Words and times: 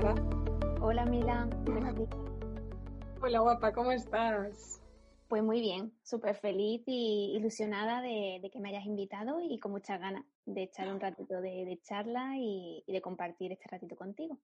Sara. 0.00 0.14
Hola 0.80 1.04
Mila. 1.04 1.48
Hola 3.20 3.40
guapa, 3.40 3.72
¿cómo 3.72 3.92
estás? 3.92 4.80
Pues 5.28 5.42
muy 5.42 5.60
bien, 5.60 5.92
súper 6.02 6.36
feliz 6.36 6.82
y 6.86 7.34
ilusionada 7.36 8.00
de, 8.00 8.48
que 8.50 8.60
me 8.60 8.70
hayas 8.70 8.86
invitado 8.86 9.40
y 9.42 9.58
con 9.58 9.72
muchas 9.72 10.00
ganas 10.00 10.24
de 10.46 10.62
echar 10.62 10.90
un 10.90 11.00
ratito 11.00 11.40
de, 11.40 11.78
charla 11.82 12.32
y, 12.38 12.82
de 12.86 13.00
compartir 13.02 13.52
este 13.52 13.68
ratito 13.68 13.94
contigo. 13.94 14.38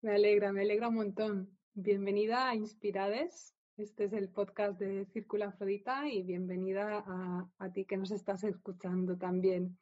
Me 0.00 0.14
alegra, 0.14 0.50
me 0.50 0.62
alegra 0.62 0.88
un 0.88 0.94
montón. 0.94 1.50
Bienvenida 1.74 2.48
a 2.48 2.54
Inspirades. 2.54 3.54
Este 3.76 4.04
es 4.04 4.12
el 4.14 4.30
podcast 4.30 4.80
de 4.80 5.04
Círculo 5.06 5.44
Afrodita 5.44 6.08
y 6.08 6.22
bienvenida 6.22 7.04
a, 7.06 7.48
a 7.58 7.72
ti 7.72 7.84
que 7.84 7.98
nos 7.98 8.10
estás 8.12 8.44
escuchando 8.44 9.16
también. 9.18 9.76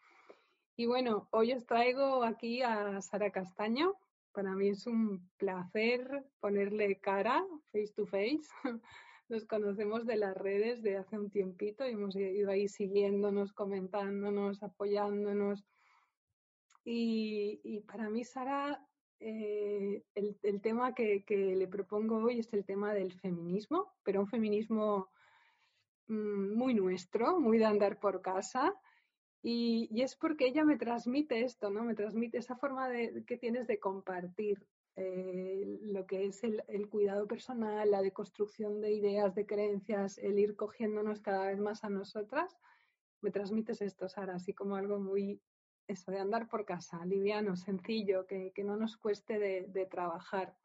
Y 0.74 0.86
bueno, 0.86 1.28
hoy 1.30 1.52
os 1.52 1.64
traigo 1.64 2.24
aquí 2.24 2.62
a 2.62 3.00
Sara 3.00 3.30
Castaño, 3.30 3.94
para 4.36 4.54
mí 4.54 4.68
es 4.68 4.86
un 4.86 5.26
placer 5.38 6.22
ponerle 6.40 7.00
cara 7.00 7.42
face 7.72 7.92
to 7.96 8.04
face. 8.04 8.46
Nos 9.30 9.46
conocemos 9.46 10.04
de 10.04 10.16
las 10.16 10.36
redes 10.36 10.82
de 10.82 10.98
hace 10.98 11.18
un 11.18 11.30
tiempito 11.30 11.86
y 11.86 11.92
hemos 11.92 12.14
ido 12.14 12.50
ahí 12.50 12.68
siguiéndonos, 12.68 13.54
comentándonos, 13.54 14.62
apoyándonos. 14.62 15.64
Y, 16.84 17.80
para 17.88 18.10
mí, 18.10 18.24
Sara, 18.24 18.86
eh, 19.20 20.04
el, 20.14 20.60
tema 20.60 20.94
que, 20.94 21.24
le 21.28 21.66
propongo 21.66 22.18
hoy 22.18 22.40
es 22.40 22.52
el 22.52 22.66
tema 22.66 22.92
del 22.92 23.18
feminismo, 23.18 23.94
pero 24.04 24.20
un 24.20 24.28
feminismo 24.28 25.08
mm, 26.08 26.54
muy 26.54 26.74
nuestro, 26.74 27.40
muy 27.40 27.56
de 27.56 27.64
andar 27.64 27.98
por 27.98 28.20
casa, 28.20 28.74
y, 29.48 30.02
es 30.02 30.16
porque 30.16 30.48
ella 30.48 30.64
me 30.64 30.76
transmite 30.76 31.44
esto, 31.44 31.70
¿no? 31.70 31.84
Me 31.84 31.94
transmite 31.94 32.38
esa 32.38 32.56
forma 32.56 32.88
de, 32.88 33.22
que 33.24 33.36
tienes 33.36 33.68
de 33.68 33.78
compartir 33.78 34.66
eh, 34.96 35.78
lo 35.82 36.04
que 36.04 36.26
es 36.26 36.42
el, 36.42 36.88
cuidado 36.88 37.28
personal, 37.28 37.88
la 37.88 38.02
deconstrucción 38.02 38.80
de 38.80 38.94
ideas, 38.94 39.36
de 39.36 39.46
creencias, 39.46 40.18
el 40.18 40.40
ir 40.40 40.56
cogiéndonos 40.56 41.20
cada 41.20 41.46
vez 41.46 41.60
más 41.60 41.84
a 41.84 41.90
nosotras. 41.90 42.58
Me 43.20 43.30
transmites 43.30 43.82
esto, 43.82 44.08
Sara, 44.08 44.34
así 44.34 44.52
como 44.52 44.74
algo 44.74 44.98
muy, 44.98 45.40
eso, 45.86 46.10
de 46.10 46.18
andar 46.18 46.48
por 46.48 46.64
casa, 46.64 47.06
liviano, 47.06 47.54
sencillo, 47.54 48.26
que, 48.26 48.52
no 48.64 48.76
nos 48.76 48.96
cueste 48.96 49.38
de, 49.38 49.66
de 49.68 49.86
trabajar. 49.86 50.56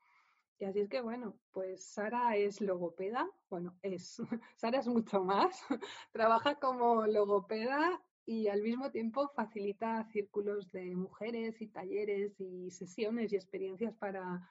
Y 0.57 0.66
así 0.66 0.79
es 0.79 0.89
que, 0.89 1.01
bueno, 1.01 1.38
pues 1.51 1.85
Sara 1.85 2.35
es 2.35 2.61
logopeda, 2.61 3.29
bueno, 3.47 3.77
es, 3.83 4.17
Sara 4.55 4.79
es 4.79 4.88
mucho 4.88 5.23
más, 5.23 5.63
trabaja 6.11 6.55
como 6.55 7.05
logopeda 7.05 8.01
y 8.25 8.47
al 8.47 8.61
mismo 8.61 8.91
tiempo 8.91 9.30
facilita 9.36 10.03
círculos 10.11 10.72
de 10.72 10.95
mujeres 10.95 11.61
y 11.61 11.67
talleres 11.67 12.39
y 12.39 12.69
sesiones 12.72 13.31
y 13.31 13.36
experiencias 13.36 13.95
para, 13.95 14.47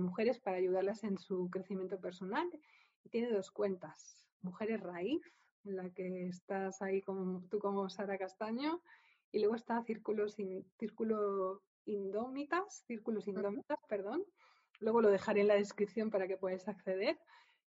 mujeres 0.00 0.38
para 0.38 0.56
ayudarlas 0.56 1.04
en 1.04 1.18
su 1.18 1.50
crecimiento 1.50 2.00
personal. 2.00 2.48
Y 3.04 3.10
tiene 3.10 3.30
dos 3.30 3.50
cuentas, 3.50 4.28
Mujeres 4.40 4.80
Raíz, 4.80 5.22
en 5.64 5.76
la 5.76 5.90
que 5.90 6.26
estás 6.28 6.80
ahí 6.82 7.02
como, 7.02 7.42
tú 7.48 7.58
como 7.58 7.88
Sara 7.88 8.18
Castaño, 8.18 8.80
y 9.30 9.40
luego 9.40 9.56
está 9.56 9.82
Círculos 9.82 10.36
Círculo 10.78 11.62
Indómitas, 11.84 12.84
Círculos 12.86 13.26
Indómitas, 13.28 13.78
perdón. 13.88 14.24
Luego 14.80 15.00
lo 15.00 15.10
dejaré 15.10 15.42
en 15.42 15.48
la 15.48 15.54
descripción 15.54 16.10
para 16.10 16.26
que 16.26 16.36
podáis 16.36 16.66
acceder 16.66 17.18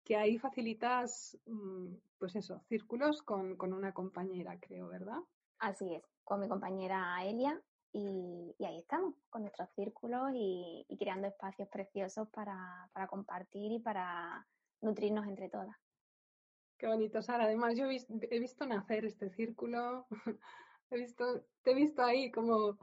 que 0.07 0.15
ahí 0.15 0.37
facilitas, 0.37 1.37
mm, 1.47 1.95
pues 2.17 2.33
eso, 2.37 2.61
círculos 2.69 3.21
con, 3.21 3.57
una 3.61 3.93
compañera, 3.93 4.57
creo, 4.57 4.87
¿verdad? 4.87 5.19
Así 5.59 5.95
es, 5.95 6.01
con 6.23 6.39
mi 6.39 6.47
compañera 6.47 7.17
Elia 7.25 7.61
y, 7.91 8.55
ahí 8.65 8.79
estamos, 8.79 9.15
con 9.29 9.41
nuestros 9.41 9.69
círculos 9.71 10.31
y, 10.33 10.85
creando 10.97 11.27
espacios 11.27 11.67
preciosos 11.67 12.29
para, 12.29 12.89
compartir 13.09 13.73
y 13.73 13.79
para 13.79 14.47
nutrirnos 14.79 15.27
entre 15.27 15.49
todas. 15.49 15.75
Qué 16.77 16.87
bonito, 16.87 17.21
Sara. 17.21 17.43
Además, 17.43 17.75
yo 17.75 17.85
he 17.87 18.39
visto, 18.39 18.65
nacer 18.65 19.03
este 19.03 19.29
círculo, 19.31 20.07
he 20.89 20.99
visto, 20.99 21.43
te 21.63 21.71
he 21.71 21.75
visto 21.75 22.01
ahí 22.01 22.31
como 22.31 22.77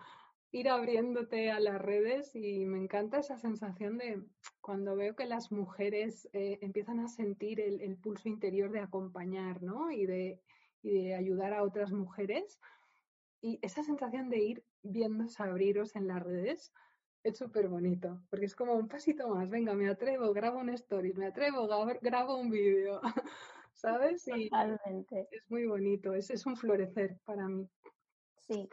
ir 0.54 0.69
abriéndote 0.69 1.50
a 1.50 1.59
las 1.59 1.82
redes 1.82 2.37
y 2.37 2.65
me 2.65 2.78
encanta 2.78 3.19
esa 3.19 3.37
sensación 3.37 3.98
de 3.98 4.22
cuando 4.60 4.94
veo 4.94 5.16
que 5.16 5.26
las 5.26 5.50
mujeres 5.50 6.28
eh, 6.32 6.59
empiezan 6.60 7.00
a 7.00 7.09
sentir 7.09 7.60
el, 7.60 7.97
pulso 7.97 8.28
interior 8.28 8.70
de 8.70 8.78
acompañar, 8.78 9.65
¿no? 9.65 9.91
Y 9.91 10.06
de, 10.06 10.41
ayudar 11.19 11.54
a 11.54 11.65
otras 11.65 11.91
mujeres. 11.91 12.60
Y 13.41 13.59
esa 13.62 13.82
sensación 13.82 14.31
de 14.31 14.38
ir 14.38 14.65
viendo 14.82 15.25
abriros 15.38 15.97
en 15.97 16.06
las 16.06 16.22
redes 16.22 16.72
es 17.25 17.36
súper 17.36 17.66
bonito, 17.69 18.22
porque 18.31 18.47
es 18.47 18.54
como 18.54 18.75
un 18.75 18.86
pasito 18.86 19.28
más, 19.31 19.50
venga, 19.50 19.75
me 19.75 19.88
atrevo, 19.88 20.32
grabo 20.32 20.60
un 20.60 20.69
story, 20.69 21.15
me 21.15 21.26
atrevo, 21.26 21.66
grabo 22.00 22.36
un 22.36 22.50
vídeo, 22.50 23.00
¿sabes? 23.72 24.25
Totalmente. 24.25 25.26
Es 25.32 25.50
muy 25.50 25.66
bonito, 25.66 26.15
es, 26.15 26.31
es 26.31 26.47
un 26.47 26.56
florecer 26.56 27.19
para 27.25 27.48
mí. 27.48 27.69
Sí, 28.38 28.69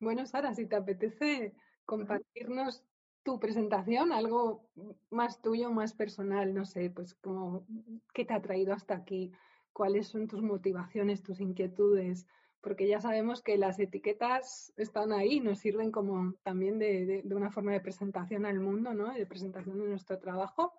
bueno, 0.00 0.26
Sara, 0.26 0.54
si 0.54 0.66
te 0.66 0.76
apetece 0.76 1.54
compartirnos 1.84 2.84
tu 3.22 3.38
presentación, 3.38 4.12
algo 4.12 4.68
más 5.10 5.42
tuyo, 5.42 5.70
más 5.70 5.92
personal, 5.92 6.54
no 6.54 6.64
sé, 6.64 6.90
pues 6.90 7.14
como 7.14 7.66
qué 8.14 8.24
te 8.24 8.34
ha 8.34 8.40
traído 8.40 8.72
hasta 8.72 8.94
aquí, 8.94 9.32
cuáles 9.72 10.08
son 10.08 10.28
tus 10.28 10.42
motivaciones, 10.42 11.22
tus 11.22 11.40
inquietudes, 11.40 12.26
porque 12.60 12.88
ya 12.88 13.00
sabemos 13.00 13.42
que 13.42 13.56
las 13.56 13.78
etiquetas 13.78 14.72
están 14.76 15.12
ahí, 15.12 15.40
nos 15.40 15.58
sirven 15.58 15.92
como 15.92 16.34
también 16.42 16.78
de, 16.78 17.22
una 17.30 17.50
forma 17.50 17.72
de 17.72 17.80
presentación 17.80 18.46
al 18.46 18.60
mundo, 18.60 18.94
¿no? 18.94 19.12
De 19.12 19.26
presentación 19.26 19.78
de 19.78 19.88
nuestro 19.88 20.18
trabajo, 20.18 20.72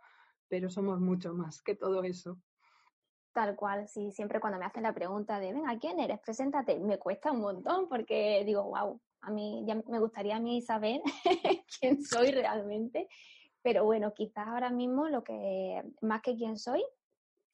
pero 0.47 0.69
somos 0.69 0.99
mucho 0.99 1.33
más 1.33 1.61
que 1.61 1.75
todo 1.75 2.03
eso. 2.03 2.37
Tal 3.31 3.55
cual, 3.55 3.87
sí, 3.87 4.11
siempre 4.11 4.39
cuando 4.39 4.59
me 4.59 4.65
hacen 4.65 4.83
la 4.83 4.93
pregunta 4.93 5.39
de, 5.39 5.53
venga, 5.53 5.77
¿quién 5.79 5.99
eres? 5.99 6.19
Preséntate, 6.19 6.79
me 6.79 6.97
cuesta 6.97 7.31
un 7.31 7.41
montón 7.41 7.87
porque 7.87 8.43
digo, 8.43 8.63
wow, 8.63 8.99
a 9.21 9.31
mí 9.31 9.63
ya 9.67 9.75
me 9.75 9.99
gustaría 9.99 10.37
a 10.37 10.39
mí 10.39 10.61
saber 10.61 11.01
quién 11.79 12.01
soy 12.01 12.31
realmente, 12.31 13.07
pero 13.61 13.83
bueno, 13.85 14.13
quizás 14.13 14.47
ahora 14.47 14.69
mismo 14.69 15.07
lo 15.09 15.23
que, 15.23 15.83
más 16.01 16.21
que 16.21 16.35
quién 16.35 16.57
soy, 16.57 16.83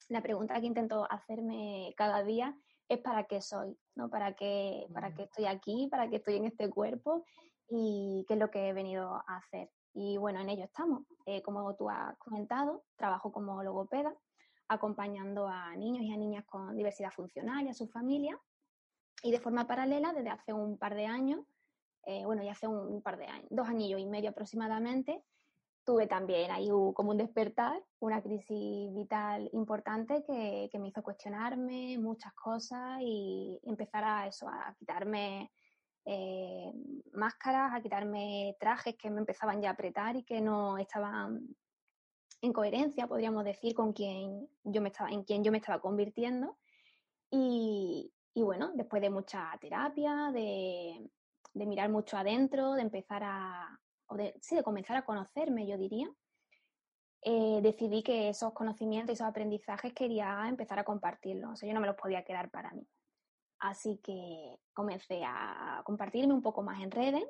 la 0.08 0.22
pregunta 0.22 0.60
que 0.60 0.66
intento 0.66 1.06
hacerme 1.10 1.92
cada 1.96 2.22
día 2.22 2.56
es 2.88 2.98
para 3.00 3.24
qué 3.24 3.40
soy, 3.40 3.76
¿no? 3.96 4.08
Para 4.08 4.34
qué, 4.34 4.86
para 4.92 5.12
qué 5.14 5.24
estoy 5.24 5.46
aquí, 5.46 5.88
para 5.90 6.08
qué 6.08 6.16
estoy 6.16 6.36
en 6.36 6.44
este 6.44 6.70
cuerpo 6.70 7.24
y 7.68 8.24
qué 8.28 8.34
es 8.34 8.40
lo 8.40 8.50
que 8.50 8.68
he 8.68 8.72
venido 8.72 9.14
a 9.26 9.36
hacer. 9.36 9.70
Y 9.94 10.16
bueno, 10.18 10.40
en 10.40 10.50
ello 10.50 10.64
estamos. 10.64 11.02
Eh, 11.24 11.42
como 11.42 11.74
tú 11.74 11.90
has 11.90 12.16
comentado, 12.18 12.84
trabajo 12.96 13.32
como 13.32 13.62
logopeda, 13.62 14.14
acompañando 14.68 15.48
a 15.48 15.74
niños 15.74 16.04
y 16.04 16.12
a 16.12 16.16
niñas 16.16 16.44
con 16.46 16.76
diversidad 16.76 17.10
funcional 17.10 17.66
y 17.66 17.70
a 17.70 17.74
su 17.74 17.88
familia. 17.88 18.38
Y 19.22 19.32
de 19.32 19.40
forma 19.40 19.66
paralela, 19.66 20.12
desde 20.12 20.30
hace 20.30 20.52
un 20.52 20.78
par 20.78 20.94
de 20.94 21.06
años, 21.06 21.40
eh, 22.06 22.24
bueno, 22.24 22.42
ya 22.44 22.52
hace 22.52 22.68
un, 22.68 23.02
par 23.02 23.18
de 23.18 23.26
años, 23.26 23.48
dos 23.50 23.68
años 23.68 24.00
y 24.00 24.06
medio 24.06 24.30
aproximadamente, 24.30 25.24
tuve 25.84 26.06
también 26.06 26.52
ahí 26.52 26.68
como 26.94 27.10
un 27.10 27.16
despertar, 27.16 27.82
una 27.98 28.22
crisis 28.22 28.94
vital 28.94 29.50
importante 29.52 30.22
que, 30.24 30.70
me 30.78 30.88
hizo 30.88 31.02
cuestionarme 31.02 31.98
muchas 31.98 32.32
cosas 32.34 33.00
y 33.02 33.60
empezar 33.64 34.04
a 34.04 34.26
eso, 34.28 34.48
a 34.48 34.74
quitarme 34.78 35.50
eh, 36.04 36.72
máscaras, 37.12 37.74
a 37.74 37.80
quitarme 37.80 38.56
trajes 38.60 38.96
que 38.96 39.10
me 39.10 39.18
empezaban 39.18 39.60
ya 39.60 39.70
a 39.70 39.72
apretar 39.72 40.14
y 40.14 40.22
que 40.22 40.40
no 40.40 40.78
estaban 40.78 41.56
en 42.40 42.52
coherencia, 42.52 43.08
podríamos 43.08 43.44
decir, 43.44 43.74
con 43.74 43.92
quien 43.92 44.48
yo 44.62 44.80
me 44.80 44.90
estaba, 44.90 45.10
en 45.10 45.24
quien 45.24 45.42
yo 45.42 45.50
me 45.50 45.58
estaba 45.58 45.80
convirtiendo. 45.80 46.56
Y, 47.30 48.12
y 48.34 48.42
bueno, 48.42 48.70
después 48.74 49.02
de 49.02 49.10
mucha 49.10 49.50
terapia, 49.60 50.30
de, 50.32 51.10
de 51.56 51.66
mirar 51.66 51.88
mucho 51.88 52.18
adentro, 52.18 52.74
de 52.74 52.82
empezar 52.82 53.22
a, 53.24 53.80
o 54.08 54.16
de, 54.16 54.34
sí, 54.42 54.54
de 54.54 54.62
comenzar 54.62 54.96
a 54.96 55.04
conocerme, 55.04 55.66
yo 55.66 55.78
diría, 55.78 56.06
eh, 57.22 57.60
decidí 57.62 58.02
que 58.02 58.28
esos 58.28 58.52
conocimientos 58.52 59.12
y 59.12 59.14
esos 59.14 59.26
aprendizajes 59.26 59.94
quería 59.94 60.46
empezar 60.48 60.78
a 60.78 60.84
compartirlos. 60.84 61.52
O 61.52 61.56
sea, 61.56 61.66
yo 61.66 61.74
no 61.74 61.80
me 61.80 61.86
los 61.86 61.96
podía 61.96 62.24
quedar 62.24 62.50
para 62.50 62.72
mí. 62.72 62.86
Así 63.58 63.98
que 64.02 64.58
comencé 64.74 65.22
a 65.24 65.80
compartirme 65.84 66.34
un 66.34 66.42
poco 66.42 66.62
más 66.62 66.82
en 66.82 66.90
redes, 66.90 67.24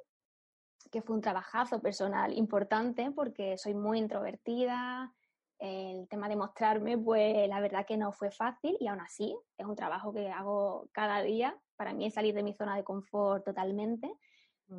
que 0.91 1.03
fue 1.03 1.15
un 1.15 1.23
trabajazo 1.23 1.81
personal 1.81 2.37
importante 2.37 3.13
porque 3.13 3.57
soy 3.57 3.75
muy 3.75 3.99
introvertida. 3.99 5.15
El 5.59 6.09
tema 6.09 6.29
de 6.29 6.37
mostrarme, 6.37 6.99
pues 6.99 7.49
la 7.49 7.61
verdad 7.61 7.87
que 7.87 7.97
no 7.97 8.13
fue 8.13 8.33
fácil 8.33 8.77
y 8.81 8.89
aún 8.89 9.01
así 9.01 9.39
es 9.57 9.67
un 9.67 9.77
trabajo 9.77 10.13
que 10.13 10.29
hago 10.29 10.89
cada 10.93 11.23
día 11.23 11.57
para 11.77 11.93
mí 11.93 12.07
es 12.07 12.15
salir 12.15 12.35
de 12.35 12.43
mi 12.43 12.55
zona 12.55 12.77
de 12.77 12.85
confort 12.85 13.45
totalmente, 13.45 14.11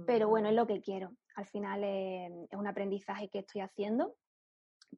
pero 0.06 0.28
bueno, 0.28 0.50
es 0.50 0.56
lo 0.56 0.68
que 0.68 0.82
quiero. 0.82 1.12
Al 1.36 1.46
final 1.46 1.84
es 1.84 2.58
un 2.58 2.68
aprendizaje 2.68 3.30
que 3.30 3.40
estoy 3.40 3.62
haciendo, 3.62 4.16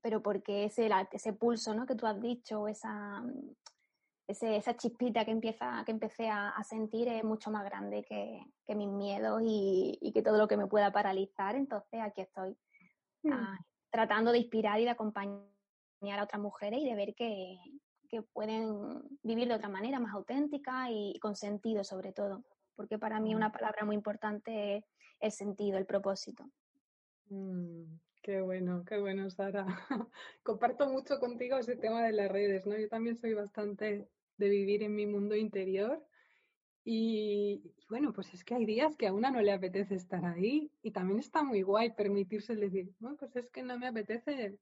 pero 0.01 0.21
porque 0.21 0.65
ese, 0.65 0.89
ese 1.11 1.33
pulso 1.33 1.73
¿no? 1.75 1.85
que 1.85 1.95
tú 1.95 2.07
has 2.07 2.19
dicho, 2.19 2.67
esa, 2.67 3.23
esa 4.27 4.77
chispita 4.77 5.25
que, 5.25 5.31
empieza, 5.31 5.83
que 5.85 5.91
empecé 5.91 6.29
a, 6.29 6.53
sentir 6.63 7.07
es 7.07 7.23
mucho 7.23 7.51
más 7.51 7.63
grande 7.65 8.03
que, 8.03 8.75
mis 8.75 8.89
miedos 8.89 9.41
y, 9.43 10.11
que 10.13 10.21
todo 10.21 10.37
lo 10.37 10.47
que 10.47 10.57
me 10.57 10.67
pueda 10.67 10.91
paralizar. 10.91 11.55
Entonces 11.55 11.99
aquí 12.01 12.21
estoy 12.21 12.57
mm. 13.23 13.33
tratando 13.91 14.31
de 14.31 14.39
inspirar 14.39 14.79
y 14.79 14.85
de 14.85 14.91
acompañar 14.91 15.49
a 16.19 16.23
otras 16.23 16.41
mujeres 16.41 16.79
y 16.81 16.85
de 16.89 16.95
ver 16.95 17.13
que, 17.15 17.57
que 18.09 18.21
pueden 18.21 19.01
vivir 19.23 19.47
de 19.47 19.53
otra 19.53 19.69
manera, 19.69 19.99
más 19.99 20.13
auténtica 20.13 20.89
y 20.89 21.17
con 21.19 21.35
sentido 21.35 21.83
sobre 21.83 22.11
todo, 22.11 22.43
porque 22.75 22.97
para 22.97 23.19
mí 23.19 23.35
una 23.35 23.51
palabra 23.51 23.85
muy 23.85 23.95
importante 23.95 24.77
es 24.77 24.83
el 25.19 25.31
sentido, 25.31 25.77
el 25.77 25.85
propósito. 25.85 26.43
Mm, 27.29 27.83
qué 28.21 28.41
bueno, 28.41 28.83
qué 28.85 28.99
bueno, 28.99 29.29
Sara. 29.29 29.65
Comparto 30.43 30.89
mucho 30.89 31.19
contigo 31.19 31.57
ese 31.57 31.75
tema 31.75 32.03
de 32.03 32.13
las 32.13 32.31
redes, 32.31 32.65
¿no? 32.65 32.77
Yo 32.77 32.89
también 32.89 33.17
soy 33.17 33.33
bastante 33.33 34.09
de 34.37 34.49
vivir 34.49 34.83
en 34.83 34.95
mi 34.95 35.05
mundo 35.05 35.35
interior 35.35 36.03
y, 36.83 37.75
bueno, 37.89 38.13
pues 38.13 38.33
es 38.33 38.43
que 38.43 38.55
hay 38.55 38.65
días 38.65 38.95
que 38.95 39.07
a 39.07 39.13
una 39.13 39.29
no 39.29 39.41
le 39.41 39.51
apetece 39.51 39.95
estar 39.95 40.25
ahí 40.25 40.71
y 40.81 40.91
también 40.91 41.19
está 41.19 41.43
muy 41.43 41.61
guay 41.61 41.93
permitirse 41.93 42.55
decir, 42.55 42.91
bueno, 42.99 43.17
pues 43.17 43.35
es 43.35 43.49
que 43.51 43.61
no 43.61 43.77
me 43.77 43.87
apetece 43.87 44.57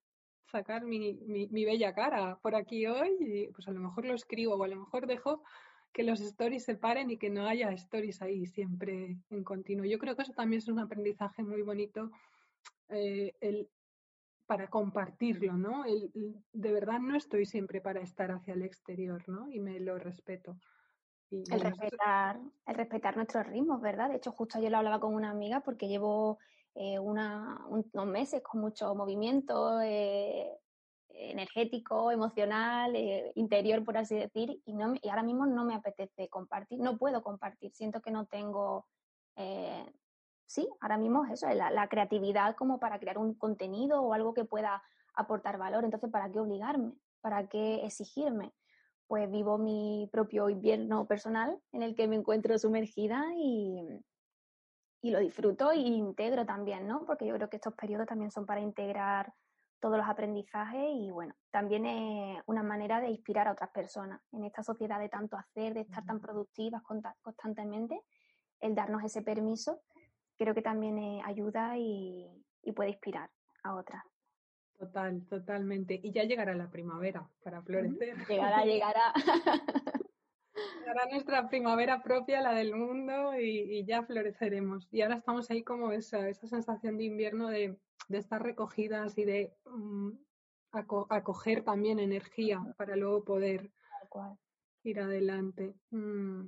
sacar 0.52 0.84
mi, 0.84 1.14
mi, 1.26 1.66
bella 1.66 1.94
cara 1.94 2.40
por 2.42 2.56
aquí 2.56 2.88
hoy 2.88 3.18
y 3.20 3.48
pues 3.48 3.68
a 3.68 3.72
lo 3.72 3.80
mejor 3.80 4.06
lo 4.06 4.14
escribo 4.14 4.56
o 4.56 4.64
a 4.64 4.68
lo 4.68 4.78
mejor 4.78 5.08
dejo 5.08 5.44
que 5.92 6.04
los 6.04 6.22
stories 6.22 6.64
se 6.64 6.76
paren 6.76 7.10
y 7.10 7.18
que 7.18 7.30
no 7.30 7.48
haya 7.48 7.72
stories 7.72 8.22
ahí 8.22 8.46
siempre 8.46 9.18
en 9.30 9.44
continuo. 9.44 9.86
Yo 9.86 10.00
creo 10.00 10.16
que 10.16 10.22
eso 10.22 10.34
también 10.34 10.60
es 10.60 10.68
un 10.68 10.80
aprendizaje 10.80 11.44
muy 11.44 11.62
bonito 11.62 12.12
eh, 12.90 13.34
el, 13.42 13.70
para 14.46 14.70
compartirlo, 14.70 15.54
¿no? 15.54 15.86
El, 15.86 16.12
de 16.54 16.72
verdad 16.72 17.00
no 17.00 17.16
estoy 17.16 17.46
siempre 17.46 17.82
para 17.82 18.02
estar 18.02 18.32
hacia 18.32 18.54
el 18.54 18.64
exterior, 18.64 19.28
¿no? 19.28 19.50
Y 19.50 19.60
me 19.60 19.80
lo 19.80 19.98
respeto. 19.98 20.58
el, 21.30 21.60
respetar, 21.60 22.40
el 22.66 22.76
respetar 22.76 23.16
nuestros 23.18 23.46
ritmos, 23.48 23.82
¿verdad? 23.82 24.10
De 24.10 24.16
hecho, 24.16 24.32
justo 24.32 24.58
ayer 24.58 24.72
lo 24.72 24.78
hablaba 24.78 25.00
con 25.00 25.14
una 25.14 25.32
amiga 25.32 25.60
porque 25.60 25.88
llevo 25.88 26.40
eh, 26.80 27.00
una, 27.00 27.66
unos 27.70 28.06
meses 28.06 28.44
con 28.44 28.62
mucho 28.62 28.94
movimiento 28.94 29.82
eh, 29.82 30.60
energético, 31.10 32.12
emocional, 32.12 32.96
eh, 32.96 33.32
interior, 33.34 33.84
por 33.84 33.98
así 33.98 34.14
decir, 34.16 34.62
y, 34.64 34.74
no, 34.76 34.94
y 35.02 35.10
ahora 35.10 35.24
mismo 35.24 35.48
no 35.48 35.66
me 35.66 35.74
apetece 35.74 36.30
compartir, 36.30 36.80
no 36.80 37.00
puedo 37.00 37.24
compartir, 37.24 37.72
siento 37.74 38.00
que 38.00 38.12
no 38.12 38.28
tengo, 38.28 38.86
sí, 40.46 40.70
ahora 40.80 40.98
mismo 41.00 41.26
es 41.26 41.32
eso, 41.32 41.50
la, 41.50 41.72
la, 41.72 41.88
creatividad 41.88 42.56
como 42.56 42.80
para 42.80 43.00
crear 43.00 43.18
un 43.18 43.34
contenido 43.34 44.04
o 44.04 44.14
algo 44.14 44.36
que 44.36 44.46
pueda 44.46 44.84
aportar 45.16 45.58
valor, 45.58 45.84
entonces, 45.84 46.12
¿para 46.12 46.32
qué 46.32 46.40
obligarme? 46.40 46.94
¿Para 47.22 47.48
qué 47.48 47.86
exigirme? 47.86 48.54
Pues 49.08 49.32
vivo 49.32 49.58
mi 49.58 50.08
propio 50.12 50.48
invierno 50.48 51.08
personal 51.08 51.60
en 51.72 51.82
el 51.82 51.96
que 51.96 52.08
me 52.08 52.18
encuentro 52.18 52.60
sumergida 52.60 53.26
y, 53.36 53.82
y 55.02 55.12
lo 55.12 55.20
disfruto 55.20 55.72
e 55.72 55.78
integro 55.78 56.46
también, 56.46 56.88
¿no? 56.88 57.06
Porque 57.06 57.26
yo 57.26 57.36
creo 57.36 57.50
que 57.50 57.58
estos 57.58 57.74
periodos 57.74 58.08
también 58.08 58.32
son 58.32 58.46
para 58.46 58.62
integrar 58.62 59.34
todos 59.80 59.98
los 59.98 60.08
aprendizajes 60.08 60.90
y 60.92 61.12
bueno, 61.12 61.36
también 61.52 61.86
es 61.86 62.42
una 62.48 62.64
manera 62.64 63.00
de 63.00 63.10
inspirar 63.10 63.48
a 63.48 63.52
otras 63.52 63.70
personas 63.70 64.20
en 64.32 64.44
esta 64.44 64.64
sociedad 64.64 65.00
de 65.00 65.10
tanto 65.10 65.38
hacer, 65.38 65.74
de 65.74 65.82
estar 65.82 66.04
tan 66.04 66.20
productivas 66.20 66.82
constantemente, 67.22 68.02
el 68.60 68.74
darnos 68.74 69.04
ese 69.04 69.22
permiso, 69.22 69.82
creo 70.38 70.56
que 70.56 70.62
también 70.62 71.22
ayuda 71.26 71.78
y, 71.78 72.28
puede 72.76 72.90
inspirar 72.90 73.30
a 73.64 73.76
otras. 73.76 74.04
Total, 74.78 75.26
totalmente. 75.28 76.00
Y 76.04 76.12
ya 76.12 76.24
llegará 76.24 76.54
la 76.54 76.70
primavera 76.70 77.28
para 77.42 77.62
florecer. 77.62 78.18
Llegará, 78.28 78.66
llegará. 78.66 79.14
Llegará 80.80 81.06
nuestra 81.10 81.48
primavera 81.48 82.02
propia, 82.02 82.42
la 82.42 82.54
del 82.54 82.76
mundo, 82.76 83.40
y, 83.40 83.86
ya 83.86 84.04
floreceremos. 84.04 84.88
Y 84.92 85.02
ahora 85.02 85.16
estamos 85.16 85.50
ahí 85.52 85.64
como 85.64 85.92
esa, 85.92 86.28
esa 86.30 86.48
sensación 86.48 86.98
de 86.98 87.06
invierno 87.06 87.50
de, 87.50 87.78
estar 88.10 88.42
recogidas 88.42 89.18
y 89.18 89.26
de 89.26 89.54
mm, 89.66 90.12
acoger 90.72 91.64
también 91.64 92.00
energía 92.00 92.64
para 92.78 92.96
luego 92.96 93.24
poder 93.24 93.72
ir 94.84 95.00
adelante. 95.00 95.76
Mm. 95.92 96.46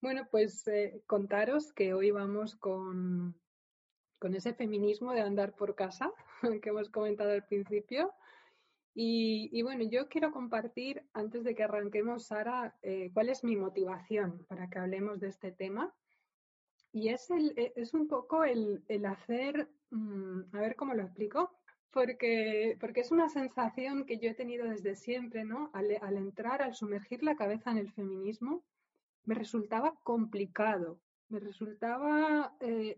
Bueno, 0.00 0.26
pues 0.30 0.66
eh, 0.68 1.02
contaros 1.06 1.72
que 1.72 1.94
hoy 1.94 2.10
vamos 2.10 2.56
con, 2.56 3.34
con 4.18 4.34
ese 4.34 4.54
feminismo 4.54 5.12
de 5.12 5.20
andar 5.20 5.54
por 5.54 5.74
casa 5.74 6.12
que 6.62 6.68
hemos 6.68 6.90
comentado 6.90 7.32
al 7.32 7.44
principio. 7.44 8.12
Y, 8.96 9.60
bueno, 9.62 9.82
yo 9.84 10.08
quiero 10.08 10.30
compartir, 10.30 11.02
antes 11.12 11.42
de 11.42 11.54
que 11.56 11.64
arranquemos, 11.64 12.26
Sara, 12.26 12.76
eh, 12.82 13.10
cuál 13.12 13.28
es 13.28 13.42
mi 13.42 13.56
motivación 13.56 14.44
para 14.48 14.68
que 14.68 14.78
hablemos 14.78 15.18
de 15.18 15.28
este 15.28 15.50
tema. 15.50 15.92
Y 16.92 17.08
es, 17.08 17.28
e, 17.30 17.72
es 17.74 17.92
un 17.92 18.06
poco 18.06 18.44
el, 18.44 18.84
el 18.86 19.04
hacer, 19.06 19.68
mm, 19.90 20.54
a 20.54 20.60
ver 20.60 20.76
cómo 20.76 20.94
lo 20.94 21.02
explico, 21.02 21.50
porque, 21.90 22.76
porque 22.78 23.00
es 23.00 23.10
una 23.10 23.28
sensación 23.28 24.04
que 24.04 24.18
yo 24.18 24.30
he 24.30 24.34
tenido 24.34 24.68
desde 24.68 24.94
siempre, 24.94 25.44
¿no? 25.44 25.70
Al, 25.72 25.86
al 26.00 26.16
entrar, 26.16 26.62
al 26.62 26.74
sumergir 26.74 27.24
la 27.24 27.34
cabeza 27.34 27.72
en 27.72 27.78
el 27.78 27.92
feminismo, 27.92 28.62
me 29.24 29.34
resultaba 29.34 29.94
complicado, 30.02 31.00
me 31.28 31.40
resultaba 31.40 32.54
eh, 32.60 32.96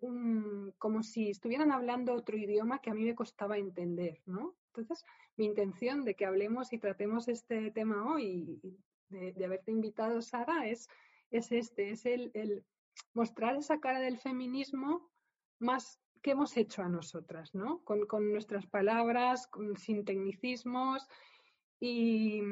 como 0.79 1.03
si 1.03 1.31
estuvieran 1.31 1.73
hablando 1.73 2.15
otro 2.15 2.37
idioma 2.37 2.81
que 2.81 2.91
a 2.91 2.95
mí 2.95 3.05
me 3.05 3.15
costaba 3.15 3.57
entender, 3.57 4.21
¿no? 4.27 4.55
Entonces, 4.77 5.05
mi 5.37 5.47
intención 5.47 6.05
de 6.05 6.15
que 6.15 6.27
hablemos 6.27 6.73
y 6.73 6.79
tratemos 6.79 7.29
este 7.29 7.71
tema 7.71 8.13
hoy, 8.13 8.61
de, 9.09 9.45
haberte 9.45 9.73
invitado, 9.73 10.21
Sara, 10.21 10.69
es, 10.69 10.89
es 11.31 11.53
este, 11.53 11.91
es 11.91 12.07
el, 12.07 12.65
mostrar 13.15 13.57
esa 13.57 13.81
cara 13.81 14.01
del 14.01 14.19
feminismo 14.19 15.11
más 15.59 16.01
que 16.23 16.33
hemos 16.33 16.57
hecho 16.57 16.83
a 16.83 16.89
nosotras, 16.89 17.55
¿no? 17.55 17.83
Con, 17.85 18.07
con 18.07 18.31
nuestras 18.33 18.67
palabras, 18.67 19.49
sin 19.77 20.05
tecnicismos 20.05 21.07
y 21.79 22.43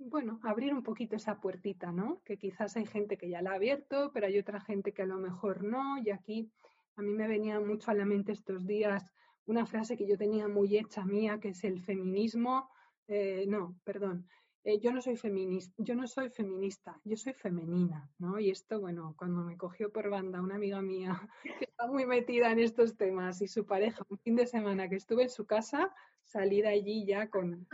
bueno, 0.00 0.40
abrir 0.42 0.72
un 0.72 0.82
poquito 0.82 1.16
esa 1.16 1.40
puertita, 1.40 1.92
¿no? 1.92 2.22
Que 2.24 2.38
quizás 2.38 2.76
hay 2.76 2.86
gente 2.86 3.18
que 3.18 3.28
ya 3.28 3.42
la 3.42 3.52
ha 3.52 3.54
abierto, 3.54 4.10
pero 4.12 4.26
hay 4.26 4.38
otra 4.38 4.60
gente 4.60 4.92
que 4.92 5.02
a 5.02 5.06
lo 5.06 5.18
mejor 5.18 5.62
no. 5.62 5.98
Y 5.98 6.10
aquí 6.10 6.50
a 6.96 7.02
mí 7.02 7.12
me 7.12 7.28
venía 7.28 7.60
mucho 7.60 7.90
a 7.90 7.94
la 7.94 8.06
mente 8.06 8.32
estos 8.32 8.66
días 8.66 9.04
una 9.48 9.66
frase 9.66 9.96
que 9.96 10.06
yo 10.06 10.16
tenía 10.16 10.46
muy 10.48 10.76
hecha 10.76 11.04
mía, 11.04 11.38
que 11.40 11.48
es 11.48 11.64
el 11.64 11.80
feminismo. 11.80 12.70
Eh, 13.08 13.44
no, 13.48 13.76
perdón. 13.84 14.28
Eh, 14.64 14.78
yo 14.80 14.92
no 14.92 15.00
soy 15.00 15.16
feminista, 15.16 15.74
yo 15.78 15.94
no 15.94 16.06
soy 16.06 16.28
feminista, 16.28 17.00
yo 17.04 17.16
soy 17.16 17.32
femenina, 17.32 18.10
¿no? 18.18 18.38
Y 18.38 18.50
esto, 18.50 18.80
bueno, 18.80 19.14
cuando 19.16 19.42
me 19.42 19.56
cogió 19.56 19.90
por 19.90 20.10
banda 20.10 20.42
una 20.42 20.56
amiga 20.56 20.82
mía 20.82 21.26
que 21.58 21.64
está 21.64 21.86
muy 21.86 22.04
metida 22.04 22.50
en 22.52 22.58
estos 22.58 22.96
temas 22.96 23.40
y 23.40 23.48
su 23.48 23.64
pareja, 23.64 24.04
un 24.08 24.18
fin 24.18 24.36
de 24.36 24.46
semana 24.46 24.88
que 24.88 24.96
estuve 24.96 25.22
en 25.22 25.30
su 25.30 25.46
casa, 25.46 25.94
salí 26.22 26.60
de 26.60 26.68
allí 26.68 27.06
ya 27.06 27.30
con 27.30 27.66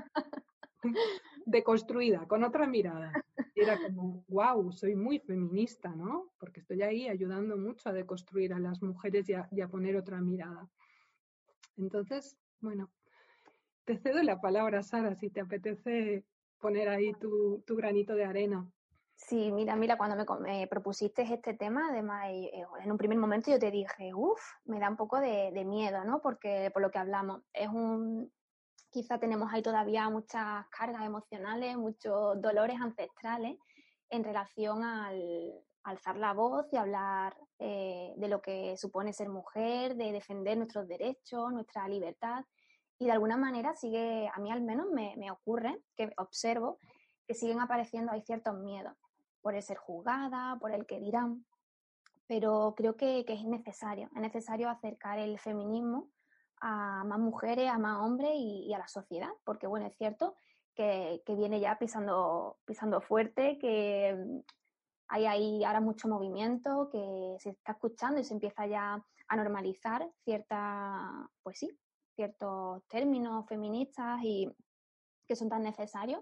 deconstruida, 1.47 2.26
con 2.28 2.45
otra 2.45 2.66
mirada. 2.66 3.12
era 3.54 3.78
como, 3.81 4.25
wow, 4.28 4.71
soy 4.73 4.95
muy 4.95 5.19
feminista, 5.19 5.88
¿no? 5.88 6.33
Porque 6.38 6.61
estoy 6.61 6.83
ahí 6.83 7.09
ayudando 7.09 7.57
mucho 7.57 7.88
a 7.88 7.93
deconstruir 7.93 8.52
a 8.52 8.59
las 8.59 8.83
mujeres 8.83 9.28
y 9.28 9.61
a, 9.61 9.69
poner 9.69 9.97
otra 9.97 10.21
mirada. 10.21 10.69
Entonces, 11.76 12.37
bueno, 12.61 12.90
te 13.85 13.99
cedo 13.99 14.23
la 14.23 14.40
palabra, 14.40 14.83
Sara, 14.83 15.14
si 15.16 15.31
te 15.31 15.40
apetece 15.40 16.25
poner 16.61 16.88
ahí 16.88 17.12
tu, 17.14 17.62
granito 17.69 18.14
de 18.14 18.25
arena. 18.25 18.66
Sí, 19.16 19.52
mira, 19.52 19.76
mira, 19.76 19.97
cuando 19.97 20.16
me, 20.40 20.66
propusiste 20.66 21.23
este 21.23 21.54
tema, 21.54 21.88
además, 21.90 22.26
eh, 22.31 22.64
en 22.83 22.90
un 22.90 22.99
primer 22.99 23.19
momento 23.19 23.50
yo 23.50 23.59
te 23.59 23.71
dije, 23.71 24.12
uff, 24.14 24.40
me 24.64 24.81
da 24.81 24.88
un 24.88 24.97
poco 24.97 25.21
de, 25.21 25.50
de, 25.52 25.64
miedo, 25.64 26.04
¿no? 26.04 26.21
Porque 26.21 26.71
por 26.73 26.83
lo 26.83 26.90
que 26.90 26.99
hablamos, 26.99 27.43
es 27.52 27.69
un, 27.69 28.33
quizá 28.90 29.19
tenemos 29.19 29.52
ahí 29.52 29.62
todavía 29.62 30.09
muchas 30.09 30.66
cargas 30.69 31.04
emocionales, 31.04 31.76
muchos 31.76 32.40
dolores 32.40 32.81
ancestrales 32.81 33.59
en 34.09 34.25
relación 34.25 34.83
al 34.83 35.64
alzar 35.85 36.17
la 36.17 36.33
voz 36.33 36.67
y 36.73 36.76
hablar 36.76 37.37
eh, 37.59 38.12
de 38.17 38.29
lo 38.29 38.41
que 38.41 38.76
supone 38.76 39.12
ser 39.12 39.29
mujer, 39.29 39.97
de 39.97 40.12
defender 40.12 40.57
nuestros 40.57 40.88
derechos, 40.88 41.53
nuestra 41.53 41.87
libertad. 41.88 42.45
Y 42.99 43.07
de 43.07 43.12
alguna 43.12 43.37
manera 43.37 43.75
sigue, 43.75 44.31
a 44.33 44.38
mí 44.41 44.50
al 44.50 44.62
menos 44.62 44.87
me, 44.91 45.31
ocurre, 45.31 45.81
que 45.97 46.11
observo, 46.17 46.79
que 47.26 47.35
siguen 47.35 47.61
apareciendo, 47.61 48.12
hay 48.12 48.23
ciertos 48.23 48.59
miedos 48.59 48.95
por 49.41 49.55
el 49.55 49.62
ser 49.62 49.76
juzgada, 49.76 50.59
por 50.59 50.73
el 50.73 50.87
que 50.87 51.00
dirán, 51.00 51.45
pero 52.26 52.75
creo 52.76 52.97
que, 52.97 53.25
que 53.26 53.35
es 53.35 53.45
necesario, 53.45 54.09
es 54.14 54.21
necesario 54.21 54.71
acercar 54.71 55.19
el 55.19 55.38
feminismo 55.38 56.09
a 56.61 57.05
más 57.05 57.19
mujeres, 57.19 57.69
a 57.69 57.79
más 57.79 58.00
hombres 58.00 58.33
y, 58.35 58.73
a 58.73 58.79
la 58.79 58.88
sociedad, 58.88 59.29
porque 59.45 59.67
bueno, 59.67 59.87
es 59.87 59.97
cierto 59.97 60.35
que, 60.75 61.23
viene 61.29 61.61
ya 61.61 61.79
pisando, 61.79 62.57
pisando 62.64 63.03
fuerte, 63.03 63.59
que 63.59 64.17
hay 65.14 65.26
ahí 65.26 65.64
ahora 65.64 65.80
mucho 65.80 66.09
movimiento, 66.09 66.88
que 66.90 67.37
se 67.38 67.50
está 67.50 67.73
escuchando 67.73 68.21
y 68.21 68.25
se 68.25 68.35
empieza 68.35 68.66
ya 68.66 69.00
a 69.28 69.37
normalizar 69.37 70.11
cierta, 70.25 71.30
pues 71.44 71.61
sí, 71.61 71.71
ciertos 72.16 72.85
términos 72.88 73.47
feministas 73.47 74.18
y 74.25 74.50
que 75.25 75.37
son 75.37 75.49
tan 75.49 75.62
necesarios. 75.62 76.21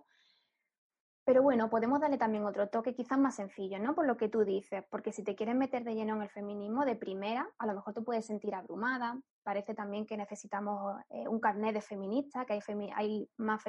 Pero 1.25 1.43
bueno, 1.43 1.71
podemos 1.71 2.01
darle 2.01 2.19
también 2.19 2.45
otro 2.45 2.69
toque 2.69 2.95
quizás 2.95 3.19
más 3.19 3.37
sencillo, 3.37 3.79
¿no? 3.79 3.95
Por 3.95 4.07
lo 4.07 4.19
que 4.19 4.29
tú 4.29 4.45
dices, 4.45 4.85
porque 4.91 5.11
si 5.11 5.23
te 5.23 5.37
quieres 5.37 5.55
meter 5.55 5.85
de 5.85 5.95
lleno 5.95 6.17
en 6.17 6.23
el 6.23 6.29
feminismo 6.29 6.85
de 6.85 6.97
primera, 6.97 7.49
a 7.59 7.67
lo 7.67 7.75
mejor 7.75 7.95
te 7.95 8.03
puedes 8.03 8.27
sentir 8.27 8.55
abrumada, 8.55 9.19
parece 9.43 9.73
también 9.73 10.05
que 10.05 10.19
necesitamos 10.19 11.01
eh, 11.09 11.29
un 11.29 11.41
carnet 11.41 11.73
de 11.73 11.81
feminista, 11.81 12.45
que 12.45 12.55
hay, 12.55 12.61
hay 12.95 13.31
más, 13.39 13.63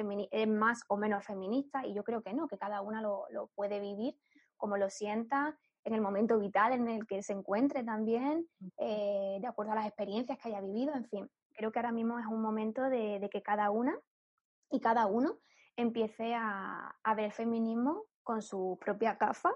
más 0.48 0.82
o 0.88 0.98
menos 0.98 1.24
feministas, 1.24 1.86
y 1.86 1.94
yo 1.94 2.04
creo 2.04 2.22
que 2.22 2.34
no, 2.34 2.46
que 2.46 2.58
cada 2.58 2.82
una 2.82 3.00
lo, 3.00 3.24
lo, 3.30 3.46
puede 3.54 3.80
vivir 3.80 4.18
como 4.64 4.78
lo 4.78 4.88
sienta 4.88 5.58
en 5.84 5.92
el 5.92 6.00
momento 6.00 6.38
vital 6.38 6.72
en 6.72 6.88
el 6.88 7.06
que 7.06 7.22
se 7.22 7.34
encuentre 7.34 7.84
también, 7.84 8.48
eh, 8.78 9.36
de 9.38 9.46
acuerdo 9.46 9.72
a 9.72 9.74
las 9.74 9.86
experiencias 9.86 10.38
que 10.38 10.48
haya 10.48 10.62
vivido, 10.62 10.94
en 10.94 11.04
fin, 11.04 11.30
creo 11.52 11.70
que 11.70 11.80
ahora 11.80 11.92
mismo 11.92 12.18
es 12.18 12.24
un 12.24 12.40
momento 12.40 12.80
de, 12.88 13.20
de 13.20 13.28
que 13.28 13.42
cada 13.42 13.70
una 13.70 13.94
y 14.70 14.80
cada 14.80 15.04
uno 15.04 15.36
empiece 15.76 16.34
a, 16.34 16.96
a 17.02 17.14
ver 17.14 17.26
el 17.26 17.32
feminismo 17.32 18.06
con 18.22 18.40
su 18.40 18.78
propia 18.80 19.16
gafa 19.20 19.50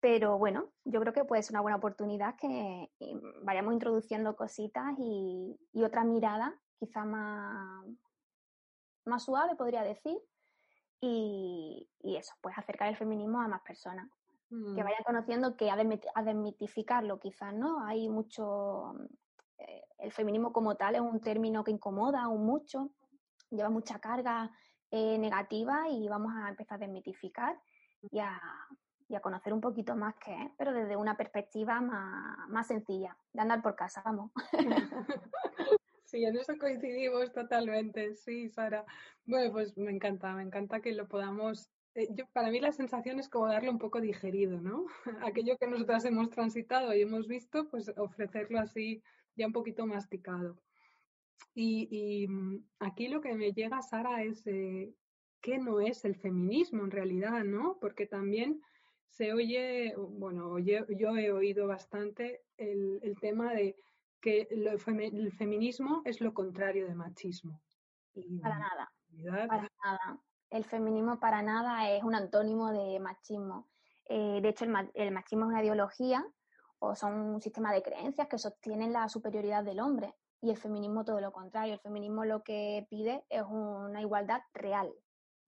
pero 0.00 0.38
bueno, 0.38 0.72
yo 0.84 1.00
creo 1.00 1.12
que 1.12 1.24
puede 1.24 1.42
ser 1.42 1.54
una 1.54 1.62
buena 1.62 1.78
oportunidad 1.78 2.36
que 2.36 2.88
vayamos 3.42 3.72
introduciendo 3.72 4.36
cositas 4.36 4.94
y, 4.98 5.58
otra 5.82 6.04
mirada, 6.04 6.56
quizá 6.78 7.04
más, 7.04 7.84
más 9.04 9.24
suave, 9.24 9.56
podría 9.56 9.82
decir. 9.82 10.16
Y, 11.00 11.88
eso, 12.02 12.34
pues 12.40 12.56
acercar 12.56 12.88
el 12.88 12.96
feminismo 12.96 13.40
a 13.40 13.48
más 13.48 13.62
personas. 13.62 14.08
Que 14.48 14.54
mm. 14.54 14.76
vayan 14.76 15.04
conociendo 15.04 15.56
que 15.56 15.70
a, 15.70 15.76
desmitificarlo, 15.76 17.18
quizás, 17.18 17.52
¿no? 17.54 17.84
Hay 17.84 18.08
mucho. 18.08 18.94
Eh, 19.58 19.84
el 19.98 20.12
feminismo 20.12 20.52
como 20.52 20.76
tal 20.76 20.94
es 20.94 21.00
un 21.00 21.20
término 21.20 21.64
que 21.64 21.70
incomoda 21.70 22.22
aún 22.22 22.46
mucho, 22.46 22.90
lleva 23.50 23.68
mucha 23.68 23.98
carga 23.98 24.50
eh, 24.90 25.18
negativa 25.18 25.88
y 25.90 26.08
vamos 26.08 26.32
a 26.34 26.48
empezar 26.48 26.76
a 26.76 26.86
desmitificar 26.86 27.60
y 28.10 28.20
a, 28.20 28.40
y 29.08 29.14
a 29.14 29.20
conocer 29.20 29.52
un 29.52 29.60
poquito 29.60 29.96
más 29.96 30.14
qué 30.16 30.34
es, 30.34 30.50
pero 30.56 30.72
desde 30.72 30.96
una 30.96 31.16
perspectiva 31.16 31.80
más, 31.80 32.66
sencilla, 32.66 33.16
de 33.32 33.40
andar 33.40 33.62
por 33.62 33.74
casa, 33.74 34.02
vamos. 34.04 34.30
Sí, 36.04 36.24
en 36.24 36.34
eso 36.38 36.54
coincidimos 36.58 37.34
totalmente, 37.34 38.14
sí, 38.14 38.48
Sara. 38.48 38.86
Bueno, 39.26 39.52
pues 39.52 39.76
me 39.76 39.90
encanta, 39.90 40.32
me 40.32 40.42
encanta 40.42 40.80
que 40.80 40.92
lo 40.92 41.06
podamos. 41.06 41.70
Eh, 41.98 42.06
yo, 42.12 42.26
para 42.32 42.50
mí 42.50 42.60
la 42.60 42.70
sensación 42.70 43.18
es 43.18 43.28
como 43.28 43.48
darle 43.48 43.70
un 43.70 43.78
poco 43.78 44.00
digerido, 44.00 44.60
¿no? 44.60 44.86
Aquello 45.34 45.58
que 45.58 45.66
nosotras 45.66 46.04
hemos 46.04 46.30
transitado 46.30 46.94
y 46.94 47.02
hemos 47.02 47.26
visto, 47.26 47.68
pues 47.68 47.92
ofrecerlo 47.96 48.60
así 48.60 49.02
ya 49.34 49.48
un 49.48 49.52
poquito 49.52 49.84
masticado. 49.84 50.60
Y, 51.54 52.26
mm, 52.28 52.64
aquí 52.78 53.08
lo 53.08 53.20
que 53.20 53.34
me 53.34 53.52
llega, 53.52 53.82
Sara, 53.82 54.22
es 54.22 54.46
eh, 54.46 54.94
qué 55.40 55.58
no 55.58 55.80
es 55.80 56.04
el 56.04 56.14
feminismo 56.14 56.84
en 56.84 56.92
realidad, 56.92 57.42
¿no? 57.42 57.78
Porque 57.80 58.06
también 58.06 58.62
se 59.08 59.32
oye, 59.32 59.92
bueno, 59.96 60.56
yo, 60.60 61.16
he 61.16 61.32
oído 61.32 61.66
bastante 61.66 62.42
el, 62.56 63.16
tema 63.20 63.54
de 63.54 63.76
que 64.20 64.46
el 64.50 64.78
feminismo 65.32 66.02
es 66.04 66.20
lo 66.20 66.32
contrario 66.32 66.86
de 66.86 66.94
machismo. 66.94 67.60
para 68.40 68.58
nada. 68.60 68.92
Para 69.48 69.70
nada. 69.82 70.20
El 70.50 70.64
feminismo 70.64 71.20
para 71.20 71.42
nada 71.42 71.90
es 71.90 72.02
un 72.02 72.14
antónimo 72.14 72.72
de 72.72 72.98
machismo. 73.00 73.68
Eh, 74.06 74.40
de 74.40 74.48
hecho, 74.48 74.64
el, 74.94 75.10
machismo 75.12 75.44
es 75.44 75.50
una 75.50 75.62
ideología 75.62 76.26
o 76.78 76.94
son 76.94 77.14
un 77.14 77.42
sistema 77.42 77.72
de 77.72 77.82
creencias 77.82 78.28
que 78.28 78.38
sostienen 78.38 78.92
la 78.92 79.08
superioridad 79.08 79.62
del 79.62 79.80
hombre. 79.80 80.14
Y 80.40 80.50
el 80.50 80.56
feminismo 80.56 81.04
todo 81.04 81.20
lo 81.20 81.32
contrario. 81.32 81.74
El 81.74 81.80
feminismo 81.80 82.24
lo 82.24 82.42
que 82.42 82.86
pide 82.88 83.24
es 83.28 83.42
una 83.42 84.00
igualdad 84.00 84.40
real, 84.54 84.90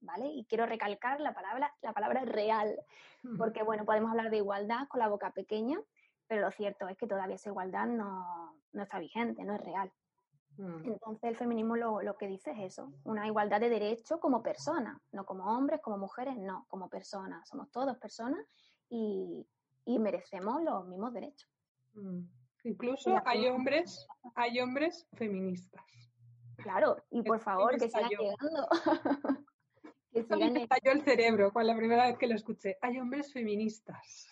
¿vale? 0.01 0.27
Y 0.27 0.45
quiero 0.47 0.67
recalcar 0.67 1.21
la 1.21 1.33
palabra, 1.33 1.75
la 1.81 1.93
palabra 1.93 2.25
real, 2.25 2.77
porque 3.39 3.63
bueno, 3.63 3.85
podemos 3.85 4.11
hablar 4.11 4.31
de 4.31 4.39
igualdad 4.39 4.89
con 4.89 4.99
la 4.99 5.09
boca 5.09 5.31
pequeña, 5.31 5.79
pero 6.27 6.43
lo 6.43 6.51
cierto 6.51 6.89
es 6.89 6.97
que 6.97 7.07
todavía 7.07 7.37
esa 7.37 7.51
igualdad 7.51 7.87
no, 7.87 8.57
está 8.73 8.99
vigente, 8.99 9.45
no 9.45 9.55
es 9.55 9.61
real. 9.61 9.93
Mm. 10.57 10.85
Entonces 10.85 11.25
el 11.25 11.37
feminismo 11.37 11.77
lo, 11.77 12.17
que 12.19 12.27
dice 12.27 12.51
es 12.53 12.73
eso, 12.73 12.93
una 13.05 13.27
igualdad 13.27 13.61
de 13.61 13.69
derechos 13.69 14.19
como 14.21 14.43
personas, 14.43 15.01
no 15.13 15.25
como 15.25 15.45
hombres, 15.45 15.81
como 15.81 15.99
mujeres, 15.99 16.37
no, 16.37 16.67
como 16.69 16.89
personas. 16.89 17.49
Somos 17.49 17.71
todos 17.71 17.97
personas 17.99 18.45
y, 18.89 19.47
merecemos 19.87 20.63
los 20.63 20.87
mismos 20.87 21.13
derechos. 21.13 21.51
Mm. 21.95 22.21
Incluso 22.65 23.21
hay 23.25 23.49
hombres, 23.49 24.07
hay 24.35 24.61
hombres 24.61 25.09
feministas. 25.15 25.83
Claro, 26.59 26.97
y 27.11 27.23
por 27.23 27.41
favor, 27.41 27.77
que 27.77 27.89
sigan 27.89 28.09
llegando. 28.09 28.69
Que 30.13 30.25
me 30.25 30.63
estalló 30.63 30.91
el 30.91 31.03
cerebro 31.03 31.53
con 31.53 31.65
la 31.65 31.77
primera 31.77 32.07
vez 32.07 32.19
que 32.19 32.27
lo 32.27 32.35
escuché. 32.35 32.77
Hay 32.83 32.99
hombres 32.99 33.33
feministas. 33.33 34.29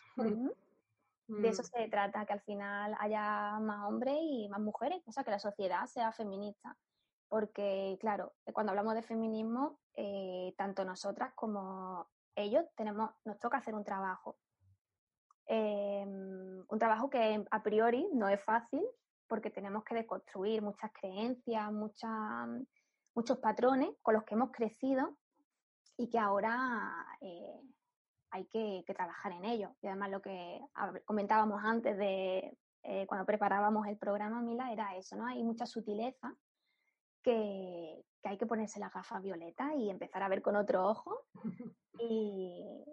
De 1.28 1.48
eso 1.48 1.62
mm. 1.62 1.66
se 1.66 1.88
trata, 1.88 2.24
que 2.24 2.32
al 2.32 2.40
final 2.40 2.96
haya 2.98 3.58
más 3.60 3.86
hombres 3.86 4.16
y 4.18 4.48
más 4.48 4.60
mujeres, 4.60 5.02
o 5.06 5.12
sea, 5.12 5.24
que 5.24 5.30
la 5.30 5.38
sociedad 5.38 5.86
sea 5.86 6.10
feminista. 6.10 6.76
Porque, 7.28 7.98
claro, 8.00 8.32
cuando 8.54 8.70
hablamos 8.70 8.94
de 8.94 9.02
feminismo, 9.02 9.78
eh, 9.94 10.54
tanto 10.56 10.86
nosotras 10.86 11.32
como 11.34 12.08
ellos 12.34 12.64
tenemos, 12.74 13.10
nos 13.26 13.38
toca 13.38 13.58
hacer 13.58 13.74
un 13.74 13.84
trabajo. 13.84 14.38
Em, 15.46 16.64
un 16.66 16.78
trabajo 16.78 17.10
que 17.10 17.44
a 17.50 17.62
priori 17.62 18.08
no 18.14 18.28
es 18.28 18.42
fácil 18.42 18.82
porque 19.26 19.50
tenemos 19.50 19.84
que 19.84 19.94
deconstruir 19.94 20.62
muchas 20.62 20.90
creencias, 20.92 21.70
muchos 21.70 23.38
patrones 23.38 23.90
con 24.00 24.14
los 24.14 24.24
que 24.24 24.34
hemos 24.34 24.50
crecido 24.50 25.18
y 25.98 26.08
que 26.08 26.18
ahora 26.18 27.06
eh, 27.20 27.60
hay 28.30 28.46
que, 28.46 28.84
trabajar 28.94 29.32
en 29.32 29.44
ello. 29.44 29.74
Y 29.82 29.86
además 29.86 30.10
lo 30.10 30.22
que 30.22 30.60
comentábamos 31.04 31.62
antes 31.64 31.96
de 31.96 32.56
eh, 32.82 33.06
cuando 33.06 33.26
preparábamos 33.26 33.86
el 33.86 33.98
programa, 33.98 34.40
Mila, 34.40 34.72
era 34.72 34.96
eso, 34.96 35.16
¿no? 35.16 35.26
Hay 35.26 35.42
mucha 35.42 35.66
sutileza 35.66 36.34
que, 37.22 38.02
hay 38.24 38.38
que 38.38 38.46
ponerse 38.46 38.80
la 38.80 38.90
gafa 38.90 39.20
violeta 39.20 39.74
y 39.74 39.90
empezar 39.90 40.22
a 40.22 40.28
ver 40.28 40.42
con 40.42 40.56
otro 40.56 40.86
ojo. 40.86 41.24
Y, 42.00 42.84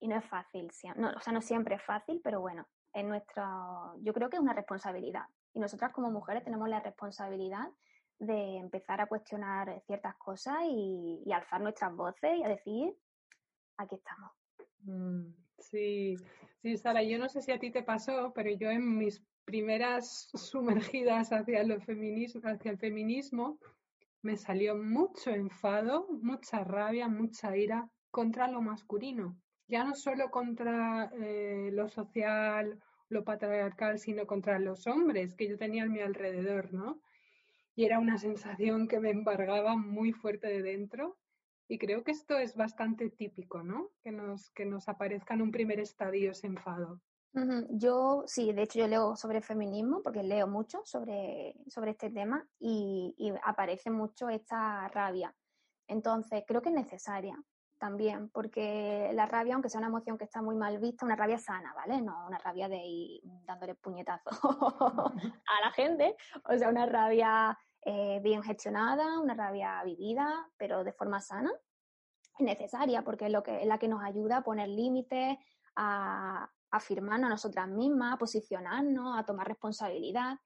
no 0.00 0.16
es 0.16 0.24
fácil, 0.26 0.70
no, 0.96 1.12
o 1.16 1.20
sea, 1.20 1.32
no 1.32 1.40
siempre 1.40 1.76
es 1.76 1.82
fácil, 1.82 2.20
pero 2.22 2.38
bueno, 2.38 2.66
es 2.92 3.04
nuestro, 3.04 3.94
yo 4.02 4.12
creo 4.12 4.28
que 4.28 4.36
es 4.36 4.42
una 4.42 4.52
responsabilidad. 4.52 5.24
Y 5.54 5.60
nosotras 5.60 5.92
como 5.92 6.10
mujeres 6.10 6.44
tenemos 6.44 6.68
la 6.68 6.80
responsabilidad 6.80 7.70
de 8.18 8.58
empezar 8.58 9.00
a 9.00 9.06
cuestionar 9.06 9.82
ciertas 9.86 10.14
cosas 10.16 10.56
y, 10.68 11.24
alzar 11.32 11.60
nuestras 11.60 11.94
voces 11.94 12.36
y 12.36 12.44
a 12.44 12.48
decir, 12.48 12.94
aquí 13.76 13.96
estamos. 13.96 14.30
Mm, 14.84 15.32
sí, 15.58 16.16
sí, 16.62 16.76
Sara, 16.76 17.02
yo 17.02 17.18
no 17.18 17.28
sé 17.28 17.42
si 17.42 17.52
a 17.52 17.58
ti 17.58 17.70
te 17.70 17.82
pasó, 17.82 18.32
pero 18.34 18.50
yo 18.50 18.70
en 18.70 18.96
mis 18.96 19.22
primeras 19.44 20.28
sumergidas 20.34 21.32
hacia, 21.32 21.64
lo 21.64 21.80
feminismo, 21.80 22.42
hacia 22.44 22.70
el 22.70 22.78
feminismo 22.78 23.58
me 24.22 24.36
salió 24.36 24.76
mucho 24.76 25.30
enfado, 25.30 26.06
mucha 26.22 26.64
rabia, 26.64 27.08
mucha 27.08 27.56
ira 27.56 27.90
contra 28.10 28.48
lo 28.48 28.62
masculino. 28.62 29.36
Ya 29.68 29.84
no 29.84 29.94
solo 29.94 30.30
contra 30.30 31.10
eh, 31.14 31.70
lo 31.72 31.88
social, 31.88 32.78
lo 33.08 33.24
patriarcal, 33.24 33.98
sino 33.98 34.26
contra 34.26 34.58
los 34.58 34.86
hombres 34.86 35.34
que 35.34 35.48
yo 35.48 35.58
tenía 35.58 35.84
a 35.84 35.88
mi 35.88 36.00
alrededor, 36.00 36.72
¿no? 36.72 37.00
y 37.76 37.84
era 37.84 37.98
una 37.98 38.18
sensación 38.18 38.86
que 38.86 39.00
me 39.00 39.10
embargaba 39.10 39.76
muy 39.76 40.12
fuerte 40.12 40.46
de 40.48 40.62
dentro. 40.62 41.16
Y 41.68 41.78
creo 41.78 42.04
que 42.04 42.12
esto 42.12 42.36
es 42.36 42.54
bastante 42.56 43.10
típico, 43.10 43.62
¿no? 43.62 43.90
Que 44.02 44.12
nos, 44.12 44.50
que 44.50 44.66
nos 44.66 44.88
aparezca 44.88 45.34
en 45.34 45.42
un 45.42 45.50
primer 45.50 45.80
estadio 45.80 46.30
ese 46.30 46.46
enfado. 46.46 47.00
Yo 47.70 48.22
sí, 48.26 48.52
de 48.52 48.62
hecho 48.62 48.78
yo 48.78 48.86
leo 48.86 49.16
sobre 49.16 49.40
feminismo 49.40 50.02
porque 50.02 50.22
leo 50.22 50.46
mucho 50.46 50.82
sobre, 50.84 51.56
sobre 51.66 51.90
este 51.90 52.08
tema 52.08 52.46
y, 52.60 53.12
y, 53.18 53.32
aparece 53.42 53.90
mucho 53.90 54.28
esta 54.28 54.86
rabia. 54.88 55.34
Entonces 55.88 56.44
creo 56.46 56.62
que 56.62 56.68
es 56.68 56.74
necesaria 56.76 57.36
también 57.78 58.28
porque 58.30 59.10
la 59.14 59.26
rabia, 59.26 59.54
aunque 59.54 59.68
sea 59.68 59.78
una 59.78 59.88
emoción 59.88 60.16
que 60.16 60.24
está 60.24 60.40
muy 60.40 60.54
mal 60.54 60.78
vista, 60.78 61.04
una 61.04 61.16
rabia 61.16 61.38
sana, 61.38 61.74
¿vale? 61.74 62.00
No 62.00 62.26
una 62.26 62.38
rabia 62.38 62.68
de 62.68 62.78
ir 62.78 63.20
dándole 63.44 63.74
puñetazo 63.74 64.30
a 65.50 65.60
la 65.60 65.72
gente, 65.72 66.16
o 66.48 66.56
sea, 66.56 66.68
una 66.68 66.86
rabia 66.86 67.58
eh, 67.84 68.20
bien 68.22 68.42
gestionada, 68.42 69.18
una 69.20 69.34
rabia 69.34 69.82
vivida, 69.84 70.48
pero 70.56 70.84
de 70.84 70.92
forma 70.92 71.20
sana, 71.20 71.52
es 72.38 72.44
necesaria 72.44 73.02
porque 73.02 73.26
es, 73.26 73.32
lo 73.32 73.42
que, 73.42 73.60
es 73.60 73.66
la 73.66 73.78
que 73.78 73.88
nos 73.88 74.02
ayuda 74.02 74.38
a 74.38 74.44
poner 74.44 74.68
límites, 74.68 75.36
a, 75.76 76.50
afirmarnos 76.70 77.28
a 77.28 77.30
nosotras 77.30 77.68
mismas, 77.68 78.14
a 78.14 78.18
posicionarnos, 78.18 79.18
a 79.18 79.24
tomar 79.24 79.46
responsabilidad. 79.46 80.38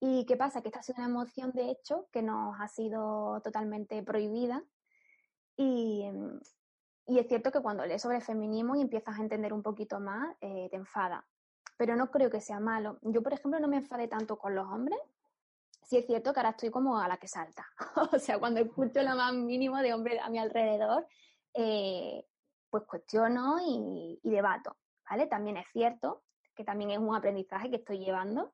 ¿Y 0.00 0.24
qué 0.26 0.36
pasa? 0.36 0.62
Que 0.62 0.68
esta 0.68 0.80
ha 0.80 0.82
sido 0.82 0.96
una 0.98 1.08
emoción, 1.08 1.52
de 1.52 1.70
hecho, 1.70 2.08
que 2.10 2.22
nos 2.22 2.58
ha 2.58 2.66
sido 2.66 3.40
totalmente 3.42 4.02
prohibida. 4.02 4.64
Y, 5.56 6.06
y 7.06 7.18
es 7.18 7.28
cierto 7.28 7.52
que 7.52 7.60
cuando 7.60 7.84
lees 7.84 8.02
sobre 8.02 8.20
feminismo 8.20 8.74
y 8.74 8.80
empiezas 8.80 9.18
a 9.18 9.22
entender 9.22 9.52
un 9.52 9.62
poquito 9.62 10.00
más, 10.00 10.34
eh, 10.40 10.68
te 10.70 10.76
enfada. 10.76 11.26
Pero 11.76 11.94
no 11.94 12.10
creo 12.10 12.30
que 12.30 12.40
sea 12.40 12.58
malo. 12.58 12.98
Yo, 13.02 13.22
por 13.22 13.34
ejemplo, 13.34 13.60
no 13.60 13.68
me 13.68 13.76
enfadé 13.76 14.08
tanto 14.08 14.38
con 14.38 14.54
los 14.54 14.66
hombres, 14.66 14.98
sí 15.90 15.96
es 15.96 16.06
cierto 16.06 16.32
que 16.32 16.38
ahora 16.38 16.50
estoy 16.50 16.70
como 16.70 17.00
a 17.00 17.08
la 17.08 17.16
que 17.16 17.26
salta. 17.26 17.66
o 18.12 18.18
sea, 18.20 18.38
cuando 18.38 18.60
escucho 18.60 19.02
lo 19.02 19.16
más 19.16 19.34
mínimo 19.34 19.76
de 19.78 19.92
hombre 19.92 20.20
a 20.20 20.30
mi 20.30 20.38
alrededor, 20.38 21.04
eh, 21.52 22.24
pues 22.70 22.84
cuestiono 22.84 23.56
y, 23.60 24.20
debato, 24.22 24.76
¿vale? 25.10 25.26
También 25.26 25.56
es 25.56 25.66
cierto 25.72 26.22
que 26.54 26.62
también 26.62 26.92
es 26.92 26.98
un 26.98 27.16
aprendizaje 27.16 27.70
que 27.70 27.76
estoy 27.76 27.98
llevando, 27.98 28.52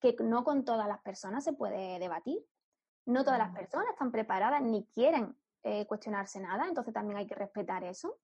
que 0.00 0.14
no 0.20 0.44
con 0.44 0.64
todas 0.64 0.86
las 0.86 1.00
personas 1.00 1.42
se 1.42 1.54
puede 1.54 1.98
debatir. 1.98 2.38
No 3.04 3.24
todas 3.24 3.40
las 3.40 3.52
personas 3.52 3.88
están 3.88 4.12
preparadas 4.12 4.62
ni 4.62 4.84
quieren 4.84 5.36
eh, 5.64 5.86
cuestionarse 5.86 6.38
nada, 6.38 6.68
entonces 6.68 6.94
también 6.94 7.18
hay 7.18 7.26
que 7.26 7.34
respetar 7.34 7.82
eso. 7.82 8.20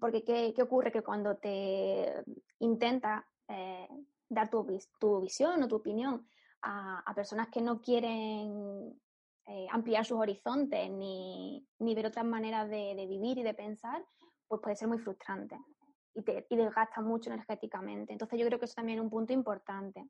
Porque 0.00 0.24
¿qué, 0.24 0.62
ocurre? 0.62 0.90
Que 0.90 1.02
cuando 1.02 1.36
te 1.36 2.24
intenta 2.60 3.28
eh, 3.46 3.88
dar 4.26 4.48
tu, 4.48 4.66
tu, 4.98 5.20
visión 5.20 5.62
o 5.62 5.68
tu 5.68 5.76
opinión 5.76 6.26
a, 6.62 7.12
personas 7.14 7.48
que 7.48 7.60
no 7.60 7.80
quieren 7.80 9.00
eh, 9.46 9.66
ampliar 9.70 10.04
sus 10.04 10.18
horizontes 10.18 10.90
ni, 10.90 11.66
ni, 11.78 11.94
ver 11.94 12.06
otras 12.06 12.24
maneras 12.24 12.68
de, 12.68 12.94
de, 12.94 13.06
vivir 13.06 13.38
y 13.38 13.42
de 13.42 13.54
pensar, 13.54 14.04
pues 14.46 14.60
puede 14.62 14.76
ser 14.76 14.88
muy 14.88 14.98
frustrante 14.98 15.56
y, 16.14 16.22
te, 16.22 16.46
y 16.48 16.56
desgasta 16.56 17.00
mucho 17.00 17.30
energéticamente. 17.30 18.12
Entonces 18.12 18.38
yo 18.38 18.46
creo 18.46 18.58
que 18.58 18.66
eso 18.66 18.74
también 18.74 18.98
es 18.98 19.04
un 19.04 19.10
punto 19.10 19.32
importante. 19.32 20.04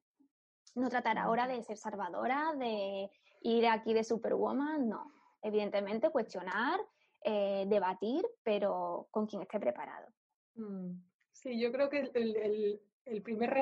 No 0.75 0.88
tratar 0.88 1.19
ahora 1.19 1.47
de 1.47 1.62
ser 1.62 1.76
salvadora, 1.76 2.55
de 2.57 3.11
ir 3.43 3.67
aquí 3.67 3.95
de 3.95 4.05
superwoman, 4.05 4.88
no. 4.88 5.12
Evidentemente 5.43 6.11
cuestionar, 6.11 6.81
eh, 7.25 7.64
debatir, 7.69 8.25
pero 8.43 9.09
con 9.11 9.26
quien 9.26 9.43
esté 9.43 9.59
preparado. 9.59 10.09
Mm. 10.55 11.00
Sí, 11.33 11.61
yo 11.61 11.71
creo 11.71 11.88
que 11.88 12.00
el, 12.00 12.37
el, 12.37 12.83
primer 13.23 13.55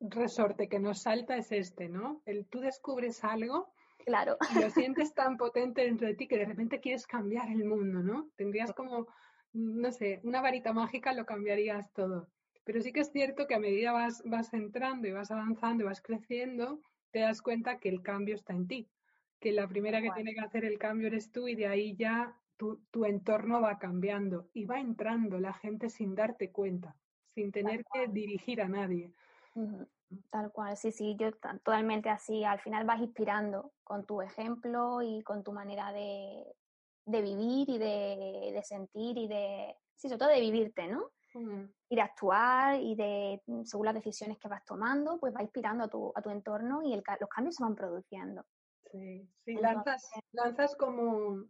resorte 0.00 0.68
que 0.68 0.78
nos 0.78 1.02
salta 1.02 1.36
es 1.36 1.52
este, 1.52 1.88
¿no? 1.88 2.20
El 2.26 2.46
tú 2.46 2.60
descubres 2.60 3.22
algo 3.24 3.72
claro. 4.04 4.36
y 4.54 4.60
lo 4.60 4.70
sientes 4.70 5.14
tan 5.14 5.36
potente 5.36 5.82
dentro 5.82 6.06
de 6.06 6.14
ti 6.14 6.26
que 6.26 6.38
de 6.38 6.46
repente 6.46 6.80
quieres 6.80 7.06
cambiar 7.06 7.48
el 7.50 7.64
mundo, 7.64 8.02
¿no? 8.02 8.28
Tendrías 8.36 8.72
como, 8.72 9.06
no 9.52 9.92
sé, 9.92 10.20
una 10.24 10.40
varita 10.40 10.72
mágica 10.72 11.12
lo 11.12 11.26
cambiarías 11.26 11.92
todo. 11.92 12.28
Pero 12.64 12.82
sí 12.82 12.92
que 12.92 13.00
es 13.00 13.10
cierto 13.12 13.46
que 13.46 13.54
a 13.54 13.60
medida 13.60 13.92
vas, 13.92 14.22
vas 14.26 14.52
entrando 14.52 15.08
y 15.08 15.12
vas 15.12 15.30
avanzando 15.30 15.84
y 15.84 15.86
vas 15.86 16.02
creciendo, 16.02 16.80
te 17.10 17.20
das 17.20 17.40
cuenta 17.40 17.78
que 17.78 17.88
el 17.88 18.02
cambio 18.02 18.34
está 18.34 18.52
en 18.52 18.66
ti, 18.66 18.88
que 19.40 19.52
la 19.52 19.66
primera 19.68 20.02
que 20.02 20.10
tiene 20.10 20.34
que 20.34 20.40
hacer 20.40 20.64
el 20.64 20.78
cambio 20.78 21.06
eres 21.06 21.32
tú 21.32 21.48
y 21.48 21.54
de 21.54 21.66
ahí 21.66 21.96
ya 21.96 22.36
tu, 22.56 22.82
tu, 22.90 23.04
entorno 23.04 23.60
va 23.60 23.78
cambiando 23.78 24.48
y 24.52 24.64
va 24.64 24.80
entrando 24.80 25.38
la 25.38 25.54
gente 25.54 25.88
sin 25.88 26.14
darte 26.14 26.50
cuenta, 26.50 26.96
sin 27.34 27.52
tener 27.52 27.84
que 27.92 28.08
dirigir 28.08 28.60
a 28.60 28.68
nadie. 28.68 29.12
Tal 30.30 30.52
cual, 30.52 30.76
sí, 30.76 30.92
sí, 30.92 31.16
yo 31.18 31.32
totalmente 31.32 32.08
así. 32.08 32.44
Al 32.44 32.60
final 32.60 32.86
vas 32.86 33.00
inspirando 33.00 33.72
con 33.84 34.06
tu 34.06 34.22
ejemplo 34.22 35.02
y 35.02 35.22
con 35.22 35.42
tu 35.42 35.52
manera 35.52 35.92
de, 35.92 36.44
de 37.04 37.22
vivir 37.22 37.68
y 37.68 37.78
de, 37.78 38.52
de, 38.52 38.62
sentir 38.62 39.18
y 39.18 39.28
de, 39.28 39.76
sí, 39.96 40.08
sobre 40.08 40.18
todo 40.18 40.28
de 40.30 40.40
vivirte, 40.40 40.86
¿no? 40.88 41.10
y 41.88 41.94
de 41.94 42.02
actuar 42.02 42.80
y 42.80 42.94
de, 42.94 43.42
mm, 43.46 43.64
según 43.64 43.86
las 43.86 43.94
decisiones 43.94 44.38
que 44.38 44.48
vas 44.48 44.64
tomando, 44.64 45.18
pues 45.18 45.34
va 45.34 45.42
inspirando 45.42 45.84
a 45.84 45.88
tu, 45.88 46.12
a 46.14 46.22
tu 46.22 46.30
entorno 46.30 46.82
y 46.82 46.92
el, 46.92 47.02
los 47.20 47.28
cambios 47.28 47.56
se 47.56 47.62
van 47.62 47.74
produciendo. 47.74 48.44
Sí, 48.90 49.28
sí, 49.44 49.54
lanzas, 49.54 50.10
lanzas 50.32 50.74
como 50.76 51.44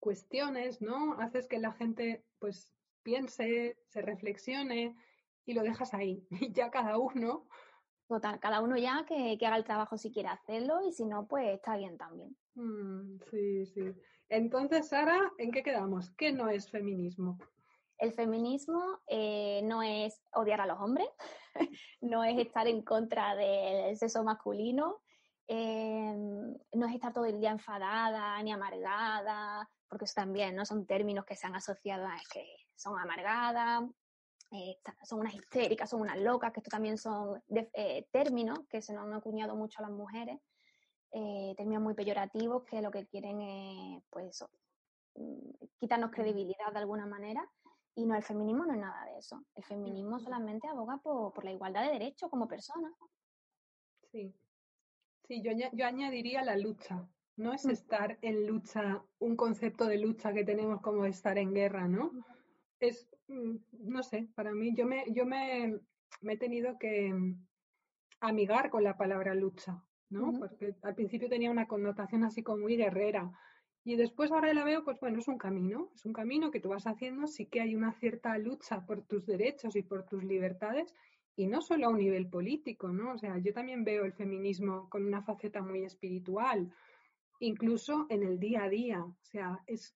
cuestiones, 0.00 0.82
¿no? 0.82 1.14
Haces 1.20 1.46
que 1.46 1.58
la 1.58 1.72
gente 1.72 2.24
pues 2.38 2.70
piense, 3.04 3.78
se 3.86 4.02
reflexione 4.02 4.96
y 5.44 5.54
lo 5.54 5.62
dejas 5.62 5.94
ahí. 5.94 6.26
Y 6.50 6.52
ya 6.52 6.70
cada 6.70 6.98
uno. 6.98 7.46
Total, 8.08 8.40
cada 8.40 8.60
uno 8.60 8.76
ya 8.76 9.04
que, 9.06 9.38
que 9.38 9.46
haga 9.46 9.56
el 9.56 9.64
trabajo 9.64 9.96
si 9.96 10.12
quiere 10.12 10.28
hacerlo 10.28 10.80
y 10.86 10.92
si 10.92 11.06
no, 11.06 11.26
pues 11.26 11.54
está 11.54 11.76
bien 11.76 11.96
también. 11.96 12.36
Mm, 12.54 13.18
sí, 13.30 13.66
sí. 13.66 13.94
Entonces, 14.28 14.88
Sara, 14.88 15.32
¿en 15.38 15.52
qué 15.52 15.62
quedamos? 15.62 16.10
¿Qué 16.16 16.32
no 16.32 16.48
es 16.48 16.70
feminismo? 16.70 17.38
El 17.98 18.12
feminismo 18.12 19.00
eh, 19.06 19.60
no 19.64 19.82
es 19.82 20.20
odiar 20.34 20.60
a 20.60 20.66
los 20.66 20.80
hombres, 20.80 21.08
no 22.00 22.24
es 22.24 22.38
estar 22.38 22.66
en 22.66 22.82
contra 22.82 23.36
del 23.36 23.96
sexo 23.96 24.24
masculino, 24.24 25.00
em, 25.46 26.52
no 26.72 26.86
es 26.86 26.94
estar 26.94 27.12
todo 27.12 27.26
el 27.26 27.40
día 27.40 27.52
enfadada 27.52 28.42
ni 28.42 28.52
amargada, 28.52 29.68
porque 29.88 30.06
eso 30.06 30.14
también 30.16 30.56
no 30.56 30.64
son 30.64 30.86
términos 30.86 31.24
que 31.24 31.36
se 31.36 31.46
han 31.46 31.54
asociado 31.54 32.06
a 32.06 32.18
que 32.32 32.44
son 32.76 32.98
amargadas, 32.98 33.84
eh, 34.50 34.78
son 35.02 35.20
unas 35.20 35.34
histéricas, 35.34 35.90
son 35.90 36.02
unas 36.02 36.18
locas, 36.18 36.52
que 36.52 36.60
esto 36.60 36.70
también 36.70 36.98
son 36.98 37.42
eh, 37.48 38.06
términos 38.10 38.60
que 38.68 38.82
se 38.82 38.92
nos 38.92 39.04
han 39.04 39.14
acuñado 39.14 39.56
mucho 39.56 39.80
a 39.80 39.88
las 39.88 39.90
mujeres, 39.90 40.38
términos 41.56 41.82
muy 41.82 41.94
peyorativos 41.94 42.64
que 42.64 42.82
lo 42.82 42.90
que 42.90 43.06
quieren 43.06 43.40
es, 43.40 44.02
pues 44.10 44.44
mm, 45.14 45.66
quitarnos 45.78 46.10
credibilidad 46.10 46.72
de 46.72 46.78
alguna 46.78 47.06
manera 47.06 47.48
y 47.96 48.06
no, 48.06 48.16
el 48.16 48.22
feminismo 48.22 48.66
no 48.66 48.72
es 48.72 48.80
nada 48.80 49.04
de 49.06 49.18
eso. 49.18 49.44
El 49.54 49.64
feminismo 49.64 50.18
solamente 50.18 50.66
aboga 50.66 50.98
por, 50.98 51.44
la 51.44 51.52
igualdad 51.52 51.84
de 51.84 51.92
derechos 51.92 52.28
como 52.28 52.48
persona. 52.48 52.92
Sí. 54.10 54.34
Sí, 55.28 55.42
yo, 55.42 55.52
yo 55.72 55.86
añadiría 55.86 56.42
la 56.42 56.56
lucha. 56.56 57.06
No 57.36 57.52
es 57.52 57.64
estar 57.64 58.18
en 58.22 58.46
lucha, 58.46 59.02
un 59.18 59.36
concepto 59.36 59.86
de 59.86 59.98
lucha 59.98 60.32
que 60.32 60.44
tenemos 60.44 60.80
como 60.80 61.04
estar 61.04 61.38
en 61.38 61.54
guerra, 61.54 61.88
¿no? 61.88 62.12
Es, 62.88 63.08
mm, 63.28 63.56
no 63.72 64.02
sé, 64.02 64.28
para 64.34 64.52
mí, 64.52 64.74
yo 64.76 64.86
me, 64.86 65.04
yo 65.12 65.26
me, 65.26 65.80
he 66.22 66.36
tenido 66.36 66.78
que 66.78 67.12
mm, 67.12 67.46
amigar 68.20 68.70
con 68.70 68.84
la 68.84 68.96
palabra 68.96 69.34
lucha, 69.34 69.82
¿no? 70.10 70.32
Porque 70.38 70.74
al 70.82 70.94
principio 70.94 71.28
tenía 71.28 71.50
una 71.50 71.66
connotación 71.66 72.24
así 72.24 72.42
como 72.42 72.62
muy 72.62 72.76
guerrera 72.76 73.30
y 73.86 73.96
después 73.96 74.32
ahora 74.32 74.54
la 74.54 74.64
veo, 74.64 74.82
pues 74.82 74.98
bueno, 74.98 75.18
es 75.18 75.28
un 75.28 75.36
camino, 75.36 75.90
es 75.94 76.06
un 76.06 76.14
camino 76.14 76.50
que 76.50 76.58
tú 76.58 76.70
vas 76.70 76.86
haciendo, 76.86 77.26
sí 77.26 77.46
que 77.46 77.60
hay 77.60 77.76
una 77.76 77.92
cierta 77.92 78.36
lucha 78.38 78.86
por 78.86 79.02
tus 79.02 79.26
derechos 79.26 79.76
y 79.76 79.82
por 79.82 80.06
tus 80.06 80.24
libertades, 80.24 80.94
y 81.36 81.46
no 81.46 81.60
solo 81.60 81.86
a 81.86 81.90
un 81.90 81.98
nivel 81.98 82.30
político, 82.30 82.88
¿no? 82.88 83.12
O 83.12 83.18
sea, 83.18 83.36
yo 83.38 83.52
también 83.52 83.84
veo 83.84 84.06
el 84.06 84.14
feminismo 84.14 84.88
con 84.88 85.04
una 85.04 85.22
faceta 85.22 85.60
muy 85.60 85.84
espiritual, 85.84 86.72
incluso 87.40 88.06
en 88.08 88.22
el 88.22 88.38
día 88.38 88.64
a 88.64 88.68
día, 88.70 89.04
o 89.04 89.18
sea, 89.20 89.62
es 89.66 89.94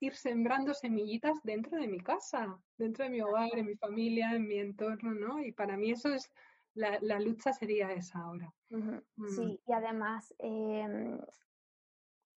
ir 0.00 0.14
sembrando 0.14 0.74
semillitas 0.74 1.38
dentro 1.42 1.78
de 1.78 1.88
mi 1.88 2.00
casa, 2.00 2.58
dentro 2.76 3.04
de 3.04 3.10
mi 3.10 3.20
hogar, 3.20 3.50
en 3.54 3.66
mi 3.66 3.76
familia, 3.76 4.32
en 4.32 4.46
mi 4.46 4.58
entorno, 4.58 5.12
¿no? 5.12 5.42
Y 5.42 5.52
para 5.52 5.76
mí 5.76 5.90
eso 5.90 6.12
es, 6.12 6.30
la, 6.74 6.98
la 7.00 7.18
lucha 7.20 7.52
sería 7.52 7.92
esa 7.92 8.20
ahora. 8.20 8.52
Mm. 8.70 9.28
Sí, 9.28 9.60
y 9.66 9.72
además 9.72 10.34
em, 10.38 11.18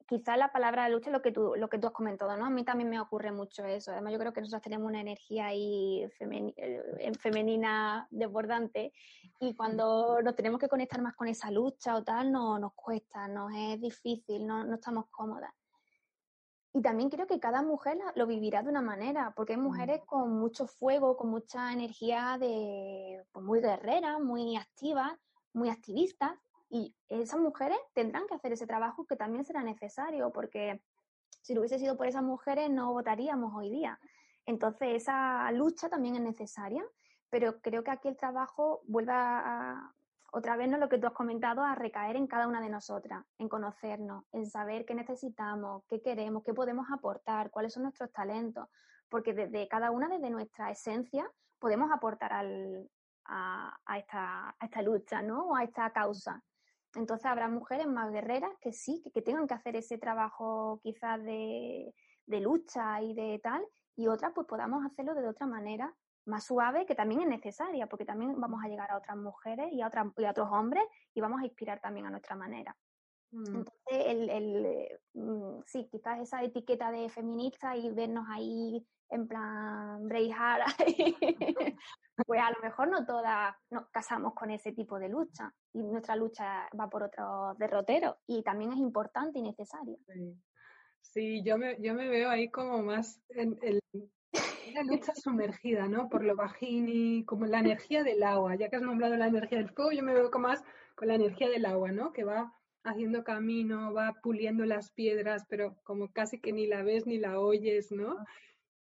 quizá 0.07 0.35
la 0.35 0.51
palabra 0.51 0.89
lucha 0.89 1.09
es 1.09 1.13
lo 1.13 1.21
que 1.21 1.31
tú, 1.31 1.53
lo 1.55 1.69
que 1.69 1.77
tú 1.77 1.87
has 1.87 1.93
comentado, 1.93 2.35
¿no? 2.35 2.45
A 2.45 2.49
mí 2.49 2.65
también 2.65 2.89
me 2.89 2.99
ocurre 2.99 3.31
mucho 3.31 3.63
eso. 3.63 3.91
Además, 3.91 4.11
yo 4.11 4.19
creo 4.19 4.33
que 4.33 4.41
nosotros 4.41 4.61
tenemos 4.61 4.89
una 4.89 4.99
energía 4.99 5.45
ahí 5.45 6.03
eh, 6.03 7.11
femenina 7.17 8.07
desbordante 8.09 8.91
y 9.39 9.55
cuando 9.55 10.21
nos 10.21 10.35
tenemos 10.35 10.59
que 10.59 10.67
conectar 10.67 11.01
más 11.01 11.15
con 11.15 11.29
esa 11.29 11.49
lucha 11.49 11.95
o 11.95 12.03
tal, 12.03 12.31
no, 12.31 12.59
nos 12.59 12.73
cuesta, 12.73 13.27
nos 13.29 13.53
es 13.55 13.79
difícil, 13.79 14.45
no, 14.45 14.65
no 14.65 14.75
estamos 14.75 15.05
cómodas. 15.09 15.53
Y 16.73 16.81
también 16.81 17.09
creo 17.09 17.27
que 17.27 17.39
cada 17.39 17.61
mujer 17.61 17.97
lo 18.15 18.27
vivirá 18.27 18.63
de 18.63 18.69
una 18.69 18.81
manera, 18.81 19.33
porque 19.35 19.53
hay 19.53 19.59
mm. 19.59 19.63
mujeres 19.63 20.01
con 20.05 20.39
mucho 20.39 20.67
fuego, 20.67 21.17
con 21.17 21.29
mucha 21.29 21.73
energía 21.73 22.37
de 22.39 23.23
pues, 23.31 23.45
muy 23.45 23.59
guerrera, 23.59 24.19
muy 24.19 24.55
activa, 24.55 25.19
muy 25.53 25.69
activistas, 25.69 26.31
y 26.69 26.95
esas 27.09 27.39
mujeres 27.39 27.77
tendrán 27.93 28.25
que 28.27 28.35
hacer 28.35 28.53
ese 28.53 28.65
trabajo 28.65 29.05
que 29.05 29.17
también 29.17 29.43
será 29.43 29.61
necesario, 29.61 30.31
porque 30.31 30.81
si 31.41 31.53
no 31.53 31.59
hubiese 31.59 31.79
sido 31.79 31.97
por 31.97 32.07
esas 32.07 32.23
mujeres 32.23 32.69
no 32.69 32.93
votaríamos 32.93 33.53
hoy 33.53 33.69
día. 33.69 33.99
Entonces 34.45 35.01
esa 35.01 35.51
lucha 35.51 35.89
también 35.89 36.15
es 36.15 36.21
necesaria, 36.21 36.83
pero 37.29 37.59
creo 37.61 37.83
que 37.83 37.91
aquí 37.91 38.07
el 38.07 38.15
trabajo 38.15 38.81
vuelve 38.85 39.11
a, 39.13 39.93
otra 40.31 40.55
vez, 40.55 40.69
¿no? 40.69 40.77
lo 40.77 40.89
que 40.89 40.97
tú 40.97 41.07
has 41.07 41.13
comentado, 41.13 41.63
a 41.63 41.75
recaer 41.75 42.15
en 42.15 42.25
cada 42.25 42.47
una 42.47 42.61
de 42.61 42.69
nosotras, 42.69 43.23
en 43.37 43.49
conocernos, 43.49 44.23
en 44.31 44.45
saber 44.45 44.85
qué 44.85 44.95
necesitamos, 44.95 45.83
qué 45.89 46.01
queremos, 46.01 46.43
qué 46.43 46.53
podemos 46.53 46.87
aportar, 46.91 47.51
cuáles 47.51 47.73
son 47.73 47.83
nuestros 47.83 48.11
talentos, 48.11 48.67
porque 49.09 49.33
desde 49.33 49.67
cada 49.67 49.91
una, 49.91 50.07
desde 50.07 50.29
nuestra 50.29 50.71
esencia, 50.71 51.29
podemos 51.59 51.91
aportar 51.91 52.31
al, 52.31 52.89
a, 53.25 53.97
esta, 53.97 54.55
a, 54.57 54.65
esta, 54.65 54.81
lucha, 54.81 55.21
¿no? 55.21 55.47
O 55.49 55.55
a 55.55 55.63
esta 55.63 55.91
causa. 55.91 56.41
Entonces 56.95 57.25
habrá 57.25 57.47
mujeres 57.47 57.87
más 57.87 58.11
guerreras 58.11 58.51
que 58.59 58.73
sí, 58.73 59.03
que, 59.13 59.21
tengan 59.21 59.47
que 59.47 59.53
hacer 59.53 59.75
ese 59.75 59.97
trabajo 59.97 60.79
quizás 60.81 61.21
de, 61.23 61.93
lucha 62.25 63.01
y 63.01 63.13
de 63.13 63.39
tal, 63.43 63.65
y 63.97 64.07
otras 64.07 64.31
pues 64.33 64.47
podamos 64.47 64.85
hacerlo 64.85 65.13
de 65.13 65.27
otra 65.27 65.45
manera, 65.45 65.93
más 66.25 66.45
suave, 66.45 66.85
que 66.85 66.95
también 66.95 67.21
es 67.21 67.27
necesaria, 67.27 67.87
porque 67.87 68.05
también 68.05 68.39
vamos 68.39 68.63
a 68.63 68.67
llegar 68.67 68.91
a 68.91 68.97
otras 68.97 69.17
mujeres 69.17 69.71
y 69.71 69.81
a, 69.81 69.87
otras, 69.87 70.07
y 70.17 70.25
a 70.25 70.31
otros 70.31 70.49
hombres 70.51 70.83
y 71.13 71.21
vamos 71.21 71.41
a 71.41 71.45
inspirar 71.45 71.79
también 71.79 72.05
a 72.05 72.11
nuestra 72.11 72.35
manera. 72.35 72.75
Mm. 73.31 73.45
Entonces, 73.45 73.73
el, 73.89 74.29
el, 74.29 74.99
mm, 75.13 75.61
sí, 75.65 75.87
quizás 75.89 76.19
esa 76.19 76.43
etiqueta 76.43 76.91
de 76.91 77.09
feminista 77.09 77.75
y 77.75 77.89
vernos 77.91 78.25
ahí 78.29 78.85
en 79.09 79.27
plan 79.27 80.07
Braveheart, 80.07 80.63
pues 82.25 82.41
a 82.41 82.51
lo 82.51 82.61
mejor 82.61 82.87
no 82.89 83.05
todas 83.05 83.53
nos 83.69 83.89
casamos 83.89 84.33
con 84.33 84.51
ese 84.51 84.71
tipo 84.71 84.99
de 84.99 85.09
lucha 85.09 85.53
y 85.73 85.83
nuestra 85.83 86.15
lucha 86.15 86.69
va 86.79 86.89
por 86.89 87.03
otro 87.03 87.53
derrotero 87.57 88.19
y 88.25 88.41
también 88.41 88.71
es 88.71 88.77
importante 88.77 89.39
y 89.39 89.41
necesario. 89.41 89.97
Sí, 91.01 91.43
yo, 91.43 91.57
me, 91.57 91.77
yo 91.81 91.93
me 91.93 92.07
veo 92.07 92.29
ahí 92.29 92.49
como 92.49 92.81
más 92.83 93.21
en 93.29 93.59
el, 93.61 93.81
Una 94.71 94.83
lucha 94.83 95.13
sumergida, 95.15 95.87
¿no? 95.87 96.09
Por 96.09 96.23
lo 96.23 96.35
bajini, 96.35 97.23
como 97.25 97.45
la 97.45 97.59
energía 97.59 98.03
del 98.03 98.23
agua. 98.23 98.55
Ya 98.55 98.69
que 98.69 98.77
has 98.77 98.81
nombrado 98.81 99.15
la 99.15 99.27
energía 99.27 99.57
del 99.57 99.69
fuego, 99.69 99.91
yo 99.91 100.03
me 100.03 100.13
veo 100.13 100.29
más 100.39 100.63
con 100.95 101.07
la 101.07 101.15
energía 101.15 101.49
del 101.49 101.65
agua, 101.65 101.91
¿no? 101.91 102.13
Que 102.13 102.23
va 102.23 102.53
haciendo 102.83 103.23
camino, 103.23 103.93
va 103.93 104.13
puliendo 104.21 104.65
las 104.65 104.91
piedras, 104.91 105.45
pero 105.47 105.75
como 105.83 106.11
casi 106.11 106.39
que 106.39 106.51
ni 106.51 106.67
la 106.67 106.83
ves 106.83 107.05
ni 107.05 107.17
la 107.17 107.39
oyes, 107.39 107.91
¿no? 107.91 108.17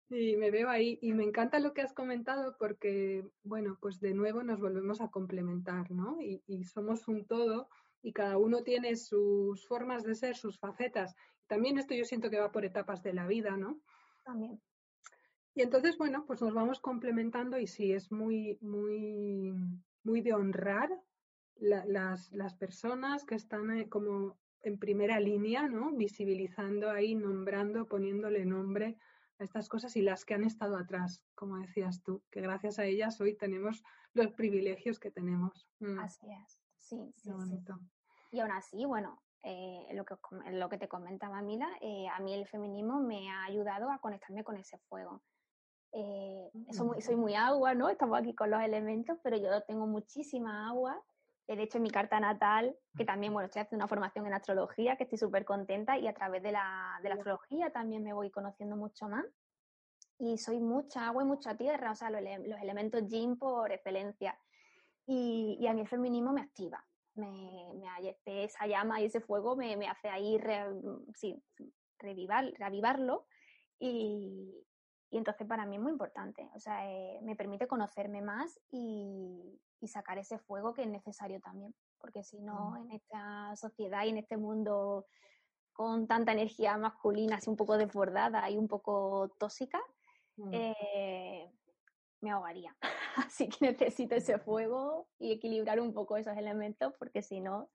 Y 0.10 0.36
me 0.38 0.52
veo 0.52 0.70
ahí 0.70 1.00
y 1.02 1.14
me 1.14 1.24
encanta 1.24 1.60
lo 1.60 1.74
que 1.74 1.82
has 1.82 1.94
comentado 1.94 2.56
porque, 2.60 3.24
bueno, 3.44 3.78
pues 3.82 4.00
de 4.00 4.14
nuevo 4.14 4.44
nos 4.44 4.60
volvemos 4.60 5.02
a 5.02 5.10
complementar, 5.10 5.90
¿no? 5.92 6.18
Y, 6.22 6.64
somos 6.66 7.08
un 7.08 7.26
todo 7.26 7.70
y 8.04 8.14
cada 8.14 8.38
uno 8.38 8.62
tiene 8.62 8.96
sus 8.96 9.66
formas 9.68 10.04
de 10.04 10.16
ser, 10.16 10.36
sus 10.36 10.60
facetas. 10.60 11.16
También 11.48 11.78
esto 11.78 11.96
yo 11.96 12.06
siento 12.06 12.30
que 12.30 12.40
va 12.40 12.52
por 12.52 12.66
etapas 12.66 13.02
de 13.02 13.14
la 13.14 13.26
vida, 13.26 13.58
¿no? 13.58 13.80
También. 14.24 14.62
Y 15.56 15.62
entonces, 15.62 15.98
bueno, 15.98 16.26
pues 16.26 16.42
nos 16.42 16.54
vamos 16.54 16.82
complementando 16.82 17.58
y 17.58 17.66
sí, 17.66 17.94
es 17.94 18.12
muy, 18.12 18.58
muy, 18.62 19.54
muy 20.04 20.22
de 20.22 20.34
honrar 20.34 20.90
las, 21.56 22.30
las, 22.34 22.54
personas 22.56 23.24
que 23.24 23.36
están 23.36 23.72
eh, 23.72 23.88
como 23.88 24.38
en 24.64 24.78
primera 24.78 25.18
línea, 25.22 25.70
¿no? 25.70 25.94
Visibilizando 25.94 26.92
ahí, 26.92 27.16
nombrando, 27.16 27.88
poniéndole 27.88 28.46
nombre 28.46 28.98
a 29.40 29.46
estas 29.46 29.70
cosas 29.70 29.96
y 29.96 30.02
las 30.02 30.26
que 30.26 30.34
han 30.34 30.44
estado 30.44 30.78
atrás, 30.78 31.24
como 31.36 31.58
decías 31.58 32.04
tú, 32.04 32.22
que 32.32 32.42
gracias 32.42 32.78
a 32.78 32.86
ellas 32.86 33.22
hoy 33.22 33.38
tenemos 33.38 33.82
los 34.14 34.34
privilegios 34.34 35.00
que 35.00 35.12
tenemos. 35.12 35.70
Mm. 35.80 36.00
Así 36.00 36.28
es, 36.32 36.60
sí, 36.78 37.14
sí, 37.16 37.32
Y 38.32 38.40
aún 38.42 38.52
así, 38.52 38.84
bueno, 38.84 39.22
eh, 39.44 39.88
lo, 39.94 40.04
que, 40.04 40.16
lo 40.52 40.68
que 40.68 40.78
te 40.78 40.90
comentaba 40.90 41.42
Mila, 41.42 41.70
eh, 41.80 42.08
a 42.10 42.20
mí 42.20 42.34
el 42.34 42.46
feminismo 42.46 43.00
me 43.00 43.30
ha 43.30 43.46
ayudado 43.46 43.90
a 43.90 44.00
conectarme 44.00 44.44
con 44.44 44.58
ese 44.58 44.78
fuego. 44.90 45.22
Eh, 45.98 46.52
soy, 46.72 47.02
soy, 47.02 47.16
muy 47.16 47.36
agua, 47.36 47.74
¿no? 47.74 47.90
Estamos 47.90 48.20
aquí 48.20 48.36
con 48.36 48.52
los 48.52 48.62
elementos, 48.62 49.18
pero 49.24 49.38
yo 49.38 49.62
tengo 49.64 49.88
muchísima 49.88 50.68
agua 50.68 51.02
de 51.48 51.62
hecho, 51.62 51.78
en 51.78 51.84
mi 51.84 51.92
carta 51.92 52.20
natal, 52.20 52.76
que 52.98 53.06
también, 53.06 53.32
bueno, 53.32 53.46
estoy 53.46 53.62
haciendo 53.62 53.84
una 53.84 53.88
formación 53.88 54.26
en 54.26 54.34
astrología, 54.34 54.96
que 54.98 55.04
estoy 55.04 55.20
súper 55.20 55.46
contenta, 55.46 55.98
y 55.98 56.08
a 56.08 56.14
través 56.14 56.42
de 56.42 56.52
la, 56.52 57.00
de 57.04 57.10
la 57.10 57.16
astrología 57.16 57.72
también 57.72 58.04
me 58.04 58.14
voy 58.14 58.32
conociendo 58.32 58.76
mucho 58.76 59.08
más. 59.08 59.26
Y 60.18 60.38
soy 60.40 60.60
mucha 60.60 61.08
agua 61.08 61.24
y 61.24 61.28
mucha 61.28 61.56
tierra, 61.56 61.92
o 61.92 61.96
sea, 61.96 62.10
los, 62.10 62.22
elementos 62.62 63.08
yin 63.08 63.38
por 63.38 63.72
excelencia. 63.72 64.40
Y, 65.06 65.58
y, 65.60 65.68
a 65.68 65.74
mí 65.74 65.82
el 65.82 65.88
feminismo 65.88 66.34
me 66.34 66.42
activa, 66.42 66.84
me, 67.14 67.74
me 67.76 68.44
esa 68.44 68.66
llama 68.66 69.00
y 69.02 69.06
ese 69.06 69.22
fuego 69.22 69.56
me, 69.56 69.78
me 69.78 69.88
hace 69.88 70.10
ahí 70.10 70.42
sí, 71.14 71.40
revivar, 72.00 72.52
reavivarlo. 72.58 73.28
Y, 73.78 74.66
y 75.16 75.18
entonces 75.18 75.48
para 75.48 75.66
mí 75.66 75.78
es 75.78 75.82
muy 75.82 75.94
importante, 75.94 76.50
o 76.54 76.60
sea, 76.60 76.92
eh, 76.92 77.22
me 77.22 77.38
permite 77.38 77.68
conocerme 77.68 78.22
más 78.22 78.60
y, 78.70 79.62
y, 79.80 79.88
sacar 79.88 80.18
ese 80.18 80.40
fuego 80.40 80.74
que 80.74 80.82
es 80.82 80.90
necesario 80.90 81.40
también, 81.40 81.74
porque 82.00 82.22
si 82.22 82.42
no, 82.42 82.72
mm. 82.72 82.78
en 82.82 82.92
esta 82.92 83.56
sociedad 83.56 84.04
y 84.04 84.10
en 84.10 84.18
este 84.18 84.36
mundo 84.36 85.06
con 85.72 86.06
tanta 86.06 86.34
energía 86.34 86.78
masculina, 86.78 87.38
así 87.38 87.50
un 87.50 87.56
poco 87.56 87.78
desbordada 87.78 88.50
y 88.50 88.58
un 88.58 88.68
poco 88.68 89.30
tóxica, 89.40 89.82
mm. 90.36 90.50
eh, 90.52 91.50
me 92.20 92.32
ahogaría. 92.32 92.76
Así 93.16 93.48
que 93.48 93.68
necesito 93.68 94.16
ese 94.16 94.38
fuego 94.38 95.08
y 95.18 95.32
equilibrar 95.32 95.80
un 95.80 95.94
poco 95.94 96.18
esos 96.18 96.36
elementos, 96.36 96.94
porque 97.00 97.22
si 97.22 97.40
no, 97.40 97.70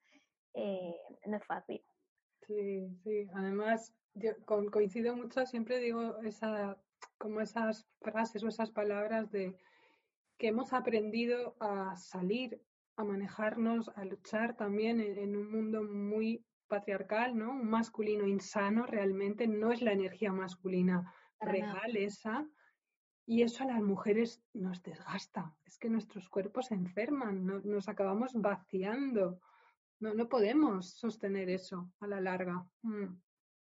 eh, 0.52 0.94
no 1.24 1.38
es 1.38 1.46
fácil. 1.46 1.82
Sí, 2.46 2.86
sí. 3.02 3.30
Además, 3.32 3.94
yo 4.12 4.32
coincido 4.44 5.16
mucho, 5.16 5.46
siempre 5.46 5.78
digo 5.78 6.18
esa 6.18 6.76
como 7.18 7.40
esas 7.40 7.86
frases 8.00 8.42
o 8.42 8.48
esas 8.48 8.70
palabras 8.70 9.30
de 9.30 9.56
que 10.38 10.48
hemos 10.48 10.72
aprendido 10.72 11.54
a 11.60 11.96
salir, 11.96 12.62
a 12.96 13.04
manejarnos, 13.04 13.90
a 13.90 14.04
luchar 14.04 14.56
también 14.56 15.00
en, 15.00 15.36
un 15.36 15.50
mundo 15.50 15.82
muy 15.82 16.44
patriarcal, 16.66 17.36
¿no? 17.36 17.50
Un 17.50 17.68
masculino 17.68 18.26
insano 18.26 18.86
realmente 18.86 19.46
no 19.46 19.70
es 19.70 19.82
la 19.82 19.92
energía 19.92 20.32
masculina 20.32 21.12
real 21.40 21.96
esa. 21.96 22.48
Y 23.26 23.42
eso 23.42 23.64
a 23.64 23.66
las 23.66 23.82
mujeres 23.82 24.42
nos 24.54 24.82
desgasta. 24.82 25.54
Es 25.66 25.78
que 25.78 25.90
nuestros 25.90 26.28
cuerpos 26.28 26.66
se 26.66 26.74
enferman, 26.74 27.44
nos 27.46 27.88
acabamos 27.88 28.32
vaciando. 28.34 29.40
No, 30.00 30.14
no 30.14 30.28
podemos 30.28 30.94
sostener 30.94 31.50
eso 31.50 31.92
a 32.00 32.06
la 32.06 32.20
larga. 32.20 32.66
Mm. 32.82 33.20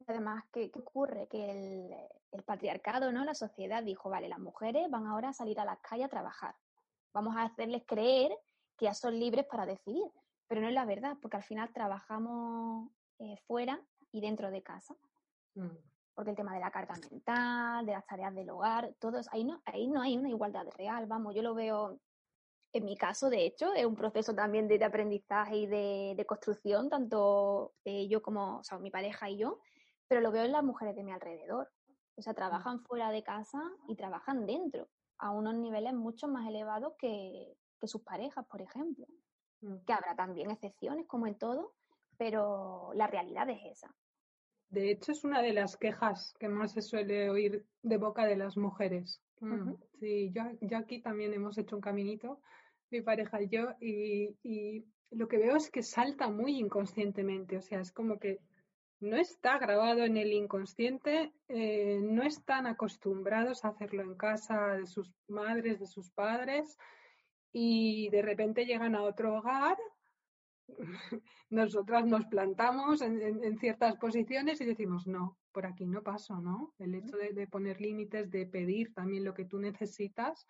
Además, 0.08 0.46
¿qué, 0.54 0.72
ocurre? 0.74 1.28
Que 1.28 1.52
el, 2.32 2.44
patriarcado, 2.44 3.12
¿no? 3.12 3.26
La 3.26 3.34
sociedad 3.34 3.84
dijo, 3.84 4.10
vale, 4.10 4.30
las 4.30 4.40
mujeres 4.40 4.90
van 4.90 5.06
ahora 5.06 5.30
a 5.30 5.34
salir 5.34 5.60
a 5.60 5.66
las 5.66 5.80
calles 5.80 6.06
a 6.06 6.10
trabajar. 6.10 6.56
Vamos 7.14 7.36
a 7.36 7.44
hacerles 7.44 7.84
creer 7.86 8.32
que 8.78 8.86
ya 8.86 8.94
son 8.94 9.20
libres 9.20 9.46
para 9.46 9.66
decidir. 9.66 10.06
Pero 10.48 10.62
no 10.62 10.68
es 10.68 10.74
la 10.74 10.86
verdad, 10.86 11.18
porque 11.22 11.38
al 11.38 11.44
final 11.44 11.74
trabajamos 11.74 12.90
eh, 13.20 13.36
fuera 13.48 13.82
y 14.12 14.22
dentro 14.22 14.50
de 14.50 14.64
casa. 14.64 14.96
Mm. 15.56 15.76
Porque 16.14 16.32
el 16.32 16.38
tema 16.38 16.54
de 16.54 16.62
la 16.62 16.72
carga 16.72 16.96
mental, 17.12 17.86
de 17.86 17.92
las 17.92 18.06
tareas 18.06 18.34
del 18.34 18.50
hogar, 18.50 18.94
todo 19.00 19.20
ahí 19.32 19.44
no, 19.44 19.62
ahí 19.66 19.88
no 19.88 20.02
hay 20.02 20.16
una 20.16 20.30
igualdad 20.30 20.68
real. 20.78 21.06
Vamos, 21.06 21.36
yo 21.36 21.42
lo 21.42 21.54
veo 21.54 22.00
en 22.74 22.86
mi 22.86 22.96
caso, 22.96 23.30
de 23.30 23.46
hecho, 23.46 23.74
es 23.74 23.86
un 23.86 23.96
proceso 23.96 24.34
también 24.34 24.68
de, 24.68 24.84
aprendizaje 24.84 25.58
y 25.58 25.66
de, 25.66 26.26
construcción, 26.28 26.90
tanto 26.90 27.74
eh, 27.86 28.08
yo 28.08 28.22
como, 28.22 28.60
o 28.60 28.64
sea, 28.64 28.78
mi 28.78 28.92
pareja 28.92 29.30
y 29.30 29.38
yo, 29.38 29.60
pero 30.08 30.22
lo 30.22 30.32
veo 30.32 30.46
en 30.46 30.52
las 30.52 30.64
mujeres 30.64 30.96
de 30.96 31.04
mi 31.04 31.12
alrededor. 31.12 31.70
O 32.16 32.22
sea, 32.22 32.34
trabajan 32.34 32.82
fuera 32.82 33.12
de 33.12 33.24
casa 33.24 33.62
y 33.88 33.96
trabajan 33.96 34.46
dentro, 34.46 34.90
a 35.20 35.32
unos 35.32 35.56
niveles 35.56 35.94
mucho 35.94 36.28
más 36.28 36.48
elevados 36.48 36.94
que, 36.98 37.54
sus 37.84 38.02
parejas, 38.02 38.46
por 38.48 38.62
ejemplo. 38.62 39.06
Mm. 39.62 39.78
Que 39.86 39.94
habrá 39.94 40.16
también 40.16 40.52
excepciones, 40.52 41.06
como 41.08 41.28
en 41.28 41.38
todo, 41.38 41.74
pero 42.18 42.92
la 42.94 43.08
realidad 43.08 43.50
es 43.50 43.60
esa. 43.72 43.94
De 44.70 44.92
hecho, 44.92 45.12
es 45.12 45.24
una 45.24 45.42
de 45.42 45.54
las 45.54 45.78
quejas 45.78 46.34
que 46.40 46.50
más 46.50 46.74
se 46.74 46.82
suele 46.82 47.30
oír 47.30 47.66
de 47.84 47.98
boca 47.98 48.26
de 48.26 48.36
las 48.36 48.58
mujeres. 48.58 49.22
Mm, 49.40 49.74
sí, 50.00 50.32
yo, 50.34 50.44
yo, 50.62 50.78
aquí 50.78 51.02
también 51.02 51.34
hemos 51.34 51.58
hecho 51.58 51.76
un 51.76 51.82
caminito, 51.82 52.42
mi 52.90 53.02
pareja 53.02 53.42
y 53.42 53.50
yo, 53.50 53.70
y, 53.80 54.36
y, 54.44 54.86
lo 55.12 55.28
que 55.28 55.38
veo 55.38 55.56
es 55.56 55.70
que 55.70 55.84
salta 55.84 56.30
muy 56.30 56.60
inconscientemente, 56.60 57.58
o 57.58 57.62
sea, 57.62 57.80
es 57.80 57.94
como 57.94 58.20
que 58.20 58.40
no 59.00 59.18
está 59.18 59.58
grabado 59.60 60.04
en 60.04 60.18
el 60.18 60.34
inconsciente, 60.34 61.34
eh, 61.48 62.00
no 62.02 62.24
están 62.24 62.66
acostumbrados 62.66 63.64
a 63.64 63.70
hacerlo 63.70 64.02
en 64.04 64.16
casa 64.16 64.76
de 64.76 64.88
sus 64.88 65.12
madres, 65.28 65.80
de 65.80 65.88
sus 65.88 66.10
padres, 66.12 66.78
y 67.52 68.10
de 68.10 68.22
repente 68.22 68.66
llegan 68.66 68.96
a 68.96 69.04
otro 69.04 69.38
hogar, 69.38 69.78
nosotras 71.50 72.06
nos 72.06 72.26
plantamos 72.26 73.02
en, 73.02 73.58
ciertas 73.58 73.96
posiciones 73.98 74.60
y 74.62 74.66
decimos, 74.66 75.08
no, 75.08 75.38
por 75.52 75.66
aquí 75.66 75.86
no 75.86 76.04
paso, 76.04 76.42
¿no? 76.42 76.74
El 76.78 76.96
hecho 76.96 77.16
de 77.18 77.48
poner 77.48 77.80
límites, 77.80 78.30
de 78.30 78.46
pedir 78.46 78.94
también 78.94 79.24
lo 79.24 79.34
que 79.34 79.46
tú 79.46 79.60
necesitas 79.60 80.46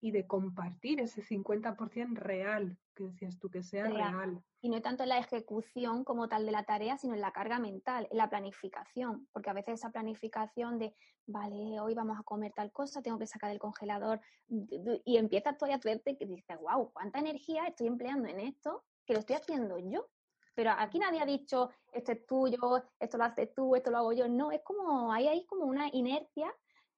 y 0.00 0.10
de 0.10 0.26
compartir 0.26 1.00
ese 1.00 1.22
50% 1.22 2.14
real, 2.16 2.78
que 2.94 3.04
decías 3.04 3.38
tú, 3.38 3.50
que 3.50 3.62
sea 3.62 3.84
real. 3.88 4.42
Y 4.60 4.68
no 4.68 4.82
tanto 4.82 5.02
en 5.02 5.10
la 5.10 5.18
ejecución 5.18 6.04
como 6.04 6.28
tal 6.28 6.46
de 6.46 6.52
la 6.52 6.64
tarea, 6.64 6.98
sino 6.98 7.14
en 7.14 7.20
la 7.20 7.32
carga 7.32 7.58
mental, 7.58 8.08
en 8.10 8.18
la 8.18 8.28
planificación, 8.28 9.28
porque 9.32 9.50
a 9.50 9.54
veces 9.54 9.74
esa 9.74 9.90
planificación 9.90 10.78
de, 10.78 10.94
vale, 11.26 11.80
hoy 11.80 11.94
vamos 11.94 12.18
a 12.18 12.22
comer 12.22 12.52
tal 12.52 12.72
cosa, 12.72 13.02
tengo 13.02 13.18
que 13.18 13.26
sacar 13.26 13.50
del 13.50 13.58
congelador, 13.58 14.20
y 14.48 15.16
empiezas 15.16 15.56
tú 15.58 15.64
a 15.66 15.74
hacerte 15.74 16.16
que 16.16 16.26
dices, 16.26 16.58
wow, 16.60 16.90
cuánta 16.92 17.18
energía 17.18 17.66
estoy 17.66 17.86
empleando 17.86 18.28
en 18.28 18.40
esto, 18.40 18.84
que 19.04 19.14
lo 19.14 19.20
estoy 19.20 19.36
haciendo 19.36 19.78
yo. 19.78 20.08
Pero 20.54 20.70
aquí 20.70 20.98
nadie 20.98 21.20
ha 21.20 21.26
dicho, 21.26 21.70
esto 21.92 22.12
es 22.12 22.26
tuyo, 22.26 22.82
esto 22.98 23.18
lo 23.18 23.24
haces 23.24 23.52
tú, 23.54 23.76
esto 23.76 23.90
lo 23.90 23.98
hago 23.98 24.12
yo. 24.14 24.26
No, 24.26 24.50
es 24.50 24.62
como, 24.62 25.12
ahí 25.12 25.28
hay 25.28 25.44
como 25.44 25.66
una 25.66 25.88
inercia 25.92 26.50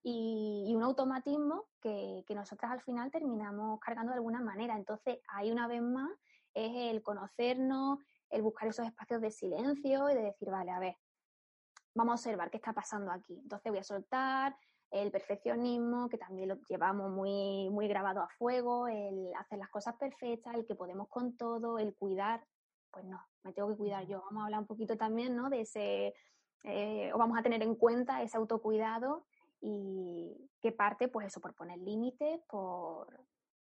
y, 0.03 0.73
un 0.75 0.83
automatismo 0.83 1.67
que, 1.81 2.25
que 2.27 2.35
nosotras 2.35 2.73
al 2.73 2.81
final 2.81 3.11
terminamos 3.11 3.81
cargando 3.81 4.13
de 4.13 4.17
alguna 4.19 4.41
manera. 4.41 4.77
Entonces, 4.77 5.19
ahí 5.29 5.51
una 5.51 5.67
vez 5.67 5.83
más 5.83 6.11
es 6.55 6.73
el 6.75 7.03
conocernos, 7.03 7.99
el 8.31 8.43
buscar 8.43 8.69
esos 8.69 8.87
espacios 8.87 9.21
de 9.21 9.31
silencio 9.31 10.11
y 10.11 10.15
de 10.15 10.23
decir, 10.23 10.51
vale, 10.51 10.71
a 10.71 10.79
ver, 10.79 10.97
vamos 11.95 12.13
a 12.13 12.15
observar 12.15 12.51
qué 12.51 12.59
está 12.59 12.73
pasando 12.73 13.11
aquí. 13.11 13.39
Entonces 13.39 13.71
voy 13.71 13.81
a 13.81 13.85
soltar 13.85 14.57
el 14.91 15.11
perfeccionismo, 15.11 16.09
que 16.09 16.19
también 16.19 16.49
lo 16.49 16.57
llevamos 16.69 17.11
muy, 17.11 17.69
muy 17.71 17.89
grabado 17.89 18.23
a 18.23 18.29
fuego, 18.29 18.89
el 18.89 19.35
hacer 19.35 19.59
las 19.59 19.69
cosas 19.69 19.97
perfectas, 19.97 20.55
el 20.55 20.65
que 20.65 20.75
podemos 20.75 21.09
con 21.09 21.37
todo, 21.37 21.79
el 21.79 21.95
cuidar. 21.95 22.47
Pues 22.91 23.05
no, 23.05 23.23
me 23.43 23.53
tengo 23.53 23.69
que 23.69 23.77
cuidar 23.77 24.07
yo. 24.07 24.23
Vamos 24.23 24.43
a 24.43 24.45
hablar 24.47 24.61
un 24.61 24.67
poquito 24.67 24.97
también, 24.97 25.37
¿no? 25.37 25.51
De 25.51 25.61
ese, 25.61 26.15
eh, 26.65 27.13
o 27.13 27.19
vamos 27.19 27.39
a 27.39 27.43
tener 27.43 27.63
en 27.63 27.75
cuenta 27.75 28.23
ese 28.23 28.39
autocuidado 28.39 29.27
y 29.61 30.51
que 30.61 30.73
parte, 30.73 31.09
pues 31.09 31.27
eso, 31.27 31.41
por 31.41 31.55
poner 31.55 31.79
límites, 31.79 32.41
por, 32.49 33.13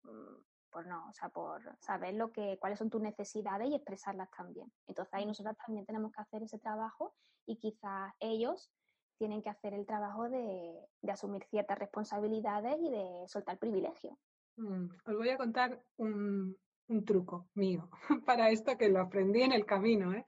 mm, 0.03 0.41
por 0.69 0.85
no, 0.87 1.09
o 1.09 1.13
sea, 1.13 1.29
por 1.29 1.61
saber 1.79 2.13
lo 2.15 2.31
que, 2.31 2.57
cuáles 2.59 2.79
son 2.79 2.89
tus 2.89 3.01
necesidades 3.01 3.69
y 3.69 3.75
expresarlas 3.75 4.29
también. 4.31 4.71
Entonces 4.87 5.13
ahí 5.13 5.25
nosotros 5.25 5.55
también 5.65 5.85
tenemos 5.85 6.11
que 6.11 6.21
hacer 6.21 6.43
ese 6.43 6.59
trabajo 6.59 7.13
y 7.45 7.57
quizás 7.57 8.13
ellos 8.19 8.71
tienen 9.17 9.41
que 9.41 9.49
hacer 9.49 9.73
el 9.73 9.85
trabajo 9.85 10.29
de, 10.29 10.75
asumir 11.09 11.43
ciertas 11.45 11.79
responsabilidades 11.79 12.77
y 12.79 12.89
de 12.89 13.23
soltar 13.27 13.57
privilegio. 13.57 14.17
Mm, 14.57 14.87
os 15.05 15.15
voy 15.15 15.29
a 15.29 15.37
contar 15.37 15.81
un, 15.97 16.55
truco 17.05 17.49
mío 17.53 17.89
para 18.25 18.49
esto 18.49 18.77
que 18.77 18.89
lo 18.89 19.01
aprendí 19.01 19.41
en 19.41 19.53
el 19.53 19.65
camino. 19.65 20.13
¿eh? 20.13 20.25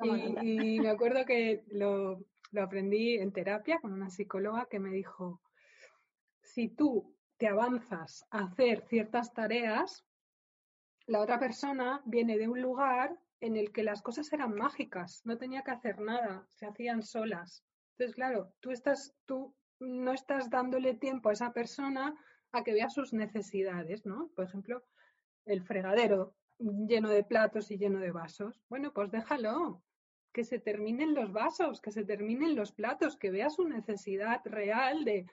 Y, 0.00 0.80
me 0.80 0.90
acuerdo 0.90 1.24
que 1.24 1.64
lo, 1.68 2.20
lo 2.54 2.62
aprendí 2.62 3.16
en 3.16 3.32
terapia 3.32 3.80
con 3.80 3.92
una 3.92 4.10
psicóloga 4.10 4.66
que 4.70 4.78
me 4.78 4.90
dijo, 4.90 5.40
si 6.40 6.68
tú 6.68 7.16
te 7.36 7.48
avanzas 7.48 8.24
a 8.30 8.44
hacer 8.44 8.82
ciertas 8.86 9.34
tareas, 9.34 10.06
la 11.06 11.20
otra 11.20 11.40
persona 11.40 12.00
viene 12.04 12.38
de 12.38 12.48
un 12.48 12.62
lugar 12.62 13.18
en 13.40 13.56
el 13.56 13.72
que 13.72 13.82
las 13.82 14.02
cosas 14.02 14.32
eran 14.32 14.54
mágicas, 14.54 15.20
no 15.24 15.36
tenía 15.36 15.62
que 15.62 15.72
hacer 15.72 16.00
nada, 16.00 16.46
se 16.48 16.66
hacían 16.66 17.02
solas. 17.02 17.64
Entonces, 17.90 18.14
claro, 18.14 18.54
tú 18.60 18.70
estás, 18.70 19.16
tú 19.26 19.52
no 19.80 20.12
estás 20.12 20.48
dándole 20.48 20.94
tiempo 20.94 21.28
a 21.28 21.32
esa 21.32 21.52
persona 21.52 22.16
a 22.52 22.62
que 22.62 22.72
vea 22.72 22.88
sus 22.88 23.12
necesidades, 23.12 24.06
¿no? 24.06 24.30
Por 24.36 24.44
ejemplo, 24.44 24.84
el 25.44 25.60
fregadero 25.64 26.36
lleno 26.58 27.08
de 27.08 27.24
platos 27.24 27.72
y 27.72 27.78
lleno 27.78 27.98
de 27.98 28.12
vasos. 28.12 28.62
Bueno, 28.68 28.92
pues 28.92 29.10
déjalo, 29.10 29.82
que 30.34 30.44
se 30.44 30.58
terminen 30.58 31.14
los 31.14 31.32
vasos, 31.32 31.80
que 31.80 31.92
se 31.92 32.04
terminen 32.04 32.56
los 32.56 32.72
platos, 32.72 33.16
que 33.16 33.30
vea 33.30 33.48
su 33.48 33.66
necesidad 33.66 34.42
real 34.44 35.04
de 35.04 35.26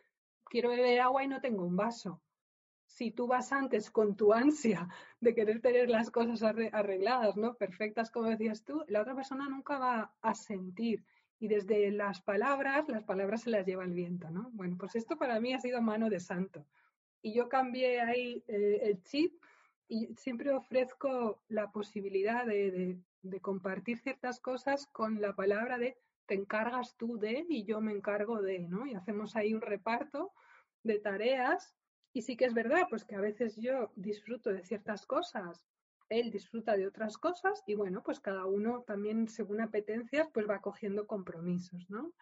quiero 0.46 0.70
beber 0.70 1.02
agua 1.02 1.24
y 1.24 1.28
no 1.28 1.42
tengo 1.42 1.66
un 1.66 1.76
vaso 1.76 2.22
si 2.86 3.12
tú 3.12 3.26
vas 3.26 3.52
antes 3.54 3.90
con 3.90 4.16
tu 4.16 4.34
ansia 4.34 4.88
de 5.22 5.34
querer 5.34 5.62
tener 5.62 5.90
las 5.90 6.12
cosas 6.12 6.44
arregladas, 6.44 7.38
¿no? 7.38 7.56
Perfectas, 7.56 8.12
como 8.12 8.30
decías 8.30 8.64
tú, 8.64 8.84
la 8.88 9.02
otra 9.02 9.16
persona 9.16 9.48
nunca 9.50 9.80
va 9.80 10.14
a 10.22 10.36
sentir. 10.36 11.04
Y 11.40 11.48
desde 11.48 11.90
las 11.90 12.22
palabras, 12.22 12.88
las 12.90 13.04
palabras 13.04 13.44
se 13.44 13.50
las 13.50 13.66
lleva 13.66 13.86
el 13.86 13.94
viento, 13.94 14.30
¿no? 14.30 14.50
Bueno, 14.52 14.76
pues 14.78 14.96
esto 14.96 15.18
para 15.18 15.40
mí 15.40 15.54
ha 15.54 15.60
sido 15.60 15.82
mano 15.82 16.10
de 16.10 16.20
santo. 16.20 16.68
Y 17.22 17.34
yo 17.34 17.48
cambié 17.50 18.02
ahí 18.02 18.44
eh, 18.48 18.82
el 18.84 19.02
chip 19.04 19.42
y 19.92 20.16
siempre 20.16 20.52
ofrezco 20.52 21.44
la 21.50 21.70
posibilidad 21.70 22.46
de, 22.46 22.98
de 23.24 23.42
compartir 23.42 23.98
ciertas 24.00 24.40
cosas 24.40 24.88
con 24.88 25.20
la 25.20 25.36
palabra 25.36 25.78
de 25.78 25.98
te 26.28 26.36
encargas 26.36 26.96
tú 26.96 27.18
de 27.18 27.46
y 27.50 27.66
yo 27.66 27.82
me 27.82 27.92
encargo 27.92 28.42
de, 28.42 28.60
¿no? 28.60 28.86
Y 28.86 28.94
hacemos 28.94 29.36
ahí 29.36 29.54
un 29.54 29.60
reparto 29.60 30.32
de 30.82 30.98
tareas 31.00 31.76
y 32.14 32.22
sí 32.22 32.38
que 32.38 32.46
es 32.46 32.54
verdad, 32.54 32.88
pues 32.90 33.04
que 33.04 33.16
a 33.16 33.20
veces 33.20 33.58
yo 33.58 33.92
disfruto 33.98 34.50
de 34.54 34.64
ciertas 34.64 35.06
cosas, 35.06 35.66
él 36.08 36.32
disfruta 36.32 36.78
de 36.78 36.88
otras 36.88 37.18
cosas 37.18 37.62
y 37.68 37.76
bueno, 37.76 38.02
pues 38.02 38.22
cada 38.22 38.46
uno 38.46 38.84
también 38.84 39.28
según 39.28 39.60
apetencias 39.60 40.30
pues 40.34 40.50
va 40.50 40.62
cogiendo 40.62 41.06
compromisos, 41.06 41.90
¿no? 41.90 42.14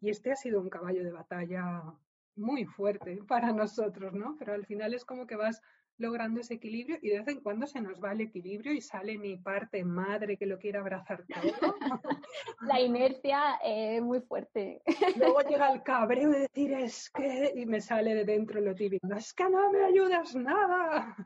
Y 0.00 0.10
este 0.10 0.32
ha 0.32 0.36
sido 0.36 0.60
un 0.60 0.68
caballo 0.68 1.04
de 1.04 1.12
batalla 1.12 1.94
muy 2.34 2.64
fuerte 2.64 3.22
para 3.28 3.52
nosotros, 3.52 4.14
¿no? 4.14 4.34
Pero 4.36 4.52
al 4.52 4.66
final 4.66 4.94
es 4.94 5.04
como 5.04 5.28
que 5.28 5.36
vas 5.36 5.62
logrando 5.98 6.40
ese 6.40 6.54
equilibrio 6.54 6.98
y 7.02 7.10
de 7.10 7.18
vez 7.18 7.28
en 7.28 7.40
cuando 7.40 7.66
se 7.66 7.80
nos 7.80 8.02
va 8.02 8.12
el 8.12 8.22
equilibrio 8.22 8.72
y 8.72 8.80
sale 8.80 9.16
mi 9.16 9.36
parte 9.36 9.84
madre 9.84 10.36
que 10.36 10.46
lo 10.46 10.58
quiere 10.58 10.78
abrazar 10.78 11.24
todo. 11.26 11.76
La 12.62 12.80
inercia 12.80 13.58
es 13.64 14.02
muy 14.02 14.20
fuerte. 14.20 14.82
Luego 15.16 15.40
llega 15.42 15.72
el 15.72 15.82
cabreo 15.84 16.30
de 16.30 16.40
decir 16.40 16.72
es 16.72 17.10
que 17.10 17.52
y 17.54 17.66
me 17.66 17.80
sale 17.80 18.14
de 18.14 18.24
dentro 18.24 18.60
lo 18.60 18.74
típico, 18.74 19.06
es 19.14 19.32
que 19.32 19.48
no 19.48 19.70
me 19.70 19.84
ayudas 19.84 20.34
nada. 20.34 21.16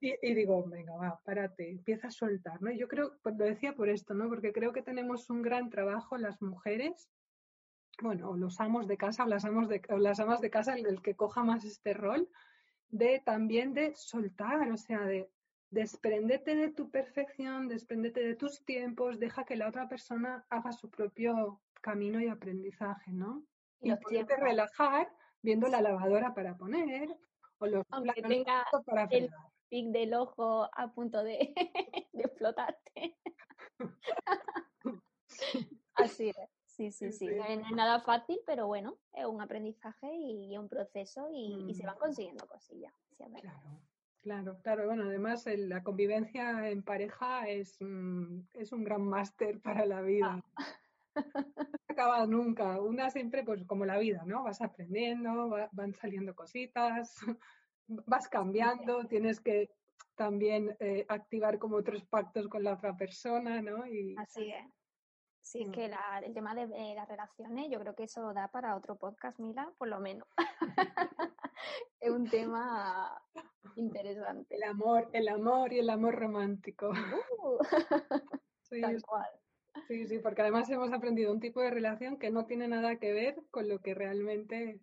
Y, 0.00 0.14
y, 0.22 0.34
digo, 0.34 0.64
venga, 0.68 0.94
va, 0.94 1.20
párate, 1.24 1.70
empieza 1.70 2.06
a 2.06 2.12
soltar, 2.12 2.62
¿no? 2.62 2.70
yo 2.70 2.86
creo, 2.86 3.18
pues 3.20 3.36
lo 3.36 3.44
decía 3.44 3.74
por 3.74 3.88
esto, 3.88 4.14
¿no? 4.14 4.28
Porque 4.28 4.52
creo 4.52 4.72
que 4.72 4.80
tenemos 4.80 5.28
un 5.28 5.42
gran 5.42 5.70
trabajo 5.70 6.16
las 6.16 6.40
mujeres, 6.40 7.10
bueno, 8.00 8.36
los 8.36 8.60
amos 8.60 8.86
de 8.86 8.96
casa 8.96 9.26
las, 9.26 9.44
amos 9.44 9.68
de, 9.68 9.82
o 9.88 9.98
las 9.98 10.20
amas 10.20 10.40
de 10.40 10.50
casa, 10.50 10.74
el 10.74 11.02
que 11.02 11.16
coja 11.16 11.42
más 11.42 11.64
este 11.64 11.94
rol, 11.94 12.28
de 12.90 13.20
también 13.24 13.74
de 13.74 13.94
soltar, 13.94 14.70
o 14.70 14.76
sea, 14.76 15.00
de 15.00 15.30
desprendete 15.70 16.54
de 16.54 16.70
tu 16.70 16.90
perfección, 16.90 17.68
desprendete 17.68 18.20
de 18.22 18.36
tus 18.36 18.64
tiempos, 18.64 19.18
deja 19.18 19.44
que 19.44 19.56
la 19.56 19.68
otra 19.68 19.88
persona 19.88 20.46
haga 20.48 20.72
su 20.72 20.90
propio 20.90 21.60
camino 21.80 22.20
y 22.20 22.28
aprendizaje, 22.28 23.12
¿no? 23.12 23.44
Y, 23.80 23.92
y 23.92 24.22
relajar 24.22 25.08
viendo 25.42 25.68
la 25.68 25.80
lavadora 25.80 26.34
para 26.34 26.56
poner 26.56 27.16
o 27.58 27.66
los 27.66 27.84
Aunque 27.90 28.22
tenga 28.22 28.64
para 28.86 29.04
el 29.10 29.30
pic 29.68 29.88
del 29.90 30.14
ojo 30.14 30.68
a 30.74 30.92
punto 30.92 31.22
de, 31.22 31.54
de 32.12 32.22
explotarte. 32.22 33.16
Así 35.94 36.30
es. 36.30 36.57
Sí, 36.78 36.92
sí, 36.92 37.10
sí. 37.10 37.26
No, 37.26 37.44
es, 37.44 37.70
nada 37.72 38.00
fácil, 38.02 38.38
pero 38.46 38.68
bueno, 38.68 38.96
es 39.12 39.26
un 39.26 39.42
aprendizaje 39.42 40.14
y, 40.14 40.56
un 40.56 40.68
proceso 40.68 41.28
y, 41.28 41.74
se 41.74 41.84
van 41.84 41.96
mm. 41.96 41.98
consiguiendo 41.98 42.46
cosillas. 42.46 42.94
claro, 43.16 43.80
claro, 44.22 44.58
claro. 44.62 44.86
Bueno, 44.86 45.02
además 45.02 45.44
la 45.56 45.82
convivencia 45.82 46.70
en 46.70 46.84
pareja 46.84 47.48
es, 47.48 47.80
es 48.54 48.72
un 48.72 48.84
gran 48.84 49.02
máster 49.02 49.60
para 49.60 49.86
la 49.86 50.02
vida. 50.02 50.40
Ah. 50.56 50.66
No 51.16 51.24
acaba 51.88 52.24
nunca. 52.26 52.80
Una 52.80 53.10
siempre, 53.10 53.42
pues 53.42 53.64
como 53.64 53.84
la 53.84 53.98
vida, 53.98 54.22
¿no? 54.24 54.44
Vas 54.44 54.60
aprendiendo, 54.60 55.50
van 55.72 55.94
saliendo 55.94 56.36
cositas, 56.36 57.16
vas 57.88 58.28
cambiando, 58.28 59.04
tienes 59.08 59.40
que 59.40 59.68
también 60.14 60.76
eh, 60.78 61.04
activar 61.08 61.58
como 61.58 61.74
otros 61.74 62.04
pactos 62.04 62.46
con 62.46 62.62
la 62.62 62.74
otra 62.74 62.96
persona, 62.96 63.60
¿no? 63.62 63.84
Y, 63.84 64.14
Así 64.16 64.52
es. 64.52 64.77
Sí, 65.48 65.62
es 65.62 65.68
mm. 65.68 65.72
que 65.72 65.90
el 66.26 66.34
tema 66.34 66.54
de 66.54 66.64
eh, 66.64 66.94
las 66.94 67.08
relaciones, 67.08 67.70
yo 67.70 67.80
creo 67.80 67.94
que 67.94 68.02
eso 68.02 68.34
da 68.34 68.48
para 68.48 68.76
otro 68.76 68.96
podcast, 68.96 69.38
Mila, 69.38 69.72
por 69.78 69.88
lo 69.88 69.98
menos. 69.98 70.28
es 72.00 72.10
un 72.10 72.28
tema 72.28 73.18
interesante. 73.76 74.56
El 74.56 74.64
amor, 74.64 75.08
el 75.14 75.26
amor 75.26 75.72
y 75.72 75.78
el 75.78 75.88
amor 75.88 76.16
romántico. 76.16 76.90
Uh, 76.90 77.58
sí, 78.60 78.82
tal 78.82 79.00
cual. 79.00 79.30
Sí, 79.86 80.06
sí, 80.06 80.18
porque 80.18 80.42
además 80.42 80.68
hemos 80.68 80.92
aprendido 80.92 81.32
un 81.32 81.40
tipo 81.40 81.62
de 81.62 81.70
relación 81.70 82.18
que 82.18 82.30
no 82.30 82.44
tiene 82.44 82.68
nada 82.68 82.96
que 82.96 83.14
ver 83.14 83.42
con 83.50 83.70
lo 83.70 83.78
que 83.78 83.94
realmente 83.94 84.82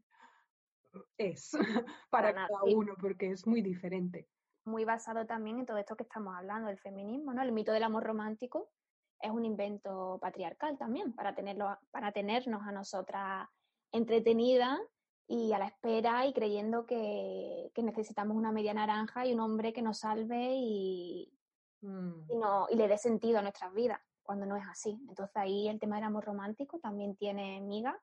es 1.20 1.52
para, 2.10 2.34
cada 2.34 2.64
uno, 2.64 2.96
porque 3.00 3.30
es 3.30 3.46
muy 3.46 3.62
diferente. 3.62 4.28
Muy 4.64 4.84
basado 4.84 5.28
también 5.28 5.60
en 5.60 5.68
todo 5.68 5.78
esto 5.78 5.96
que 5.96 6.02
estamos 6.02 6.36
hablando, 6.36 6.72
el 6.72 6.80
feminismo, 6.80 7.36
¿no? 7.36 7.44
El 7.44 7.52
mito 7.52 7.72
del 7.72 7.84
amor 7.84 8.04
romántico, 8.04 8.72
es 9.20 9.32
un 9.32 9.46
invento 9.46 10.20
patriarcal 10.22 10.78
también, 10.78 11.14
para, 11.14 11.36
tenerlo, 11.36 11.78
para 11.92 12.12
tenernos 12.12 12.62
a 12.64 12.72
nosotras 12.72 13.48
entretenidas 13.92 14.80
y 15.28 15.54
a 15.54 15.60
la 15.60 15.68
espera 15.68 16.26
y 16.26 16.34
creyendo 16.34 16.86
que, 16.86 17.72
necesitamos 17.78 18.38
una 18.38 18.52
media 18.52 18.74
naranja 18.74 19.26
y 19.26 19.34
un 19.34 19.40
hombre 19.40 19.74
que 19.74 19.82
nos 19.82 20.00
salve 20.00 20.56
y, 20.56 21.34
mm. 21.82 22.32
y, 22.32 22.38
no, 22.38 22.68
y 22.70 22.76
le 22.76 22.88
dé 22.88 22.98
sentido 22.98 23.40
a 23.40 23.42
nuestras 23.42 23.74
vidas, 23.74 24.00
cuando 24.24 24.46
no 24.46 24.56
es 24.56 24.68
así. 24.68 25.00
Entonces 25.10 25.36
ahí 25.36 25.68
el 25.68 25.80
tema 25.80 25.96
del 25.96 26.06
amor 26.06 26.26
romántico 26.26 26.80
también 26.80 27.16
tiene 27.16 27.62
miga 27.62 28.00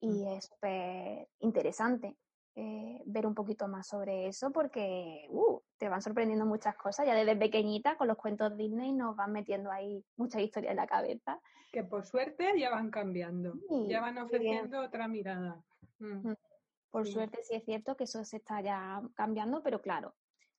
y 0.00 0.24
mm. 0.24 0.26
es 0.28 0.44
súper 0.46 1.28
interesante. 1.40 2.16
Eh, 2.54 3.00
ver 3.06 3.26
un 3.26 3.34
poquito 3.34 3.66
más 3.66 3.88
sobre 3.88 4.26
eso 4.26 4.52
porque 4.52 5.26
uh, 5.30 5.58
te 5.78 5.88
van 5.88 6.02
sorprendiendo 6.02 6.44
muchas 6.44 6.76
cosas. 6.76 7.06
Ya 7.06 7.14
desde 7.14 7.34
pequeñita 7.34 7.96
con 7.96 8.08
los 8.08 8.18
cuentos 8.18 8.54
Disney 8.58 8.92
nos 8.92 9.16
van 9.16 9.32
metiendo 9.32 9.70
ahí 9.70 10.04
muchas 10.16 10.42
historias 10.42 10.72
en 10.72 10.76
la 10.76 10.86
cabeza. 10.86 11.40
Que 11.72 11.82
por 11.82 12.04
suerte 12.04 12.52
ya 12.58 12.68
van 12.68 12.90
cambiando, 12.90 13.54
ya 13.88 14.02
van 14.02 14.18
ofreciendo 14.18 14.80
otra 14.82 15.08
mirada. 15.08 15.62
Mm. 15.98 16.28
Mm. 16.28 16.36
Por 16.90 17.06
suerte 17.06 17.38
sí 17.42 17.54
es 17.54 17.64
cierto 17.64 17.96
que 17.96 18.04
eso 18.04 18.22
se 18.22 18.36
está 18.36 18.60
ya 18.60 19.00
cambiando, 19.14 19.62
pero 19.62 19.80
claro, 19.80 20.14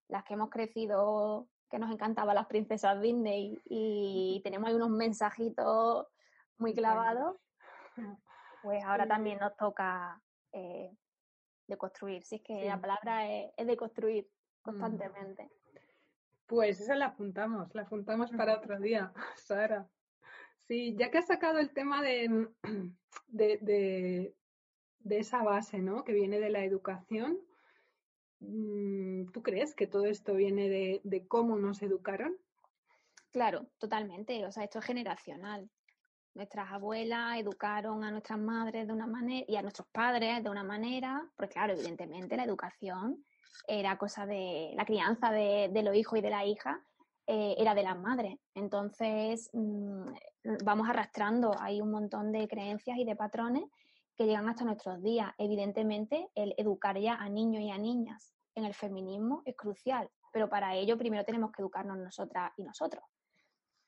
las 0.08 0.24
que 0.24 0.34
hemos 0.34 0.50
crecido, 0.50 1.48
que 1.70 1.78
nos 1.78 1.92
encantaban 1.92 2.34
las 2.34 2.48
princesas 2.48 3.00
Disney 3.00 3.62
y 3.66 4.42
tenemos 4.44 4.68
ahí 4.68 4.74
unos 4.74 4.90
mensajitos 4.90 6.08
muy 6.58 6.74
clavados, 6.74 7.38
pues 8.64 8.84
ahora 8.84 9.08
también 9.08 9.38
nos 9.38 9.56
toca 9.56 10.20
eh, 10.54 10.92
de 11.68 11.78
construir. 11.78 12.24
Si 12.24 12.36
es 12.36 12.42
que 12.42 12.66
la 12.66 12.80
palabra 12.80 13.30
es, 13.30 13.68
de 13.68 13.78
construir 13.78 14.26
mm. 14.26 14.64
constantemente. 14.64 15.50
Pues 16.48 16.80
esa 16.82 16.96
la 16.96 17.08
apuntamos, 17.08 17.74
la 17.74 17.84
apuntamos 17.84 18.32
para 18.32 18.58
otro 18.58 18.80
día, 18.80 19.14
Sara. 19.38 19.88
Sí, 20.68 20.96
ya 20.98 21.12
que 21.12 21.18
has 21.18 21.28
sacado 21.28 21.60
el 21.60 21.72
tema 21.72 22.02
de, 22.02 22.48
de, 23.28 24.36
de, 25.00 25.18
esa 25.18 25.44
base, 25.44 25.80
¿no? 25.80 26.04
Que 26.04 26.14
viene 26.14 26.40
de 26.40 26.50
la 26.50 26.64
educación, 26.64 27.40
mm, 28.40 29.32
¿tú 29.32 29.42
crees 29.42 29.76
que 29.76 29.88
todo 29.88 30.06
esto 30.06 30.34
viene 30.34 30.70
de, 30.70 31.02
de 31.04 31.28
cómo 31.28 31.58
nos 31.58 31.82
educaron? 31.82 32.36
Claro, 33.32 33.66
totalmente. 33.80 34.46
O 34.46 34.52
sea, 34.52 34.64
esto 34.64 34.80
es 34.80 34.86
generacional. 34.86 35.70
Nuestras 36.36 36.72
abuelas 36.72 37.38
educaron 37.38 38.04
a 38.04 38.10
nuestras 38.10 38.40
madres 38.40 38.88
de 38.88 38.94
una 38.94 39.06
manera 39.06 39.46
y 39.48 39.56
a 39.56 39.62
nuestros 39.62 39.88
padres 39.90 40.44
de 40.44 40.50
una 40.50 40.64
manera, 40.64 41.24
porque 41.36 41.54
claro, 41.54 41.74
evidentemente 41.74 42.36
la 42.36 42.44
educación 42.44 43.24
era 43.68 43.98
cosa 43.98 44.26
de 44.26 44.72
la 44.76 44.86
crianza 44.86 45.32
de, 45.32 45.70
los 45.84 45.96
hijos 45.96 46.18
y 46.18 46.22
de 46.22 46.30
la 46.32 46.44
hija, 46.46 46.84
eh, 47.28 47.56
era 47.58 47.76
de 47.76 47.84
las 47.84 47.98
madres. 48.00 48.36
Entonces, 48.56 49.50
mm, 49.54 50.08
vamos 50.66 50.90
arrastrando 50.90 51.52
hay 51.60 51.82
un 51.82 51.92
montón 51.92 52.32
de 52.32 52.48
creencias 52.48 52.98
y 52.98 53.06
de 53.06 53.16
patrones 53.16 53.66
que 54.16 54.26
llegan 54.26 54.50
hasta 54.50 54.66
nuestros 54.66 55.02
días. 55.04 55.32
Evidentemente, 55.38 56.30
el 56.36 56.56
educar 56.58 56.98
ya 56.98 57.16
a 57.16 57.30
niños 57.30 57.62
y 57.62 57.70
a 57.70 57.78
niñas 57.78 58.34
en 58.56 58.66
el 58.66 58.74
feminismo 58.74 59.44
es 59.46 59.56
crucial, 59.56 60.10
pero 60.32 60.50
para 60.50 60.76
ello 60.76 60.98
primero 60.98 61.24
tenemos 61.24 61.52
que 61.52 61.62
educarnos 61.62 61.98
nosotras 61.98 62.52
y 62.58 62.64
nosotros. 62.64 63.04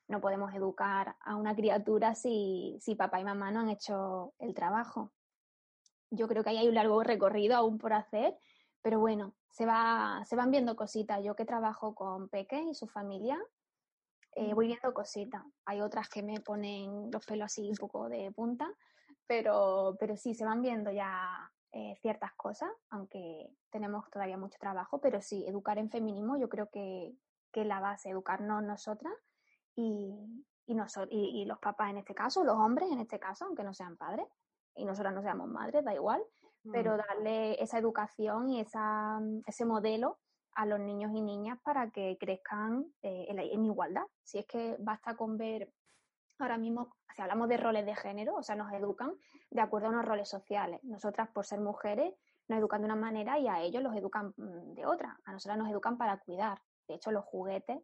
No 0.07 0.21
podemos 0.21 0.53
educar 0.53 1.15
a 1.21 1.35
una 1.35 1.55
criatura 1.55 2.15
si, 2.15 2.77
si 2.79 2.95
papá 2.95 3.19
y 3.19 3.23
mamá 3.23 3.51
no 3.51 3.61
han 3.61 3.69
hecho 3.69 4.33
el 4.39 4.53
trabajo. 4.53 5.11
Yo 6.11 6.27
creo 6.27 6.43
que 6.43 6.51
ahí 6.51 6.57
hay 6.57 6.67
un 6.67 6.75
largo 6.75 7.03
recorrido 7.03 7.55
aún 7.55 7.77
por 7.77 7.93
hacer, 7.93 8.37
pero 8.81 8.99
bueno, 8.99 9.33
se, 9.49 9.65
va, 9.65 10.21
se 10.25 10.35
van 10.35 10.51
viendo 10.51 10.75
cositas. 10.75 11.23
Yo 11.23 11.35
que 11.35 11.45
trabajo 11.45 11.95
con 11.95 12.29
Peque 12.29 12.61
y 12.61 12.75
su 12.75 12.87
familia, 12.87 13.41
eh, 14.35 14.53
voy 14.53 14.67
viendo 14.67 14.93
cositas. 14.93 15.43
Hay 15.65 15.81
otras 15.81 16.09
que 16.09 16.21
me 16.21 16.39
ponen 16.41 17.09
los 17.09 17.25
pelos 17.25 17.45
así 17.45 17.69
un 17.69 17.77
poco 17.77 18.09
de 18.09 18.31
punta, 18.31 18.69
pero, 19.25 19.95
pero 19.99 20.17
sí, 20.17 20.35
se 20.35 20.45
van 20.45 20.61
viendo 20.61 20.91
ya 20.91 21.51
eh, 21.71 21.95
ciertas 22.01 22.33
cosas, 22.35 22.69
aunque 22.89 23.49
tenemos 23.69 24.09
todavía 24.09 24.37
mucho 24.37 24.57
trabajo, 24.59 24.99
pero 24.99 25.21
sí, 25.21 25.45
educar 25.47 25.77
en 25.77 25.89
feminismo 25.89 26.37
yo 26.37 26.47
creo 26.47 26.69
que, 26.69 27.15
que 27.51 27.65
la 27.65 27.79
base, 27.79 28.09
educarnos 28.09 28.61
nosotras 28.63 29.13
y, 29.75 30.13
y, 30.67 30.75
y, 31.09 31.45
los 31.45 31.59
papás 31.59 31.89
en 31.89 31.97
este 31.97 32.15
caso, 32.15 32.43
los 32.43 32.57
hombres 32.57 32.91
en 32.91 32.99
este 32.99 33.19
caso, 33.19 33.45
aunque 33.45 33.63
no 33.63 33.73
sean 33.73 33.97
padres, 33.97 34.27
y 34.75 34.85
nosotras 34.85 35.13
no 35.13 35.21
seamos 35.21 35.47
madres, 35.47 35.83
da 35.83 35.93
igual, 35.93 36.21
pero 36.71 36.95
mm. 36.95 36.97
darle 36.97 37.63
esa 37.63 37.77
educación 37.77 38.49
y 38.49 38.61
esa, 38.61 39.19
ese 39.45 39.65
modelo 39.65 40.19
a 40.55 40.65
los 40.65 40.79
niños 40.79 41.11
y 41.13 41.21
niñas 41.21 41.59
para 41.63 41.91
que 41.91 42.17
crezcan 42.19 42.85
eh, 43.01 43.27
en, 43.29 43.65
igualdad. 43.65 44.05
Si 44.23 44.39
es 44.39 44.45
que 44.45 44.77
basta 44.79 45.15
con 45.15 45.37
ver 45.37 45.71
ahora 46.39 46.57
mismo, 46.57 46.95
si 47.13 47.21
hablamos 47.21 47.49
de 47.49 47.57
roles 47.57 47.85
de 47.85 47.95
género, 47.95 48.35
o 48.35 48.43
sea, 48.43 48.55
nos 48.55 48.71
educan 48.73 49.13
de 49.51 49.61
acuerdo 49.61 49.87
a 49.87 49.91
unos 49.91 50.05
roles 50.05 50.29
sociales. 50.29 50.81
Nosotras, 50.83 51.29
por 51.29 51.45
ser 51.45 51.59
mujeres, 51.59 52.13
nos 52.47 52.59
educan 52.59 52.81
de 52.81 52.85
una 52.85 52.95
manera 52.95 53.37
y 53.37 53.47
a 53.47 53.61
ellos 53.61 53.83
los 53.83 53.95
educan 53.95 54.33
mm, 54.37 54.73
de 54.73 54.85
otra. 54.85 55.19
A 55.25 55.33
nosotras 55.33 55.57
nos 55.57 55.69
educan 55.69 55.97
para 55.97 56.19
cuidar. 56.19 56.61
De 56.87 56.95
hecho, 56.95 57.11
los 57.11 57.25
juguetes, 57.25 57.81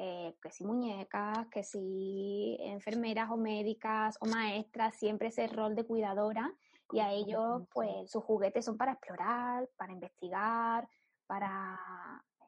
eh, 0.00 0.36
que 0.40 0.52
si 0.52 0.64
muñecas, 0.64 1.48
que 1.48 1.64
si 1.64 2.56
enfermeras 2.60 3.28
o 3.32 3.36
médicas 3.36 4.16
o 4.20 4.26
maestras, 4.26 4.94
siempre 4.94 5.26
ese 5.26 5.48
rol 5.48 5.74
de 5.74 5.84
cuidadora 5.84 6.54
y 6.92 7.00
a 7.00 7.10
ellos, 7.10 7.62
pues, 7.74 8.08
sus 8.08 8.22
juguetes 8.22 8.64
son 8.64 8.76
para 8.78 8.92
explorar, 8.92 9.68
para 9.76 9.92
investigar, 9.92 10.88
para, 11.26 11.76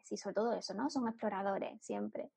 sí, 0.05 0.17
sobre 0.17 0.35
todo 0.35 0.53
eso, 0.53 0.75
¿no? 0.75 0.89
Son 0.91 1.09
exploradores 1.09 1.85
siempre. 1.85 2.31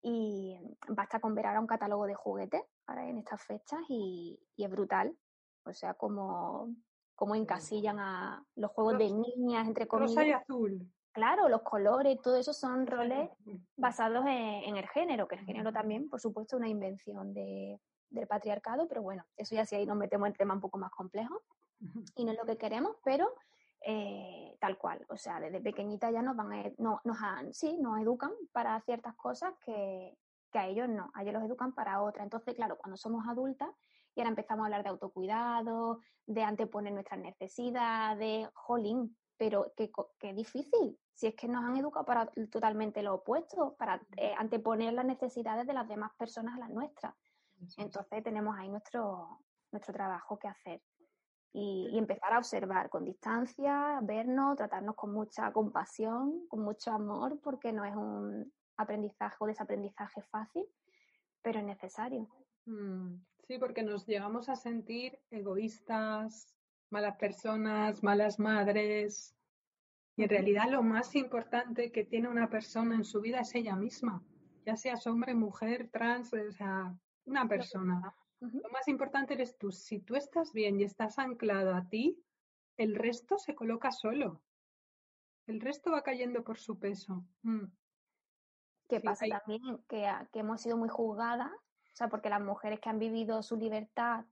Y 0.00 0.56
basta 0.88 1.18
con 1.18 1.34
ver 1.34 1.46
ahora 1.46 1.60
un 1.60 1.66
catálogo 1.66 2.06
de 2.06 2.14
juguetes 2.14 2.62
ahora 2.86 3.08
en 3.08 3.18
estas 3.18 3.42
fechas 3.42 3.80
y, 3.88 4.38
es 4.56 4.70
brutal. 4.70 5.12
O 5.64 5.72
sea, 5.72 5.94
como, 5.94 6.72
como 7.16 7.34
encasillan 7.34 7.98
a 7.98 8.46
los 8.54 8.70
juegos 8.70 8.96
de 8.98 9.10
niñas, 9.10 9.66
entre 9.66 9.88
comillas. 9.88 10.14
Rosa 10.14 10.26
y 10.28 10.30
azul. 10.30 10.92
Claro, 11.12 11.48
los 11.48 11.62
colores, 11.62 12.18
todo 12.22 12.36
eso 12.36 12.54
son 12.54 12.86
roles 12.86 13.28
basados 13.76 14.24
en, 14.26 14.76
el 14.76 14.88
género, 14.88 15.28
que 15.28 15.34
el 15.34 15.44
género 15.44 15.70
también, 15.70 16.08
por 16.08 16.20
supuesto, 16.20 16.56
es 16.56 16.60
una 16.60 16.70
invención 16.70 17.34
de, 17.34 17.78
del 18.08 18.26
patriarcado, 18.26 18.88
pero 18.88 19.02
bueno, 19.02 19.24
eso 19.36 19.54
ya 19.54 19.66
sí 19.66 19.76
ahí 19.76 19.84
nos 19.84 19.98
metemos 19.98 20.28
en 20.28 20.34
temas 20.34 20.54
un 20.54 20.62
poco 20.62 20.78
más 20.78 20.90
complejos 20.90 21.38
y 22.14 22.24
no 22.24 22.32
es 22.32 22.38
lo 22.38 22.46
que 22.46 22.56
queremos, 22.56 22.96
pero 23.04 23.34
eh, 23.82 24.56
tal 24.58 24.78
cual. 24.78 25.04
O 25.08 25.16
sea, 25.16 25.38
desde 25.38 25.60
pequeñita 25.60 26.10
ya 26.10 26.22
nos 26.22 26.34
van 26.34 26.52
a, 26.52 26.64
no, 26.78 27.00
nos 27.04 27.20
han, 27.20 27.52
sí, 27.52 27.76
nos 27.78 28.00
educan 28.00 28.32
para 28.52 28.80
ciertas 28.80 29.14
cosas 29.14 29.52
que, 29.64 30.16
que 30.50 30.58
a 30.58 30.66
ellos 30.66 30.88
no, 30.88 31.10
a 31.14 31.22
ellos 31.22 31.34
los 31.34 31.44
educan 31.44 31.74
para 31.74 32.02
otras. 32.02 32.24
Entonces, 32.24 32.54
claro, 32.54 32.78
cuando 32.78 32.96
somos 32.96 33.26
adultas 33.28 33.68
y 34.14 34.20
ahora 34.20 34.30
empezamos 34.30 34.62
a 34.62 34.66
hablar 34.66 34.82
de 34.82 34.90
autocuidado, 34.90 36.00
de 36.26 36.42
anteponer 36.42 36.92
nuestras 36.92 37.20
necesidades, 37.20 38.48
jolín, 38.54 39.16
pero 39.42 39.72
qué, 39.76 39.90
qué 40.20 40.32
difícil. 40.32 40.96
Si 41.14 41.26
es 41.26 41.34
que 41.34 41.48
nos 41.48 41.64
han 41.64 41.76
educado 41.76 42.06
para 42.06 42.26
totalmente 42.48 43.02
lo 43.02 43.14
opuesto, 43.14 43.74
para 43.76 44.00
eh, 44.16 44.32
anteponer 44.38 44.92
las 44.92 45.04
necesidades 45.04 45.66
de 45.66 45.72
las 45.72 45.88
demás 45.88 46.12
personas 46.16 46.54
a 46.54 46.60
las 46.60 46.70
nuestras. 46.70 47.12
Entonces 47.76 48.22
tenemos 48.22 48.56
ahí 48.56 48.68
nuestro, 48.68 49.40
nuestro 49.72 49.92
trabajo 49.92 50.38
que 50.38 50.46
hacer 50.46 50.80
y, 51.52 51.98
empezar 51.98 52.32
a 52.32 52.38
observar 52.38 52.88
con 52.88 53.04
distancia, 53.04 53.98
vernos, 54.04 54.56
tratarnos 54.56 54.94
con 54.94 55.12
mucha 55.12 55.52
compasión, 55.52 56.46
con 56.46 56.60
mucho 56.60 56.92
amor, 56.92 57.40
porque 57.40 57.72
no 57.72 57.84
es 57.84 57.96
un 57.96 58.52
aprendizaje 58.76 59.34
o 59.40 59.46
desaprendizaje 59.46 60.22
fácil, 60.22 60.64
pero 61.42 61.58
es 61.58 61.64
necesario. 61.64 62.28
Mm, 62.66 63.16
sí, 63.48 63.58
porque 63.58 63.82
nos 63.82 64.06
llegamos 64.06 64.48
a 64.48 64.54
sentir 64.54 65.18
egoístas, 65.32 66.54
malas 66.92 67.16
personas, 67.16 68.02
malas 68.02 68.38
madres. 68.38 69.34
Y 70.16 70.24
en 70.24 70.28
realidad 70.28 70.68
lo 70.70 70.82
más 70.82 71.16
importante 71.16 71.90
que 71.90 72.04
tiene 72.04 72.28
una 72.28 72.50
persona 72.50 72.94
en 72.94 73.04
su 73.04 73.20
vida 73.20 73.40
es 73.40 73.54
ella 73.54 73.74
misma, 73.74 74.22
ya 74.66 74.76
seas 74.76 75.06
hombre, 75.06 75.34
mujer, 75.34 75.88
trans, 75.90 76.32
o 76.34 76.52
sea, 76.52 76.94
una 77.24 77.48
persona. 77.48 78.14
Lo 78.40 78.68
más 78.70 78.88
importante 78.88 79.34
eres 79.34 79.56
tú. 79.56 79.70
Si 79.70 80.00
tú 80.00 80.16
estás 80.16 80.52
bien 80.52 80.78
y 80.78 80.84
estás 80.84 81.18
anclado 81.18 81.74
a 81.74 81.88
ti, 81.88 82.20
el 82.76 82.94
resto 82.94 83.38
se 83.38 83.54
coloca 83.54 83.92
solo. 83.92 84.42
El 85.46 85.60
resto 85.60 85.92
va 85.92 86.02
cayendo 86.02 86.42
por 86.42 86.58
su 86.58 86.78
peso. 86.78 87.24
Mm. 87.42 87.66
¿Qué 88.88 89.00
pasa 89.00 89.26
también? 89.26 89.78
Que, 89.88 90.10
que, 90.32 90.40
hemos 90.40 90.60
sido 90.60 90.76
muy 90.76 90.88
juzgadas, 90.88 91.52
o 91.52 91.94
sea, 91.94 92.08
porque 92.08 92.28
las 92.28 92.42
mujeres 92.42 92.80
que 92.80 92.90
han 92.90 92.98
vivido 92.98 93.42
su 93.42 93.56
libertad, 93.56 94.24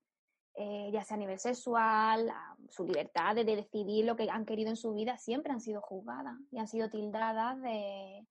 eh, 0.54 0.90
ya 0.92 1.02
sea 1.04 1.16
a 1.16 1.18
nivel 1.18 1.38
sexual, 1.38 2.32
su 2.68 2.84
libertad 2.84 3.34
de, 3.34 3.44
decidir 3.44 4.04
lo 4.04 4.16
que 4.16 4.28
han 4.30 4.44
querido 4.44 4.70
en 4.70 4.76
su 4.76 4.92
vida, 4.92 5.16
siempre 5.16 5.52
han 5.52 5.60
sido 5.60 5.80
juzgadas 5.80 6.36
y 6.50 6.58
han 6.58 6.68
sido 6.68 6.90
tildadas 6.90 7.60
de, 7.62 8.26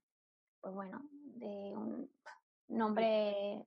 pues 0.62 0.73
bueno, 0.73 1.01
de 1.12 1.73
un 1.75 2.10
nombre 2.67 3.65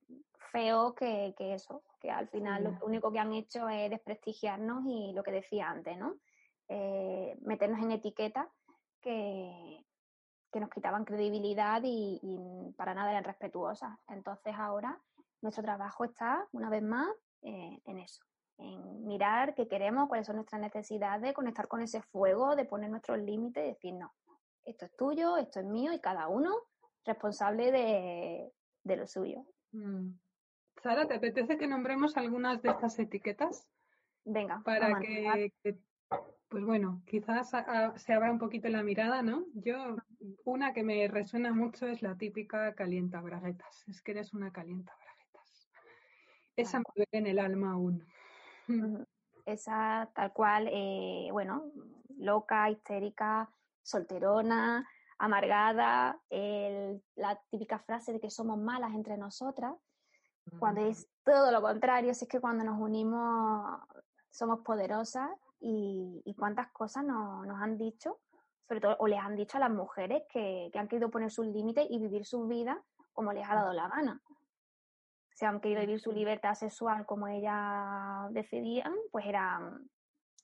feo 0.53 0.95
que, 0.95 1.35
que 1.37 1.55
eso, 1.55 1.83
que 2.01 2.11
al 2.11 2.29
final 2.29 2.65
lo 2.65 2.87
único 2.87 3.11
que 3.11 3.19
han 3.19 3.33
hecho 3.33 3.69
es 3.69 3.91
desprestigiarnos 3.91 4.85
y 4.87 5.13
lo 5.13 5.23
que 5.23 5.33
decía 5.33 5.71
antes, 5.71 5.97
¿no? 5.97 6.17
Eh, 6.69 7.37
meternos 7.43 7.83
en 7.83 7.93
etiquetas 7.93 8.47
que, 9.01 9.85
que, 10.53 10.61
nos 10.61 10.71
quitaban 10.71 11.05
credibilidad 11.05 11.83
y, 11.85 12.21
para 12.77 12.95
nada 12.95 13.11
eran 13.11 13.25
respetuosas. 13.25 13.99
Entonces 14.09 14.55
ahora 14.57 14.99
nuestro 15.41 15.63
trabajo 15.63 16.05
está, 16.05 16.47
una 16.53 16.71
vez 16.71 16.83
más, 16.83 17.09
eh, 17.43 17.81
en 17.85 17.99
eso, 17.99 18.23
en 18.63 19.07
mirar 19.07 19.55
qué 19.55 19.69
queremos, 19.69 20.09
cuáles 20.09 20.27
son 20.27 20.37
nuestras 20.37 20.61
necesidades, 20.61 21.35
conectar 21.35 21.69
con 21.69 21.83
ese 21.83 22.03
fuego, 22.03 22.57
de 22.57 22.65
poner 22.65 22.91
nuestros 22.91 23.19
límites 23.19 23.65
y 23.65 23.69
decir, 23.69 23.95
no, 23.95 24.13
esto 24.65 24.87
es 24.87 24.97
tuyo, 24.97 25.37
esto 25.37 25.61
es 25.61 25.67
mío 25.67 25.93
y 25.93 26.01
cada 26.01 26.29
uno 26.29 26.55
responsable 27.05 27.73
de, 27.73 28.53
de 28.85 28.97
lo 28.97 29.07
suyo. 29.07 29.45
Mm. 29.73 30.13
Sara, 30.83 31.07
¿te 31.07 31.15
apetece 31.15 31.59
que 31.59 31.67
nombremos 31.67 32.17
algunas 32.17 32.61
de 32.63 32.71
estas 32.71 32.99
etiquetas? 32.99 33.69
Venga. 34.25 34.63
Para 34.65 34.99
que, 34.99 35.53
pues 36.49 36.65
bueno, 36.65 37.03
quizás 37.07 37.53
se 37.97 38.13
abra 38.13 38.33
un 38.33 38.39
poquito 38.39 38.69
la 38.69 38.83
mirada, 38.83 39.23
¿no? 39.23 39.47
Yo, 39.55 39.97
una 40.45 40.73
que 40.73 40.83
me 40.83 41.07
resuena 41.09 41.53
mucho 41.53 41.87
es 41.87 42.03
la 42.03 42.17
típica 42.17 42.75
calienta 42.75 43.21
braguetas. 43.21 43.85
Es 43.89 44.03
que 44.03 44.13
eres 44.13 44.35
una 44.35 44.53
calienta 44.53 44.93
braguetas. 44.97 45.71
Esa 46.57 46.79
me 46.79 46.85
duele 46.95 47.09
en 47.13 47.27
el 47.27 47.39
alma 47.39 47.73
aún. 47.73 48.07
Esa 49.45 50.11
tal 50.15 50.33
cual, 50.33 50.69
eh, 50.71 51.29
bueno, 51.33 51.65
loca, 52.19 52.71
histérica, 52.71 53.51
solterona, 53.83 54.89
amargada, 55.19 56.21
la 56.31 57.41
típica 57.51 57.79
frase 57.79 58.13
de 58.13 58.21
que 58.21 58.31
somos 58.31 58.59
malas 58.59 58.95
entre 58.95 59.17
nosotras 59.17 59.75
cuando 60.59 60.83
es 60.83 61.09
todo 61.25 61.51
lo 61.51 61.63
contrario, 61.63 62.15
si 62.15 62.25
es 62.25 62.31
que 62.31 62.41
cuando 62.41 62.65
nos 62.65 62.81
unimos 62.81 63.81
somos 64.31 64.61
poderosas 64.61 65.31
y, 65.61 66.35
cuántas 66.39 66.71
cosas 66.73 67.05
nos, 67.05 67.61
han 67.61 67.79
dicho, 67.79 68.19
sobre 68.67 68.81
todo, 68.81 68.97
o 68.99 69.07
les 69.07 69.21
han 69.21 69.37
dicho 69.37 69.59
a 69.59 69.61
las 69.61 69.71
mujeres 69.71 70.25
que, 70.29 70.71
han 70.75 70.89
querido 70.89 71.11
poner 71.11 71.31
sus 71.31 71.47
límites 71.47 71.87
y 71.89 71.99
vivir 71.99 72.25
su 72.25 72.47
vida 72.47 72.83
como 73.13 73.33
les 73.33 73.49
ha 73.49 73.55
dado 73.55 73.73
la 73.73 73.89
gana. 73.89 74.21
Si 75.43 75.47
han 75.47 75.59
querido 75.59 75.81
vivir 75.81 75.99
su 75.99 76.13
libertad 76.13 76.55
sexual 76.55 77.05
como 77.05 77.27
ellas 77.27 78.33
decidían, 78.33 78.95
pues 79.11 79.27
eran 79.27 79.91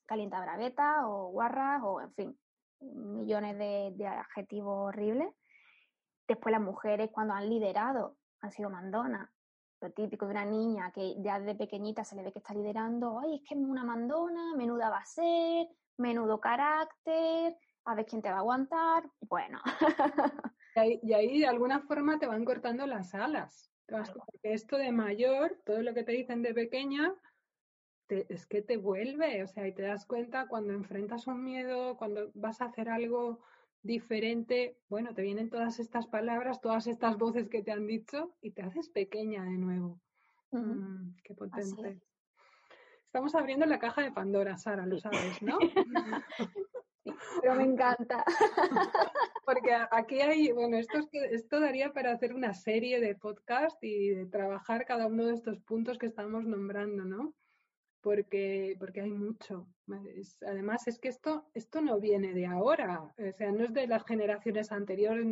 calientabraguetas 0.06 1.04
o 1.04 1.28
guarras 1.28 1.80
o, 1.84 2.00
en 2.00 2.12
fin, 2.14 2.40
millones 2.80 3.56
de, 3.58 3.92
de 3.94 4.08
adjetivos 4.08 4.88
horribles. 4.88 5.28
Después 6.26 6.50
las 6.50 6.60
mujeres 6.60 7.10
cuando 7.12 7.34
han 7.34 7.48
liderado 7.48 8.16
han 8.40 8.50
sido 8.50 8.70
mandonas, 8.70 9.30
lo 9.80 9.92
típico 9.92 10.26
de 10.26 10.32
una 10.32 10.44
niña 10.44 10.90
que 10.90 11.14
ya 11.22 11.38
desde 11.38 11.54
pequeñita 11.54 12.02
se 12.02 12.16
le 12.16 12.24
ve 12.24 12.32
que 12.32 12.40
está 12.40 12.52
liderando, 12.52 13.20
ay, 13.20 13.36
es 13.36 13.42
que 13.48 13.54
es 13.54 13.60
una 13.60 13.84
mandona, 13.84 14.56
menuda 14.56 14.90
va 14.90 14.98
a 14.98 15.04
ser, 15.04 15.68
menudo 15.96 16.40
carácter, 16.40 17.56
a 17.84 17.94
ver 17.94 18.04
quién 18.04 18.20
te 18.20 18.30
va 18.30 18.38
a 18.38 18.40
aguantar, 18.40 19.04
bueno. 19.20 19.60
y, 20.74 21.12
ahí, 21.12 21.38
de 21.38 21.46
alguna 21.46 21.82
forma 21.82 22.18
te 22.18 22.26
van 22.26 22.44
cortando 22.44 22.84
las 22.84 23.14
alas, 23.14 23.70
Porque 23.88 24.52
esto 24.52 24.76
de 24.76 24.92
mayor, 24.92 25.58
todo 25.64 25.82
lo 25.82 25.94
que 25.94 26.04
te 26.04 26.12
dicen 26.12 26.42
de 26.42 26.54
pequeña, 26.54 27.14
es 28.08 28.46
que 28.46 28.62
te 28.62 28.76
vuelve, 28.76 29.42
o 29.42 29.46
sea, 29.46 29.66
y 29.66 29.72
te 29.72 29.82
das 29.82 30.06
cuenta 30.06 30.46
cuando 30.48 30.72
enfrentas 30.72 31.26
un 31.26 31.44
miedo, 31.44 31.96
cuando 31.96 32.30
vas 32.34 32.60
a 32.60 32.66
hacer 32.66 32.88
algo 32.88 33.40
diferente, 33.82 34.78
bueno, 34.88 35.14
te 35.14 35.22
vienen 35.22 35.50
todas 35.50 35.78
estas 35.78 36.06
palabras, 36.06 36.60
todas 36.60 36.86
estas 36.86 37.16
voces 37.16 37.48
que 37.48 37.62
te 37.62 37.72
han 37.72 37.86
dicho 37.86 38.34
y 38.40 38.50
te 38.52 38.62
haces 38.62 38.88
pequeña 38.88 39.44
de 39.44 39.58
nuevo. 39.58 40.00
Mm, 40.50 41.16
qué 41.22 41.34
potente. 41.34 42.00
Estamos 43.04 43.34
abriendo 43.34 43.66
la 43.66 43.78
caja 43.78 44.02
de 44.02 44.12
Pandora, 44.12 44.56
Sara, 44.58 44.86
lo 44.86 44.98
sabes, 44.98 45.42
¿no? 45.42 45.58
pero 47.40 47.54
me 47.54 47.64
encanta. 47.64 48.24
Porque 49.44 49.72
aquí 49.90 50.20
hay, 50.20 50.52
bueno, 50.52 50.76
esto, 50.76 50.98
es 50.98 51.08
esto 51.32 51.60
daría 51.60 51.92
para 51.92 52.12
hacer 52.12 52.34
una 52.34 52.52
serie 52.54 53.00
de 53.00 53.14
podcast 53.14 53.82
y 53.82 54.10
de 54.10 54.26
trabajar 54.26 54.84
cada 54.84 55.06
uno 55.06 55.26
de 55.26 55.34
estos 55.34 55.58
puntos 55.60 55.98
que 55.98 56.06
estamos 56.06 56.44
nombrando, 56.44 57.04
¿no? 57.04 57.34
Porque, 58.00 58.76
porque 58.78 59.00
hay 59.00 59.12
mucho. 59.12 59.66
además, 60.46 60.86
es 60.86 60.98
que 60.98 61.08
esto, 61.08 61.48
esto 61.54 61.80
no 61.80 61.98
viene 61.98 62.32
de 62.32 62.46
ahora, 62.46 63.02
o 63.02 63.32
sea, 63.32 63.50
no 63.50 63.64
es 63.64 63.72
de 63.72 63.86
las 63.86 64.04
generaciones 64.04 64.70
anteriores 64.70 65.26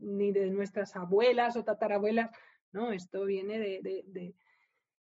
ni 0.00 0.32
de, 0.32 0.50
nuestras 0.50 0.94
abuelas 0.94 1.56
o 1.56 1.64
tatarabuelas, 1.64 2.30
no, 2.72 2.92
esto 2.92 3.24
viene 3.24 3.58
de, 3.58 4.34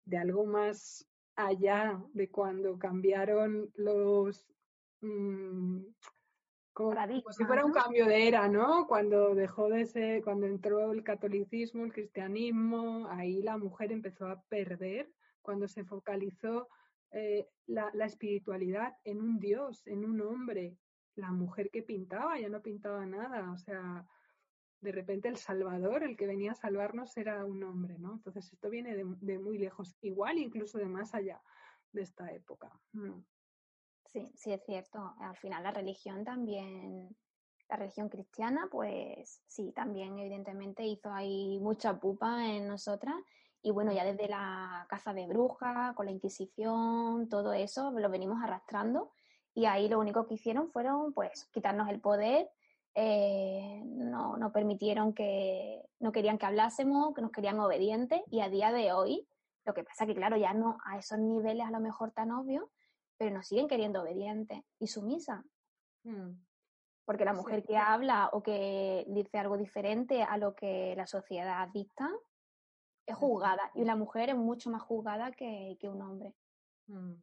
de 0.04 0.16
algo 0.16 0.46
más 0.46 1.06
allá 1.38 2.02
de 2.14 2.30
cuando 2.30 2.78
cambiaron 2.78 3.70
los 3.76 4.44
mm, 5.00 5.80
como, 6.72 6.94
si 7.32 7.44
fuera 7.44 7.64
un 7.64 7.72
cambio 7.72 8.06
de 8.06 8.28
era, 8.28 8.46
¿no? 8.48 8.86
Cuando 8.86 9.34
dejó 9.34 9.68
de 9.68 9.84
ser, 9.84 10.22
cuando 10.22 10.46
entró 10.46 10.92
el 10.92 11.02
catolicismo, 11.02 11.84
el 11.84 11.92
cristianismo, 11.92 13.08
ahí 13.10 13.42
la 13.42 13.58
mujer 13.58 13.90
empezó 13.90 14.26
a 14.26 14.40
perder, 14.42 15.10
cuando 15.42 15.66
se 15.66 15.84
focalizó 15.84 16.68
eh, 17.10 17.48
la, 17.66 17.90
la, 17.94 18.04
espiritualidad 18.04 18.96
en 19.02 19.20
un 19.20 19.40
Dios, 19.40 19.86
en 19.88 20.04
un 20.04 20.20
hombre, 20.20 20.76
la 21.16 21.32
mujer 21.32 21.70
que 21.70 21.82
pintaba 21.82 22.38
ya 22.38 22.48
no 22.48 22.62
pintaba 22.62 23.04
nada, 23.06 23.50
o 23.50 23.58
sea, 23.58 24.06
de 24.80 24.92
repente 24.92 25.26
el 25.26 25.36
Salvador, 25.36 26.04
el 26.04 26.16
que 26.16 26.28
venía 26.28 26.52
a 26.52 26.54
salvarnos, 26.54 27.16
era 27.16 27.44
un 27.44 27.62
hombre, 27.64 27.98
¿no? 27.98 28.12
Entonces 28.12 28.52
esto 28.52 28.70
viene 28.70 28.94
de, 28.94 29.04
de 29.20 29.38
muy 29.38 29.58
lejos, 29.58 29.96
igual 30.00 30.38
incluso 30.38 30.78
de 30.78 30.86
más 30.86 31.12
allá 31.14 31.42
de 31.92 32.02
esta 32.02 32.32
época. 32.32 32.70
Sí, 34.12 34.32
sí 34.34 34.52
es 34.52 34.64
cierto. 34.64 35.14
Al 35.20 35.36
final 35.36 35.62
la 35.62 35.70
religión 35.70 36.24
también, 36.24 37.14
la 37.68 37.76
religión 37.76 38.08
cristiana, 38.08 38.68
pues 38.70 39.42
sí, 39.46 39.72
también 39.72 40.18
evidentemente 40.18 40.84
hizo 40.84 41.12
ahí 41.12 41.58
mucha 41.60 41.98
pupa 42.00 42.46
en 42.46 42.66
nosotras. 42.66 43.14
Y 43.60 43.70
bueno, 43.70 43.92
ya 43.92 44.04
desde 44.04 44.28
la 44.28 44.86
caza 44.88 45.12
de 45.12 45.26
brujas, 45.26 45.94
con 45.94 46.06
la 46.06 46.12
Inquisición, 46.12 47.28
todo 47.28 47.52
eso, 47.52 47.90
lo 47.90 48.08
venimos 48.08 48.42
arrastrando. 48.42 49.10
Y 49.54 49.66
ahí 49.66 49.88
lo 49.88 49.98
único 49.98 50.26
que 50.26 50.34
hicieron 50.34 50.70
fueron, 50.70 51.12
pues, 51.12 51.46
quitarnos 51.52 51.88
el 51.90 52.00
poder. 52.00 52.48
Eh, 52.94 53.82
no, 53.84 54.36
no 54.38 54.52
permitieron 54.52 55.12
que, 55.12 55.82
no 55.98 56.12
querían 56.12 56.38
que 56.38 56.46
hablásemos, 56.46 57.14
que 57.14 57.20
nos 57.20 57.32
querían 57.32 57.60
obedientes. 57.60 58.22
Y 58.30 58.40
a 58.40 58.48
día 58.48 58.72
de 58.72 58.92
hoy, 58.92 59.28
lo 59.66 59.74
que 59.74 59.84
pasa 59.84 60.06
que, 60.06 60.14
claro, 60.14 60.36
ya 60.36 60.54
no 60.54 60.78
a 60.86 60.98
esos 60.98 61.18
niveles 61.18 61.66
a 61.66 61.70
lo 61.70 61.80
mejor 61.80 62.12
tan 62.12 62.30
obvios, 62.30 62.64
pero 63.18 63.32
nos 63.32 63.46
siguen 63.46 63.68
queriendo 63.68 64.02
obediente 64.02 64.64
y 64.78 64.86
sumisa. 64.86 65.44
Mm. 66.04 66.30
Porque 67.04 67.24
la 67.24 67.32
mujer 67.32 67.64
que 67.64 67.76
habla 67.76 68.30
o 68.32 68.42
que 68.42 69.04
dice 69.08 69.38
algo 69.38 69.56
diferente 69.56 70.22
a 70.22 70.36
lo 70.36 70.54
que 70.54 70.94
la 70.96 71.06
sociedad 71.06 71.68
dicta 71.72 72.10
es 73.06 73.16
juzgada 73.16 73.70
y 73.74 73.84
la 73.84 73.96
mujer 73.96 74.28
es 74.28 74.36
mucho 74.36 74.70
más 74.70 74.82
juzgada 74.82 75.32
que, 75.32 75.76
un 75.82 76.02
hombre. 76.02 76.34
Mm. 76.86 77.14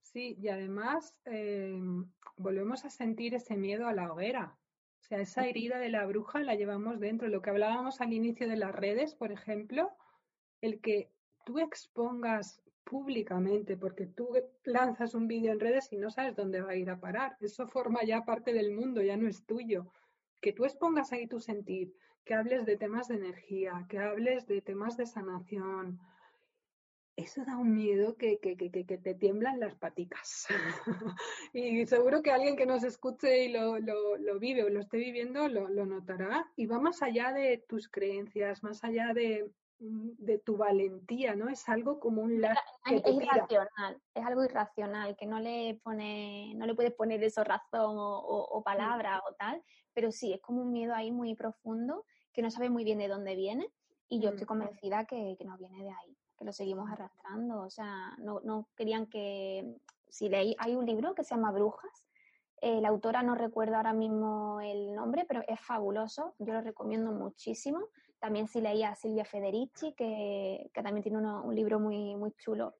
Sí, 0.00 0.36
y 0.38 0.48
además 0.48 1.14
em, 1.24 2.08
volvemos 2.36 2.84
a 2.84 2.90
sentir 2.90 3.34
ese 3.34 3.56
miedo 3.56 3.88
a 3.88 3.92
la 3.92 4.12
hoguera. 4.12 4.56
O 5.00 5.02
sea, 5.02 5.18
esa 5.18 5.46
herida 5.46 5.78
de 5.78 5.90
la 5.90 6.06
bruja 6.06 6.40
la 6.40 6.54
llevamos 6.54 7.00
dentro. 7.00 7.28
Lo 7.28 7.42
que 7.42 7.50
hablábamos 7.50 8.00
al 8.00 8.12
inicio 8.12 8.48
de 8.48 8.56
las 8.56 8.74
redes, 8.74 9.14
por 9.14 9.32
ejemplo, 9.32 9.90
el 10.60 10.80
que 10.80 11.12
tú 11.44 11.58
expongas 11.58 12.62
públicamente, 12.86 13.76
porque 13.76 14.06
tú 14.06 14.28
lanzas 14.64 15.14
un 15.14 15.26
vídeo 15.26 15.52
en 15.52 15.58
redes 15.58 15.92
y 15.92 15.96
no 15.96 16.08
sabes 16.08 16.36
dónde 16.36 16.60
va 16.60 16.70
a 16.70 16.76
ir 16.76 16.88
a 16.88 17.00
parar. 17.00 17.36
Eso 17.40 17.66
forma 17.66 18.04
ya 18.04 18.24
parte 18.24 18.52
del 18.52 18.70
mundo, 18.72 19.02
ya 19.02 19.16
no 19.16 19.28
es 19.28 19.44
tuyo. 19.44 19.92
Que 20.40 20.52
tú 20.52 20.64
expongas 20.64 21.12
ahí 21.12 21.26
tu 21.26 21.40
sentir, 21.40 21.92
que 22.24 22.34
hables 22.34 22.64
de 22.64 22.76
temas 22.76 23.08
de 23.08 23.16
energía, 23.16 23.84
que 23.88 23.98
hables 23.98 24.46
de 24.46 24.62
temas 24.62 24.96
de 24.96 25.06
sanación. 25.06 25.98
Eso 27.16 27.44
da 27.44 27.56
un 27.56 27.74
miedo 27.74 28.16
que, 28.16 28.38
que, 28.38 28.56
que, 28.56 28.70
que 28.70 28.98
te 28.98 29.14
tiemblan 29.14 29.58
las 29.58 29.74
paticas. 29.74 30.46
y 31.52 31.84
seguro 31.86 32.22
que 32.22 32.30
alguien 32.30 32.56
que 32.56 32.66
nos 32.66 32.84
escuche 32.84 33.46
y 33.46 33.48
lo, 33.48 33.80
lo, 33.80 34.16
lo 34.16 34.38
vive 34.38 34.62
o 34.62 34.68
lo 34.68 34.78
esté 34.78 34.98
viviendo 34.98 35.48
lo, 35.48 35.68
notará. 35.86 36.46
Y 36.54 36.66
va 36.66 36.78
más 36.78 37.02
allá 37.02 37.32
de 37.32 37.64
tus 37.66 37.88
creencias, 37.88 38.62
más 38.62 38.84
allá 38.84 39.12
de, 39.12 39.50
de 39.78 40.38
tu 40.38 40.56
valentía, 40.56 41.34
¿no? 41.34 41.48
Es 41.48 41.68
algo 41.68 42.00
como 42.00 42.22
un 42.22 42.40
lazo. 42.40 42.60
Es, 42.86 43.02
irracional, 43.06 44.00
es 44.14 44.24
algo 44.24 44.44
irracional, 44.44 45.16
que 45.16 45.26
no 45.26 45.38
le 45.38 45.80
pone, 45.82 46.54
no 46.56 46.66
le 46.66 46.74
puedes 46.74 46.94
poner 46.94 47.22
eso 47.22 47.44
razón 47.44 47.96
o, 47.98 48.62
palabra 48.64 49.22
o 49.28 49.34
tal, 49.34 49.62
pero 49.92 50.10
sí, 50.10 50.32
es 50.32 50.40
como 50.40 50.62
un 50.62 50.72
miedo 50.72 50.94
ahí 50.94 51.12
muy 51.12 51.34
profundo 51.34 52.04
que 52.32 52.42
no 52.42 52.50
sabe 52.50 52.70
muy 52.70 52.84
bien 52.84 52.98
de 52.98 53.08
dónde 53.08 53.34
viene 53.34 53.70
y 54.08 54.20
yo 54.20 54.30
estoy 54.30 54.44
mm. 54.44 54.48
convencida 54.48 55.04
que, 55.04 55.36
que 55.38 55.44
no 55.44 55.56
viene 55.58 55.82
de 55.82 55.90
ahí, 55.90 56.16
que 56.38 56.44
lo 56.44 56.52
seguimos 56.52 56.90
arrastrando, 56.90 57.60
o 57.60 57.70
sea, 57.70 58.14
no, 58.18 58.40
no 58.40 58.68
querían 58.76 59.06
que, 59.06 59.76
si 60.08 60.28
leí, 60.28 60.54
hay 60.58 60.74
un 60.74 60.86
libro 60.86 61.14
que 61.14 61.24
se 61.24 61.34
llama 61.34 61.52
Brujas, 61.52 62.06
eh, 62.62 62.80
la 62.80 62.88
autora 62.88 63.22
no 63.22 63.34
recuerdo 63.34 63.76
ahora 63.76 63.92
mismo 63.92 64.60
el 64.62 64.94
nombre, 64.94 65.26
pero 65.28 65.42
es 65.46 65.60
fabuloso, 65.60 66.34
yo 66.38 66.54
lo 66.54 66.62
recomiendo 66.62 67.12
muchísimo 67.12 67.88
también 68.18 68.48
sí 68.48 68.60
leía 68.60 68.90
a 68.90 68.96
Silvia 68.96 69.24
Federici, 69.24 69.94
que, 69.94 70.70
también 70.74 71.02
tiene 71.02 71.18
un 71.18 71.54
libro 71.54 71.78
muy, 71.78 72.16
muy 72.16 72.32
chulo 72.32 72.76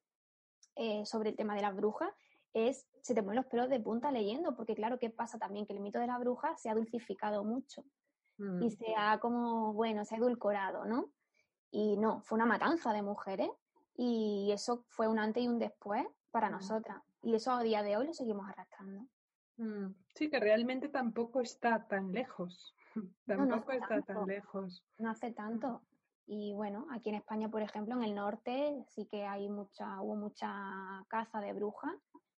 eh, 0.75 1.05
sobre 1.05 1.29
el 1.29 1.35
tema 1.35 1.55
de 1.55 1.61
las 1.61 1.75
brujas. 1.75 2.09
Es, 2.53 2.87
se 3.01 3.13
te 3.13 3.21
ponen 3.21 3.37
los 3.37 3.45
pelos 3.45 3.69
de 3.69 3.79
punta 3.79 4.11
leyendo, 4.11 4.55
porque 4.55 4.75
claro, 4.75 4.97
¿qué 4.97 5.09
pasa 5.09 5.37
también? 5.37 5.65
Que 5.65 5.73
el 5.73 5.79
mito 5.79 5.99
de 5.99 6.07
la 6.07 6.17
bruja 6.17 6.55
se 6.57 6.69
ha 6.69 6.75
dulcificado 6.75 7.43
mucho 7.43 7.83
y 8.39 8.43
mm. 8.43 8.69
se 8.69 8.95
ha 8.95 9.19
como, 9.19 9.73
bueno, 9.73 10.05
se 10.05 10.15
ha 10.15 10.17
edulcorado, 10.19 10.85
¿no? 10.85 11.11
Y 11.71 11.97
no, 11.97 12.21
fue 12.21 12.37
una 12.37 12.45
matanza 12.45 12.93
de 12.93 13.01
mujeres 13.01 13.49
y 13.95 14.51
eso 14.51 14.85
fue 14.89 15.07
un 15.07 15.19
antes 15.19 15.43
y 15.43 15.47
un 15.47 15.59
después 15.59 16.05
para 16.31 16.49
mm. 16.49 16.51
nosotras. 16.51 17.01
Y 17.23 17.35
eso 17.35 17.51
a 17.51 17.63
día 17.63 17.83
de 17.83 17.97
hoy 17.97 18.07
lo 18.07 18.13
seguimos 18.13 18.47
arrastrando. 18.47 19.07
Mm. 19.57 19.93
Sí, 20.13 20.29
que 20.29 20.39
realmente 20.39 20.89
tampoco 20.89 21.41
está 21.41 21.87
tan 21.87 22.11
lejos. 22.11 22.75
Tampoco 23.25 23.71
está 23.71 24.01
tan 24.01 24.25
lejos. 24.25 24.83
No 24.97 25.09
hace 25.09 25.31
tanto. 25.31 25.81
Y 26.25 26.53
bueno, 26.53 26.87
aquí 26.91 27.09
en 27.09 27.15
España, 27.15 27.49
por 27.49 27.61
ejemplo, 27.61 27.95
en 27.95 28.03
el 28.03 28.13
norte 28.13 28.83
sí 28.89 29.07
que 29.07 29.25
hay 29.25 29.49
mucha, 29.49 30.01
hubo 30.01 30.15
mucha 30.15 30.49
caza 31.07 31.39
de 31.39 31.53
brujas, 31.53 31.95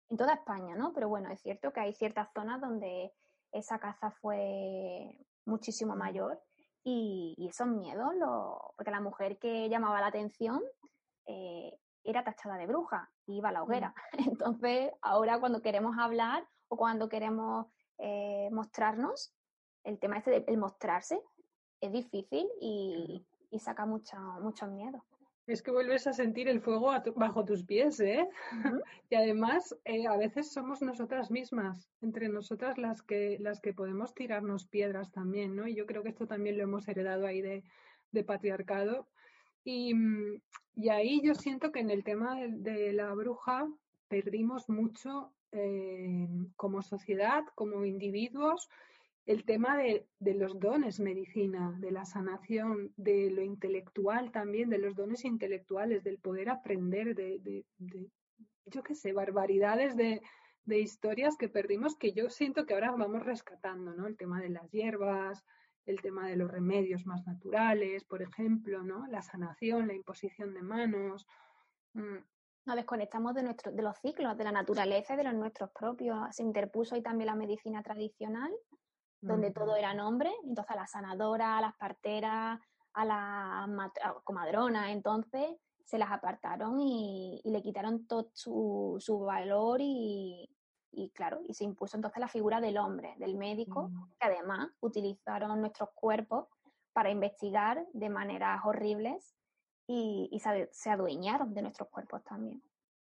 en 0.10 0.18
toda 0.18 0.34
España, 0.34 0.76
¿no? 0.76 0.94
Pero 0.94 1.10
bueno, 1.10 1.30
es 1.32 1.42
cierto 1.42 1.72
que 1.72 1.80
hay 1.80 1.94
ciertas 1.94 2.30
zonas 2.34 2.60
donde 2.62 3.14
esa 3.52 3.80
caza 3.80 4.12
fue 4.12 5.18
muchísimo 5.46 5.96
mm. 5.96 5.98
mayor 5.98 6.42
y, 6.84 7.36
esos 7.50 7.68
miedos, 7.68 8.14
lo, 8.16 8.74
porque 8.76 8.92
la 8.92 9.02
mujer 9.02 9.38
que 9.40 9.70
llamaba 9.70 10.02
la 10.02 10.08
atención 10.08 10.62
eh, 11.26 11.78
era 12.04 12.24
tachada 12.24 12.58
de 12.58 12.68
bruja 12.68 13.10
y 13.26 13.38
iba 13.38 13.50
a 13.50 13.52
la 13.52 13.64
hoguera. 13.64 13.94
Mm. 14.14 14.18
Entonces, 14.30 14.92
ahora 15.02 15.40
cuando 15.40 15.62
queremos 15.62 15.98
hablar 15.98 16.48
o 16.68 16.78
cuando 16.78 17.10
queremos 17.10 17.68
eh, 17.98 18.50
mostrarnos, 18.52 19.34
el 19.88 20.00
tema 20.00 20.18
este 20.18 20.42
de 20.42 20.58
mostrarse 20.58 21.20
es 21.80 21.92
difícil 21.92 22.48
y, 22.62 23.26
saca 23.60 23.86
mucho, 23.86 24.18
mucho 24.42 24.68
miedo. 24.68 25.04
Es 25.48 25.64
que 25.64 25.72
vuelves 25.72 26.06
a 26.08 26.14
sentir 26.14 26.50
el 26.50 26.60
fuego 26.60 26.92
bajo 27.16 27.46
tus 27.46 27.64
pies, 27.64 28.02
¿eh? 28.02 28.28
y 29.10 29.16
además, 29.16 29.74
eh, 29.86 30.06
a 30.06 30.18
veces 30.18 30.52
somos 30.52 30.82
nosotras 30.82 31.32
mismas, 31.32 31.90
entre 32.02 32.28
nosotras 32.28 32.78
las 32.78 33.02
que, 33.02 33.38
las 33.40 33.62
que 33.62 33.74
podemos 33.74 34.14
tirarnos 34.14 34.68
piedras 34.68 35.10
también, 35.12 35.56
¿no? 35.56 35.66
Y 35.66 35.76
yo 35.76 35.86
creo 35.86 36.04
que 36.04 36.10
esto 36.10 36.28
también 36.28 36.58
lo 36.58 36.64
hemos 36.64 36.86
heredado 36.90 37.26
ahí 37.26 37.42
de, 37.42 37.64
patriarcado. 38.26 39.08
Y, 39.64 39.94
ahí 40.92 41.22
yo 41.24 41.34
siento 41.34 41.72
que 41.72 41.80
en 41.80 41.92
el 41.92 42.04
tema 42.04 42.36
de, 42.50 42.92
la 42.92 43.14
bruja 43.14 43.68
perdimos 44.10 44.68
mucho 44.70 45.32
eh, 45.54 46.28
como 46.58 46.82
sociedad, 46.82 47.44
como 47.56 47.86
individuos, 47.86 48.68
el 49.28 49.44
tema 49.44 49.78
de, 49.78 50.08
los 50.22 50.58
dones 50.58 51.02
medicina, 51.02 51.76
de 51.80 51.92
la 51.92 52.06
sanación, 52.06 52.94
de 52.96 53.30
lo 53.30 53.42
intelectual 53.42 54.32
también, 54.32 54.70
de 54.70 54.78
los 54.78 54.96
dones 54.96 55.26
intelectuales, 55.26 56.04
del 56.06 56.18
poder 56.18 56.50
aprender, 56.50 57.14
de, 57.14 57.66
yo 58.66 58.84
qué 58.84 58.96
sé, 58.96 59.12
barbaridades 59.12 59.98
de, 59.98 60.22
historias 60.70 61.38
que 61.38 61.50
perdimos 61.50 61.98
que 61.98 62.14
yo 62.14 62.30
siento 62.30 62.66
que 62.66 62.74
ahora 62.74 62.92
vamos 62.92 63.24
rescatando, 63.24 63.94
¿no? 63.94 64.08
El 64.08 64.18
tema 64.18 64.42
de 64.42 64.50
las 64.50 64.70
hierbas, 64.72 65.44
el 65.86 66.02
tema 66.02 66.28
de 66.28 66.38
los 66.38 66.50
remedios 66.50 67.06
más 67.06 67.26
naturales, 67.26 68.06
por 68.06 68.22
ejemplo, 68.22 68.84
¿no? 68.84 69.08
La 69.08 69.22
sanación, 69.22 69.88
la 69.88 69.94
imposición 69.94 70.54
de 70.54 70.62
manos. 70.62 71.26
Mm. 71.94 72.18
Nos 72.66 72.76
desconectamos 72.76 73.34
de, 73.34 73.44
nuestro, 73.44 73.72
de 73.72 73.82
los 73.82 73.98
ciclos, 74.00 74.38
de 74.38 74.44
la 74.44 74.52
naturaleza 74.52 75.14
y 75.14 75.18
de 75.18 75.24
los 75.24 75.34
nuestros 75.34 75.70
propios. 75.72 76.18
Se 76.36 76.44
interpuso 76.44 76.96
ahí 76.96 77.02
también 77.02 77.28
la 77.28 77.36
medicina 77.36 77.82
tradicional, 77.82 78.52
donde 79.22 79.52
todo 79.52 79.76
era 79.76 79.94
nombre, 79.94 80.32
entonces 80.44 80.72
a 80.72 80.80
la 80.80 80.88
sanadora, 80.88 81.58
a 81.58 81.62
las 81.62 81.76
parteras, 81.76 82.60
a 82.94 83.06
la 83.06 83.92
comadrona, 84.24 84.92
entonces 84.92 85.58
se 85.84 85.98
las 85.98 86.12
apartaron 86.12 86.80
y, 86.82 87.42
le 87.46 87.62
quitaron 87.62 88.08
todo 88.08 88.30
su, 88.34 88.98
su 89.00 89.20
valor 89.20 89.80
y, 89.82 90.50
y 90.92 91.10
claro, 91.12 91.42
y 91.48 91.54
se 91.54 91.64
impuso 91.64 91.96
entonces 91.96 92.20
la 92.20 92.28
figura 92.28 92.60
del 92.60 92.78
hombre, 92.78 93.16
del 93.20 93.36
médico, 93.36 93.90
mm. 93.90 94.10
que 94.20 94.28
además 94.28 94.70
utilizaron 94.80 95.60
nuestros 95.62 95.90
cuerpos 95.94 96.48
para 96.92 97.12
investigar 97.12 97.86
de 97.94 98.10
maneras 98.10 98.62
horribles 98.66 99.36
y, 99.86 100.42
se, 100.72 100.90
adueñaron 100.90 101.54
de 101.54 101.62
nuestros 101.62 101.90
cuerpos 101.90 102.24
también. 102.24 102.62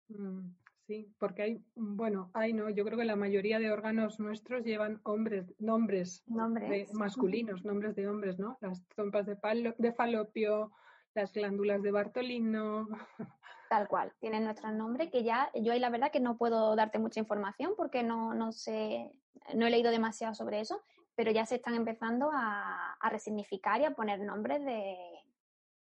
Mm, 0.08 0.54
sí, 0.86 1.12
porque 1.18 1.42
hay, 1.42 1.64
bueno, 1.74 2.30
hay 2.34 2.52
no, 2.52 2.70
yo 2.70 2.84
creo 2.84 2.98
que 2.98 3.04
la 3.04 3.16
mayoría 3.16 3.58
de 3.58 3.70
órganos 3.70 4.20
nuestros 4.20 4.64
llevan 4.64 5.00
hombres, 5.04 5.52
nombres, 5.58 6.22
nombres. 6.26 6.92
masculinos, 6.94 7.64
nombres 7.64 7.94
de 7.96 8.08
hombres, 8.08 8.38
¿no? 8.38 8.58
Las 8.60 8.86
trompas 8.88 9.26
de, 9.26 9.36
de 9.78 9.92
falopio, 9.92 10.72
las 11.14 11.32
glándulas 11.32 11.82
de 11.82 11.90
Bartolino. 11.90 12.88
Tal 13.68 13.88
cual, 13.88 14.12
tienen 14.20 14.44
nuestro 14.44 14.70
nombre, 14.70 15.10
que 15.10 15.24
ya 15.24 15.50
yo 15.54 15.72
ahí 15.72 15.78
la 15.78 15.88
verdad 15.88 16.10
que 16.10 16.20
no 16.20 16.36
puedo 16.36 16.76
darte 16.76 16.98
mucha 16.98 17.20
información 17.20 17.72
porque 17.74 18.02
no, 18.02 18.34
no 18.34 18.52
sé, 18.52 19.10
no 19.54 19.66
he 19.66 19.70
leído 19.70 19.90
demasiado 19.90 20.34
sobre 20.34 20.60
eso, 20.60 20.82
pero 21.14 21.30
ya 21.30 21.46
se 21.46 21.56
están 21.56 21.74
empezando 21.74 22.30
a, 22.32 22.98
resignificar 23.10 23.80
y 23.80 23.84
a 23.84 23.94
poner 23.94 24.20
nombres 24.20 24.64
de 24.64 24.96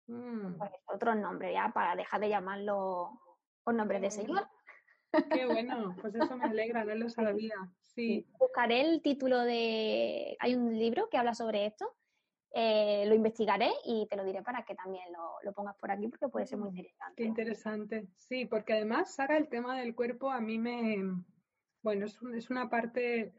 mm. 0.07 0.57
pues, 0.57 0.71
otros 0.85 1.15
nombres, 1.15 1.53
ya 1.53 1.71
para 1.73 1.95
dejar 1.95 2.19
de 2.19 2.29
llamarlo 2.29 3.11
con 3.63 3.77
nombres 3.77 4.01
de 4.01 4.11
señor. 4.11 4.47
Qué 5.31 5.45
bueno, 5.45 5.95
pues 6.01 6.15
eso 6.15 6.35
me 6.37 6.45
alegra, 6.45 6.85
no 6.85 6.95
lo 6.95 7.09
sabía. 7.09 7.55
Sí. 7.81 8.25
Buscaré 8.39 8.81
el 8.81 9.01
título 9.01 9.39
de. 9.39 10.37
Hay 10.39 10.55
un 10.55 10.77
libro 10.77 11.09
que 11.09 11.17
habla 11.17 11.33
sobre 11.33 11.65
esto 11.65 11.95
eh, 12.51 13.05
lo 13.07 13.13
investigaré 13.13 13.69
y 13.85 14.07
te 14.09 14.15
lo 14.15 14.25
diré 14.25 14.41
para 14.41 14.63
que 14.65 14.73
también 14.73 15.03
lo, 15.43 15.53
pongas 15.53 15.75
por 15.77 15.91
aquí 15.91 16.07
porque 16.07 16.29
puede 16.29 16.47
ser 16.47 16.57
muy 16.57 16.69
interesante. 16.69 17.15
Qué 17.15 17.23
interesante. 17.23 18.07
Sí, 18.15 18.45
porque 18.45 18.73
además, 18.73 19.13
Sara, 19.13 19.37
el 19.37 19.49
tema 19.49 19.79
del 19.79 19.93
cuerpo 19.93 20.31
a 20.31 20.41
mí 20.41 20.57
me, 20.57 20.97
bueno, 21.83 22.05
es, 22.05 22.17
es 22.35 22.49
una 22.49 22.69
parte 22.69 23.33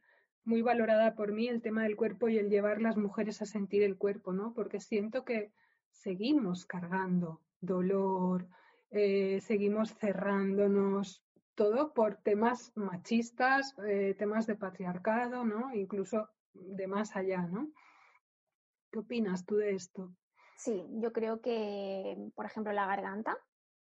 muy 0.44 0.62
valorada 0.62 1.16
por 1.16 1.32
mí, 1.32 1.48
el 1.48 1.60
tema 1.60 1.82
del 1.82 1.96
cuerpo 1.96 2.28
y 2.28 2.38
el 2.38 2.50
llevar 2.50 2.80
las 2.80 2.96
mujeres 2.96 3.42
a 3.42 3.46
sentir 3.46 3.82
el 3.82 3.98
cuerpo, 3.98 4.32
¿no? 4.32 4.54
Porque 4.54 4.80
siento 4.80 5.24
que 5.24 5.52
seguimos 5.90 6.64
cargando 6.64 7.42
dolor, 7.60 8.48
eh, 8.90 9.40
seguimos 9.40 9.92
cerrándonos, 9.96 11.24
todo 11.60 11.92
por 11.92 12.16
temas 12.16 12.72
machistas, 12.74 13.76
eh, 13.86 14.14
temas 14.18 14.46
de 14.46 14.56
patriarcado, 14.56 15.44
¿no? 15.44 15.74
Incluso 15.74 16.26
de 16.54 16.86
más 16.86 17.14
allá, 17.16 17.42
¿no? 17.42 17.68
¿Qué 18.90 19.00
opinas 19.00 19.44
tú 19.44 19.56
de 19.56 19.74
esto? 19.74 20.10
Sí, 20.56 20.82
yo 21.02 21.12
creo 21.12 21.42
que, 21.42 22.16
por 22.34 22.46
ejemplo, 22.46 22.72
la 22.72 22.86
garganta, 22.86 23.36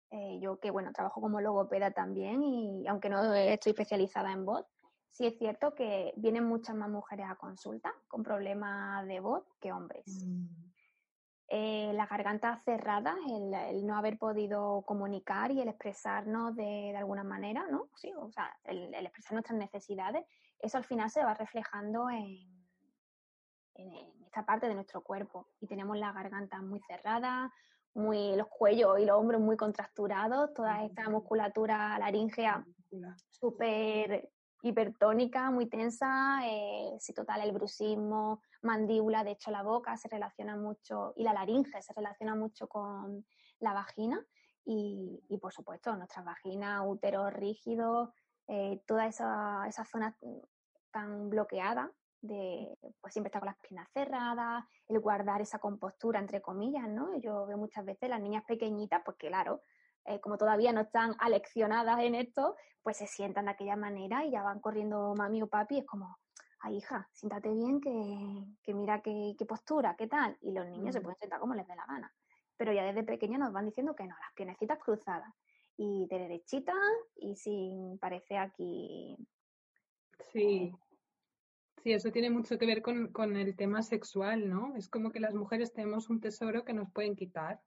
eh, 0.09 0.39
yo 0.39 0.57
que, 0.57 0.71
bueno, 0.71 0.93
trabajo 0.93 1.19
como 1.19 1.41
logopeda 1.41 1.91
también 1.91 2.43
y 2.43 2.87
aunque 2.87 3.09
no 3.09 3.33
estoy 3.33 3.71
especializada 3.71 4.31
en 4.31 4.45
voz, 4.45 4.65
sí 5.09 5.25
es 5.25 5.37
cierto 5.37 5.75
que 5.75 6.13
vienen 6.15 6.45
muchas 6.45 6.77
más 6.77 6.89
mujeres 6.89 7.25
a 7.29 7.35
consulta 7.35 7.93
con 8.07 8.23
problemas 8.23 9.05
de 9.05 9.19
voz 9.19 9.43
que 9.59 9.73
hombres. 9.73 10.05
Mm. 10.25 10.45
Eh, 11.47 11.91
la 11.93 12.07
garganta 12.07 12.59
cerrada, 12.65 13.15
el, 13.29 13.85
no 13.85 13.95
haber 13.95 14.17
podido 14.17 14.81
comunicar 14.81 15.51
y 15.51 15.61
el 15.61 15.67
expresarnos 15.67 16.55
de, 16.55 16.95
alguna 16.97 17.23
manera, 17.23 17.67
¿no? 17.69 17.89
Sí, 17.95 18.11
o 18.17 18.31
sea, 18.31 18.51
el, 18.63 18.93
expresar 18.95 19.33
nuestras 19.33 19.59
necesidades, 19.59 20.25
eso 20.59 20.77
al 20.77 20.85
final 20.85 21.09
se 21.11 21.23
va 21.23 21.35
reflejando 21.35 22.09
en, 22.09 22.67
en, 23.75 24.23
esta 24.25 24.43
parte 24.43 24.67
de 24.67 24.73
nuestro 24.73 25.03
cuerpo. 25.03 25.47
Y 25.61 25.67
tenemos 25.67 25.97
la 25.97 26.11
garganta 26.13 26.61
muy 26.61 26.79
cerrada, 26.81 27.53
muy, 27.93 28.35
los 28.35 28.47
cuellos 28.47 28.99
y 28.99 29.05
los 29.05 29.15
hombros 29.15 29.39
muy 29.39 29.55
contracturados, 29.55 30.51
toda 30.53 30.83
esta 30.83 31.09
musculatura 31.09 31.97
laríngea 31.99 32.65
súper 33.29 34.29
hipertónica, 34.67 35.51
muy 35.51 35.67
tensa, 35.67 36.39
eh, 36.43 36.97
si 36.99 37.13
total 37.13 37.41
el 37.41 37.51
bruxismo, 37.51 38.41
mandíbula, 38.63 39.23
de 39.23 39.31
hecho 39.31 39.51
la 39.51 39.61
boca 39.61 39.95
se 39.95 40.07
relaciona 40.07 40.57
mucho 40.57 41.13
y 41.15 41.23
la 41.23 41.33
laringe 41.33 41.81
se 41.81 41.93
relaciona 41.93 42.33
mucho 42.33 42.67
con 42.67 43.25
la 43.59 43.73
vagina 43.73 44.25
y, 44.65 45.37
por 45.39 45.53
supuesto 45.53 45.95
nuestra 45.95 46.23
vagina, 46.23 46.83
útero 46.83 47.29
rígido, 47.29 48.13
eh, 48.47 48.81
toda 48.87 49.05
esa, 49.05 49.67
esa 49.67 49.85
zona 49.85 50.17
tan 50.91 51.29
bloqueada 51.29 51.91
de 52.21 52.75
pues 53.01 53.13
siempre 53.13 53.27
estar 53.27 53.41
con 53.41 53.47
las 53.47 53.59
piernas 53.59 53.87
cerradas, 53.93 54.65
el 54.87 54.99
guardar 54.99 55.41
esa 55.41 55.59
compostura 55.59 56.19
entre 56.19 56.41
comillas, 56.41 56.89
¿no? 56.89 57.15
Yo 57.19 57.45
veo 57.45 57.57
muchas 57.57 57.85
veces 57.85 58.09
las 58.09 58.19
niñas 58.19 58.43
pequeñitas, 58.45 59.03
pues 59.05 59.17
claro, 59.17 59.61
eh, 60.05 60.19
como 60.19 60.37
todavía 60.37 60.71
no 60.71 60.81
están 60.81 61.15
aleccionadas 61.19 61.99
en 61.99 62.15
esto, 62.15 62.55
pues 62.83 62.97
se 62.97 63.07
sientan 63.07 63.45
de 63.45 63.51
aquella 63.51 63.75
manera 63.75 64.25
y 64.25 64.31
ya 64.31 64.43
van 64.43 64.59
corriendo 64.59 65.13
mami 65.15 65.41
o 65.41 65.47
papi, 65.47 65.79
es 65.79 65.85
como, 65.85 66.17
ay 66.59 66.77
hija, 66.77 67.09
siéntate 67.13 67.49
bien, 67.53 67.81
que, 67.81 68.73
mira 68.73 69.01
qué, 69.01 69.35
postura, 69.47 69.95
qué 69.97 70.07
tal, 70.07 70.37
y 70.41 70.51
los 70.51 70.67
niños 70.67 70.93
se 70.93 71.01
pueden 71.01 71.17
sentar 71.17 71.39
como 71.39 71.53
les 71.53 71.67
dé 71.67 71.75
la 71.75 71.85
gana. 71.85 72.13
Pero 72.57 72.71
ya 72.71 72.83
desde 72.83 73.03
pequeños 73.03 73.39
nos 73.39 73.51
van 73.51 73.65
diciendo 73.65 73.95
que 73.95 74.05
no, 74.05 74.15
las 74.19 74.33
piernecitas 74.33 74.79
cruzadas 74.79 75.33
y 75.77 76.07
de 76.07 76.19
derechita 76.19 76.73
y 77.15 77.35
sin 77.35 77.99
parecer 77.99 78.37
aquí 78.37 79.17
Sí, 80.31 80.73
Sí, 81.85 81.93
eso 81.93 82.11
tiene 82.11 82.31
mucho 82.31 82.57
que 82.57 82.65
ver 82.65 82.81
con, 82.81 83.37
el 83.37 83.55
tema 83.55 83.83
sexual, 83.83 84.49
¿no? 84.49 84.75
Es 84.75 84.89
como 84.89 85.11
que 85.11 85.19
las 85.19 85.35
mujeres 85.35 85.71
tenemos 85.71 86.09
un 86.09 86.19
tesoro 86.19 86.65
que 86.65 86.73
nos 86.73 86.91
pueden 86.91 87.15
quitar 87.15 87.61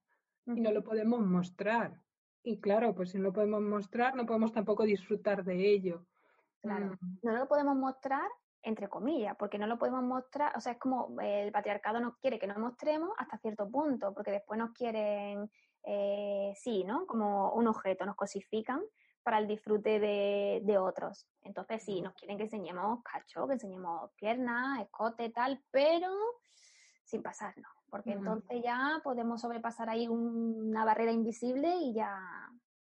y 0.45 0.61
no 0.61 0.73
lo 0.73 0.83
podemos 0.83 1.21
mostrar. 1.21 2.03
Y 2.49 2.61
claro, 2.61 2.95
pues 2.95 3.11
si 3.11 3.19
no 3.19 3.25
lo 3.25 3.33
podemos 3.35 3.61
mostrar, 3.61 4.15
no 4.15 4.25
podemos 4.25 4.53
tampoco 4.53 4.85
disfrutar 4.85 5.45
de 5.45 5.71
ello. 5.71 6.07
Claro, 6.63 6.97
mm. 7.01 7.19
no 7.23 7.33
lo 7.33 7.47
podemos 7.47 7.77
mostrar 7.77 8.29
entre 8.63 8.89
comillas, 8.89 9.37
porque 9.39 9.59
no 9.59 9.67
lo 9.67 9.79
podemos 9.79 10.03
mostrar, 10.03 10.57
o 10.57 10.61
sea, 10.61 10.73
es 10.73 10.79
como 10.79 11.15
el 11.21 11.53
patriarcado 11.53 12.01
nos 12.01 12.17
quiere 12.17 12.39
que 12.39 12.47
nos 12.47 12.59
mostremos 12.59 13.11
hasta 13.19 13.39
cierto 13.39 13.71
punto, 13.71 14.13
porque 14.13 14.31
después 14.31 14.59
nos 14.59 14.73
quieren, 14.73 15.51
eh, 15.85 16.53
sí, 16.57 16.85
¿no? 16.85 17.07
Como 17.07 17.53
un 17.53 17.69
objeto, 17.69 18.05
nos 18.05 18.17
cosifican 18.17 18.83
para 19.23 19.39
el 19.39 19.47
disfrute 19.47 20.01
de, 20.01 20.79
otros. 20.79 21.29
Entonces, 21.43 21.83
sí, 21.85 22.01
nos 22.01 22.15
quieren 22.15 22.37
que 22.37 22.45
enseñemos 22.45 23.03
cacho, 23.05 23.47
que 23.47 23.55
enseñemos 23.55 24.11
piernas, 24.17 24.81
escote, 24.81 25.31
tal, 25.31 25.63
pero 25.71 26.11
sin 27.05 27.23
pasarnos, 27.23 27.71
porque 27.91 28.13
entonces 28.13 28.63
ya 28.63 29.01
podemos 29.03 29.41
sobrepasar 29.41 29.89
ahí 29.89 30.09
una 30.09 30.85
barrera 30.85 31.13
invisible 31.13 31.75
y 31.77 31.95
ya, 31.95 32.19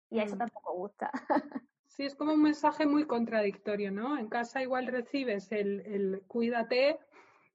y 0.10 0.20
eso 0.20 0.38
tampoco 0.38 0.74
gusta. 0.74 1.12
Sí, 1.88 2.04
es 2.04 2.14
como 2.16 2.34
un 2.34 2.42
mensaje 2.42 2.86
muy 2.86 3.06
contradictorio, 3.06 3.90
¿no? 3.90 4.18
En 4.18 4.28
casa 4.28 4.62
igual 4.62 4.88
recibes 4.88 5.50
el, 5.54 5.80
el 5.86 6.24
cuídate 6.28 7.00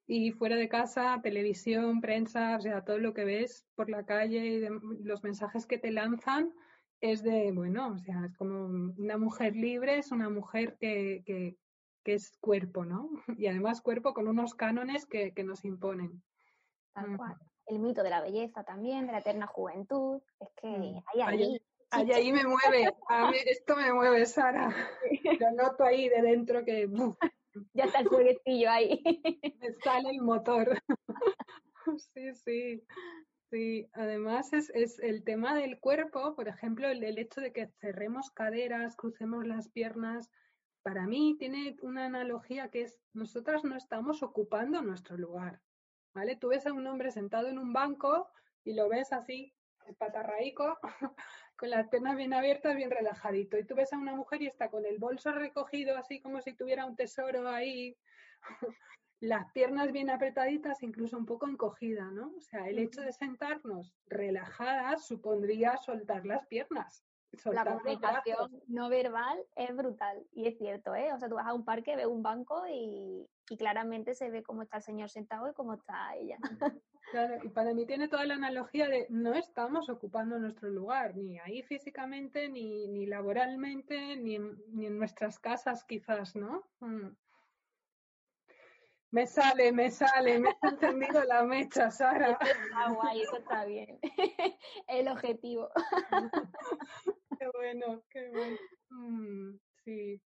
y 0.06 0.32
fuera 0.32 0.56
de 0.56 0.68
casa, 0.68 1.20
televisión, 1.22 2.00
prensa, 2.00 2.56
o 2.56 2.60
sea, 2.60 2.82
todo 2.82 2.96
lo 2.96 3.12
que 3.12 3.24
ves 3.24 3.66
por 3.74 3.90
la 3.90 4.06
calle 4.06 4.44
y 4.46 5.04
los 5.04 5.22
mensajes 5.22 5.66
que 5.66 5.78
te 5.78 5.92
lanzan, 5.92 6.52
es 7.00 7.22
de, 7.22 7.52
bueno, 7.52 7.92
o 7.94 7.98
sea, 7.98 8.24
es 8.26 8.36
como 8.36 8.66
una 8.98 9.16
mujer 9.16 9.54
libre, 9.56 9.98
es 9.98 10.10
una 10.10 10.28
mujer 10.28 10.76
que, 10.78 11.22
que, 11.24 11.56
es 12.04 12.36
cuerpo, 12.40 12.84
¿no? 12.84 13.08
Y 13.38 13.46
además 13.46 13.80
cuerpo 13.80 14.12
con 14.12 14.26
unos 14.26 14.54
cánones 14.54 15.06
que, 15.06 15.32
nos 15.44 15.64
imponen. 15.64 16.20
Tal 16.92 17.16
cual. 17.16 17.36
El 17.66 17.78
mito 17.78 18.02
de 18.02 18.10
la 18.10 18.20
belleza 18.20 18.64
también, 18.64 19.06
de 19.06 19.12
la 19.12 19.18
eterna 19.18 19.46
juventud, 19.46 20.20
es 20.40 20.48
que 20.60 20.68
mm. 20.68 21.02
ahí, 21.06 21.20
ahí. 21.22 21.62
Ahí, 21.92 22.12
ahí 22.12 22.32
me 22.32 22.44
mueve, 22.44 22.94
a 23.08 23.30
mí 23.30 23.36
esto 23.46 23.74
me 23.74 23.92
mueve, 23.92 24.24
Sara. 24.24 24.72
Lo 25.40 25.50
noto 25.52 25.84
ahí 25.84 26.08
de 26.08 26.22
dentro 26.22 26.64
que... 26.64 26.88
Ya 27.74 27.84
está 27.84 27.98
el 27.98 28.06
jueguecillo 28.06 28.70
ahí. 28.70 29.02
Me 29.60 29.72
sale 29.82 30.10
el 30.10 30.22
motor. 30.22 30.80
Sí, 32.14 32.32
sí. 32.34 32.84
Sí, 33.50 33.90
además 33.94 34.52
es, 34.52 34.70
es, 34.70 35.00
el 35.00 35.24
tema 35.24 35.56
del 35.56 35.80
cuerpo, 35.80 36.36
por 36.36 36.46
ejemplo, 36.46 36.86
el, 36.88 37.18
hecho 37.18 37.40
de 37.40 37.52
que 37.52 37.66
cerremos 37.80 38.30
caderas, 38.30 38.94
crucemos 38.94 39.44
las 39.44 39.68
piernas, 39.68 40.30
para 40.82 41.08
mí 41.08 41.34
tiene 41.36 41.76
una 41.82 42.06
analogía 42.06 42.70
que 42.70 42.82
es, 42.82 43.00
nosotras 43.12 43.64
no 43.64 43.76
estamos 43.76 44.22
ocupando 44.22 44.80
nuestro 44.82 45.16
lugar, 45.16 45.60
¿vale? 46.14 46.36
Tú 46.36 46.48
ves 46.48 46.66
a 46.66 46.72
un 46.72 46.86
hombre 46.86 47.10
sentado 47.10 47.48
en 47.48 47.58
un 47.58 47.72
banco 47.72 48.28
y 48.64 48.74
lo 48.74 48.88
ves 48.88 49.12
así, 49.12 49.52
patarraico, 49.98 50.78
con 51.56 51.70
las 51.70 51.88
piernas 51.88 52.16
bien 52.16 52.32
abiertas, 52.32 52.76
bien 52.76 52.90
relajadito, 52.90 53.58
y 53.58 53.64
tú 53.64 53.74
ves 53.74 53.92
a 53.92 53.98
una 53.98 54.14
mujer 54.14 54.42
y 54.42 54.46
está 54.46 54.70
con 54.70 54.84
el 54.84 54.98
bolso 54.98 55.32
recogido 55.32 55.96
así 55.96 56.20
como 56.20 56.40
si 56.40 56.54
tuviera 56.54 56.86
un 56.86 56.96
tesoro 56.96 57.48
ahí, 57.48 57.96
las 59.20 59.50
piernas 59.52 59.92
bien 59.92 60.10
apretaditas, 60.10 60.82
incluso 60.82 61.18
un 61.18 61.26
poco 61.26 61.46
encogida, 61.46 62.10
¿no? 62.10 62.32
O 62.36 62.40
sea, 62.40 62.68
el 62.68 62.78
hecho 62.78 63.02
de 63.02 63.12
sentarnos 63.12 63.94
relajadas 64.06 65.06
supondría 65.06 65.76
soltar 65.76 66.24
las 66.24 66.46
piernas. 66.46 67.04
La 67.44 67.64
comunicación 67.64 68.62
no 68.66 68.88
verbal 68.88 69.38
es 69.54 69.74
brutal 69.74 70.26
y 70.32 70.46
es 70.46 70.58
cierto, 70.58 70.94
¿eh? 70.94 71.12
O 71.12 71.18
sea, 71.18 71.28
tú 71.28 71.36
vas 71.36 71.46
a 71.46 71.54
un 71.54 71.64
parque, 71.64 71.96
ves 71.96 72.06
un 72.06 72.22
banco 72.22 72.64
y, 72.68 73.28
y 73.48 73.56
claramente 73.56 74.14
se 74.14 74.30
ve 74.30 74.42
cómo 74.42 74.62
está 74.62 74.78
el 74.78 74.82
señor 74.82 75.10
sentado 75.10 75.48
y 75.48 75.54
cómo 75.54 75.74
está 75.74 76.14
ella. 76.16 76.38
Claro, 77.10 77.38
y 77.42 77.48
para 77.48 77.74
mí 77.74 77.86
tiene 77.86 78.06
toda 78.06 78.24
la 78.24 78.34
analogía 78.34 78.88
de 78.88 79.06
no 79.10 79.34
estamos 79.34 79.88
ocupando 79.88 80.38
nuestro 80.38 80.68
lugar, 80.68 81.16
ni 81.16 81.40
ahí 81.40 81.60
físicamente, 81.62 82.48
ni, 82.48 82.86
ni 82.86 83.06
laboralmente, 83.06 84.16
ni 84.16 84.36
en, 84.36 84.62
ni 84.68 84.86
en 84.86 84.96
nuestras 84.96 85.40
casas 85.40 85.82
quizás, 85.84 86.36
¿no? 86.36 86.62
Mm. 86.78 87.08
Me 89.12 89.26
sale, 89.26 89.72
me 89.72 89.90
sale, 89.90 90.38
me 90.38 90.50
ha 90.50 90.68
encendido 90.68 91.24
la 91.24 91.42
mecha, 91.42 91.90
Sara. 91.90 92.38
Eso 92.40 92.52
está 92.62 92.92
guay, 92.92 93.22
eso 93.22 93.36
está 93.38 93.64
bien. 93.64 93.98
El 94.86 95.08
objetivo. 95.08 95.68
Qué 97.40 97.48
bueno, 97.54 98.02
qué 98.10 98.28
bueno. 98.28 98.56
Mm, 98.90 99.58
sí. 99.82 100.20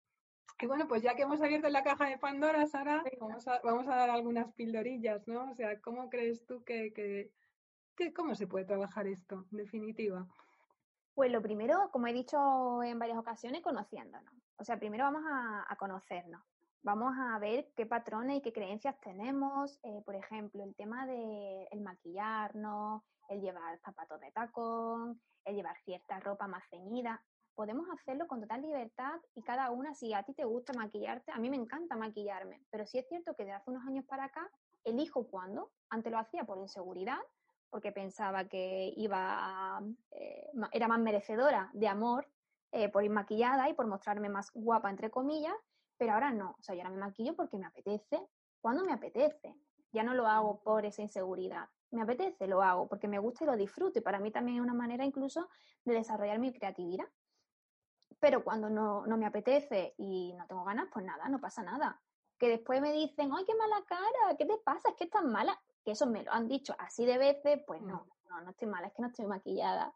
Y 0.60 0.66
bueno, 0.66 0.88
pues 0.88 1.00
ya 1.00 1.14
que 1.14 1.22
hemos 1.22 1.40
abierto 1.40 1.68
la 1.68 1.84
caja 1.84 2.08
de 2.08 2.18
Pandora, 2.18 2.66
Sara, 2.66 3.04
vamos 3.20 3.46
a, 3.46 3.60
vamos 3.62 3.86
a 3.86 3.94
dar 3.94 4.10
algunas 4.10 4.52
pildorillas, 4.54 5.28
¿no? 5.28 5.48
O 5.48 5.54
sea, 5.54 5.80
¿cómo 5.80 6.10
crees 6.10 6.44
tú 6.44 6.64
que, 6.64 6.92
que, 6.92 8.12
cómo 8.12 8.34
se 8.34 8.48
puede 8.48 8.64
trabajar 8.64 9.06
esto, 9.06 9.46
en 9.52 9.58
definitiva? 9.58 10.26
Pues 11.14 11.30
lo 11.30 11.40
primero, 11.40 11.88
como 11.92 12.08
he 12.08 12.12
dicho 12.12 12.82
en 12.82 12.98
varias 12.98 13.18
ocasiones, 13.18 13.62
conociéndonos. 13.62 14.34
O 14.56 14.64
sea, 14.64 14.76
primero 14.76 15.04
vamos 15.04 15.22
a, 15.24 15.76
conocernos. 15.76 16.42
Vamos 16.85 17.14
a 17.18 17.39
ver 17.39 17.72
qué 17.74 17.87
patrones 17.87 18.37
y 18.37 18.41
qué 18.43 18.53
creencias 18.53 19.01
tenemos. 19.01 19.80
Eh, 19.82 20.03
por 20.05 20.14
ejemplo, 20.14 20.62
el 20.62 20.76
tema 20.76 21.07
de 21.07 21.66
el 21.70 21.80
maquillarnos, 21.80 23.03
el 23.28 23.41
llevar 23.41 23.78
zapatos 23.80 24.20
de 24.20 24.30
tacón, 24.32 25.20
el 25.45 25.57
llevar 25.57 25.76
cierta 25.85 26.20
ropa 26.20 26.47
más 26.47 26.62
ceñida 26.68 27.20
podemos 27.55 27.87
hacerlo 27.91 28.26
con 28.26 28.41
total 28.41 28.62
libertad 28.62 29.20
y 29.35 29.43
cada 29.43 29.70
una, 29.70 29.95
si 29.95 30.12
a 30.12 30.22
ti 30.22 30.35
te 30.35 30.45
gusta 30.45 30.72
maquillarte, 30.72 31.32
a 31.32 31.39
mí 31.39 31.49
me 31.51 31.57
encanta 31.57 31.97
maquillarme, 31.97 32.61
pero 32.70 32.87
sí 32.87 32.99
es 32.99 33.09
cierto 33.09 33.35
que 33.35 33.45
de 33.45 33.53
hace 33.53 33.70
unos 33.70 33.87
años 33.87 34.05
para 34.07 34.24
acá 34.24 34.51
elijo 34.85 35.26
cuándo. 35.28 35.70
Antes 35.89 36.12
lo 36.12 36.18
hacía 36.18 36.45
por 36.45 36.59
inseguridad, 36.59 37.20
porque 37.70 37.93
pensaba 37.93 38.45
que 38.45 38.93
iba 38.97 39.80
eh, 40.11 40.51
era 40.72 40.89
más 40.89 41.01
merecedora 41.01 41.70
de 41.72 41.89
amor 41.89 42.28
eh, 42.72 42.89
por 42.89 43.05
ir 43.05 43.11
maquillada 43.11 43.68
y 43.68 43.74
por 43.74 43.87
mostrarme 43.87 44.28
más 44.28 44.51
guapa, 44.53 44.91
entre 44.91 45.11
comillas, 45.11 45.55
pero 45.97 46.12
ahora 46.12 46.30
no. 46.32 46.57
O 46.59 46.62
sea, 46.62 46.74
yo 46.74 46.82
ahora 46.82 46.90
me 46.90 47.01
maquillo 47.01 47.34
porque 47.34 47.57
me 47.57 47.66
apetece, 47.66 48.20
cuando 48.61 48.84
me 48.84 48.92
apetece. 48.92 49.55
Ya 49.92 50.03
no 50.03 50.14
lo 50.14 50.26
hago 50.26 50.61
por 50.62 50.84
esa 50.84 51.03
inseguridad. 51.03 51.68
Me 51.90 52.03
apetece, 52.03 52.49
lo 52.49 52.62
hago 52.62 52.88
porque 52.88 53.07
me 53.07 53.18
gusta 53.18 53.45
y 53.45 53.47
lo 53.47 53.57
disfruto. 53.57 53.99
Y 53.99 54.03
para 54.03 54.18
mí 54.18 54.32
también 54.32 54.59
es 54.59 54.62
una 54.62 54.74
manera 54.74 55.05
incluso 55.05 55.49
de 55.84 55.95
desarrollar 55.95 56.38
mi 56.40 56.53
creatividad 56.53 57.07
pero 58.24 58.42
cuando 58.42 58.70
no, 58.70 59.05
me 59.18 59.26
apetece 59.26 59.95
y 59.99 60.32
no 60.32 60.47
tengo 60.47 60.64
ganas, 60.64 60.88
pues 60.90 61.05
nada, 61.05 61.28
no 61.28 61.40
pasa 61.40 61.62
nada. 61.62 62.01
Que 62.38 62.49
después 62.49 62.80
me 62.80 62.90
dicen, 62.90 63.30
¡ay, 63.36 63.45
qué 63.45 63.55
mala 63.55 63.84
cara! 63.86 64.34
¿Qué 64.38 64.47
te 64.47 64.57
pasa? 64.64 64.88
Es 64.88 64.97
que 64.97 65.05
estás 65.05 65.24
mala. 65.24 65.61
Que 65.84 65.90
eso 65.90 66.07
me 66.07 66.22
lo 66.22 66.32
han 66.32 66.49
dicho 66.49 66.74
así 66.78 67.05
de 67.05 67.18
veces, 67.18 67.61
pues 67.66 67.82
no, 67.82 67.97
mm. 67.97 68.28
no, 68.30 68.40
no 68.40 68.51
estoy 68.51 68.66
mala, 68.66 68.86
es 68.86 68.95
que 68.95 69.03
no 69.03 69.09
estoy 69.09 69.26
maquillada. 69.26 69.95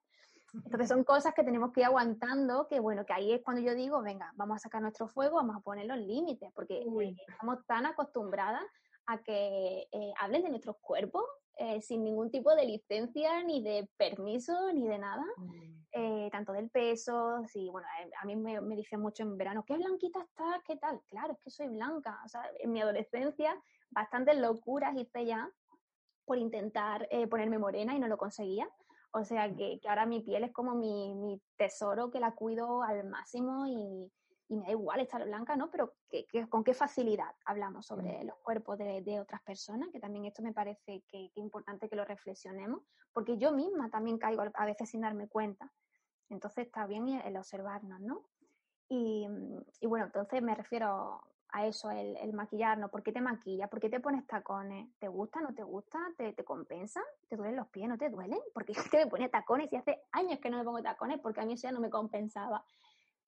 Entonces 0.54 0.88
son 0.88 1.04
cosas 1.04 1.34
que 1.34 1.44
tenemos 1.44 1.72
que 1.72 1.80
ir 1.80 1.86
aguantando, 1.86 2.66
que 2.68 2.80
bueno, 2.80 3.04
que 3.04 3.12
ahí 3.12 3.32
es 3.32 3.42
cuando 3.42 3.62
yo 3.62 3.74
digo, 3.74 4.02
venga, 4.02 4.32
vamos 4.36 4.56
a 4.56 4.58
sacar 4.60 4.80
nuestro 4.80 5.08
fuego, 5.08 5.36
vamos 5.36 5.56
a 5.56 5.60
poner 5.60 5.86
los 5.86 5.98
límites, 5.98 6.50
porque 6.54 6.78
eh, 6.78 7.16
estamos 7.28 7.64
tan 7.66 7.86
acostumbradas 7.86 8.62
a 9.08 9.18
que 9.22 9.88
eh, 9.90 10.12
hablen 10.20 10.42
de 10.42 10.50
nuestros 10.50 10.76
cuerpos 10.80 11.24
eh, 11.56 11.80
sin 11.80 12.04
ningún 12.04 12.30
tipo 12.30 12.54
de 12.54 12.66
licencia, 12.66 13.42
ni 13.42 13.62
de 13.62 13.88
permiso, 13.96 14.52
ni 14.72 14.86
de 14.86 14.98
nada. 14.98 15.24
Mm. 15.38 15.78
Eh, 15.92 16.28
tanto 16.30 16.52
del 16.52 16.68
peso, 16.68 17.42
sí, 17.46 17.70
bueno, 17.70 17.88
a 18.20 18.26
mí 18.26 18.36
me, 18.36 18.60
me, 18.60 18.76
dicen 18.76 19.00
mucho 19.00 19.22
en 19.22 19.38
verano, 19.38 19.64
qué 19.66 19.76
blanquita 19.76 20.20
estás, 20.20 20.62
qué 20.66 20.76
tal, 20.76 21.00
claro, 21.08 21.32
es 21.32 21.38
que 21.40 21.50
soy 21.50 21.68
blanca, 21.68 22.20
o 22.24 22.28
sea, 22.28 22.42
en 22.60 22.70
mi 22.70 22.82
adolescencia 22.82 23.58
bastantes 23.90 24.36
locuras 24.36 24.94
hice 24.94 25.24
ya 25.24 25.50
por 26.26 26.36
intentar 26.36 27.08
ponerme 27.30 27.58
morena 27.58 27.94
y 27.94 27.98
no 27.98 28.06
lo 28.06 28.18
conseguía, 28.18 28.68
o 29.12 29.24
sea 29.24 29.54
que, 29.54 29.78
que 29.80 29.88
ahora 29.88 30.06
mi 30.06 30.20
piel 30.20 30.44
es 30.44 30.52
como 30.52 30.74
mi, 30.74 31.14
mi, 31.14 31.40
tesoro 31.56 32.10
que 32.10 32.20
la 32.20 32.34
cuido 32.34 32.82
al 32.82 33.08
máximo 33.08 33.66
y, 33.66 34.12
y 34.48 34.56
me 34.56 34.66
da 34.66 34.70
igual 34.72 35.00
estar 35.00 35.24
blanca, 35.24 35.56
¿no? 35.56 35.70
Pero 35.70 35.94
que, 36.10 36.26
con 36.48 36.64
qué 36.64 36.74
facilidad 36.74 37.34
hablamos 37.44 37.86
sobre 37.86 38.24
los 38.24 38.36
cuerpos 38.38 38.78
de, 38.78 39.02
de, 39.02 39.20
otras 39.20 39.42
personas, 39.42 39.88
que 39.92 40.00
también 40.00 40.24
esto 40.24 40.42
me 40.42 40.52
parece 40.52 41.02
que, 41.08 41.26
es 41.26 41.36
importante 41.36 41.88
que 41.88 41.96
lo 41.96 42.04
reflexionemos, 42.04 42.82
porque 43.12 43.36
yo 43.38 43.52
misma 43.52 43.90
también 43.90 44.18
caigo 44.18 44.42
a 44.54 44.66
veces 44.66 44.90
sin 44.90 45.02
darme 45.02 45.28
cuenta. 45.28 45.72
Entonces 46.30 46.66
está 46.66 46.86
bien 46.86 47.08
el 47.08 47.36
observarnos, 47.36 48.00
¿no? 48.00 48.28
Y, 48.88 49.26
y 49.80 49.86
bueno, 49.86 50.06
entonces 50.06 50.42
me 50.42 50.54
refiero 50.54 51.22
a 51.50 51.66
eso, 51.66 51.90
el, 51.90 52.16
el, 52.18 52.32
maquillarnos. 52.32 52.90
¿Por 52.90 53.02
qué 53.02 53.12
te 53.12 53.20
maquillas? 53.20 53.68
¿Por 53.68 53.80
qué 53.80 53.88
te 53.88 54.00
pones 54.00 54.26
tacones? 54.26 54.88
¿Te 54.98 55.08
gusta? 55.08 55.40
¿No 55.40 55.54
te 55.54 55.62
gusta? 55.62 55.98
¿Te, 56.16 56.32
te 56.32 56.44
compensa? 56.44 57.02
¿Te 57.28 57.36
duelen 57.36 57.56
los 57.56 57.68
pies? 57.68 57.88
¿No 57.88 57.96
te 57.96 58.10
duelen? 58.10 58.38
Porque 58.52 58.72
te 58.92 58.98
me 58.98 59.06
pone 59.06 59.28
tacones 59.28 59.72
y 59.72 59.76
hace 59.76 60.02
años 60.12 60.38
que 60.40 60.50
no 60.50 60.58
me 60.58 60.64
pongo 60.64 60.82
tacones 60.82 61.20
porque 61.20 61.40
a 61.40 61.46
mí 61.46 61.54
eso 61.54 61.68
ya 61.68 61.72
no 61.72 61.80
me 61.80 61.90
compensaba. 61.90 62.64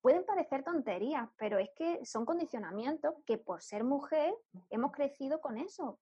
Pueden 0.01 0.25
parecer 0.25 0.63
tonterías, 0.63 1.29
pero 1.37 1.59
es 1.59 1.69
que 1.75 2.03
son 2.05 2.25
condicionamientos 2.25 3.13
que 3.25 3.37
por 3.37 3.61
ser 3.61 3.83
mujer 3.83 4.33
hemos 4.69 4.91
crecido 4.91 5.41
con 5.41 5.57
eso. 5.57 5.99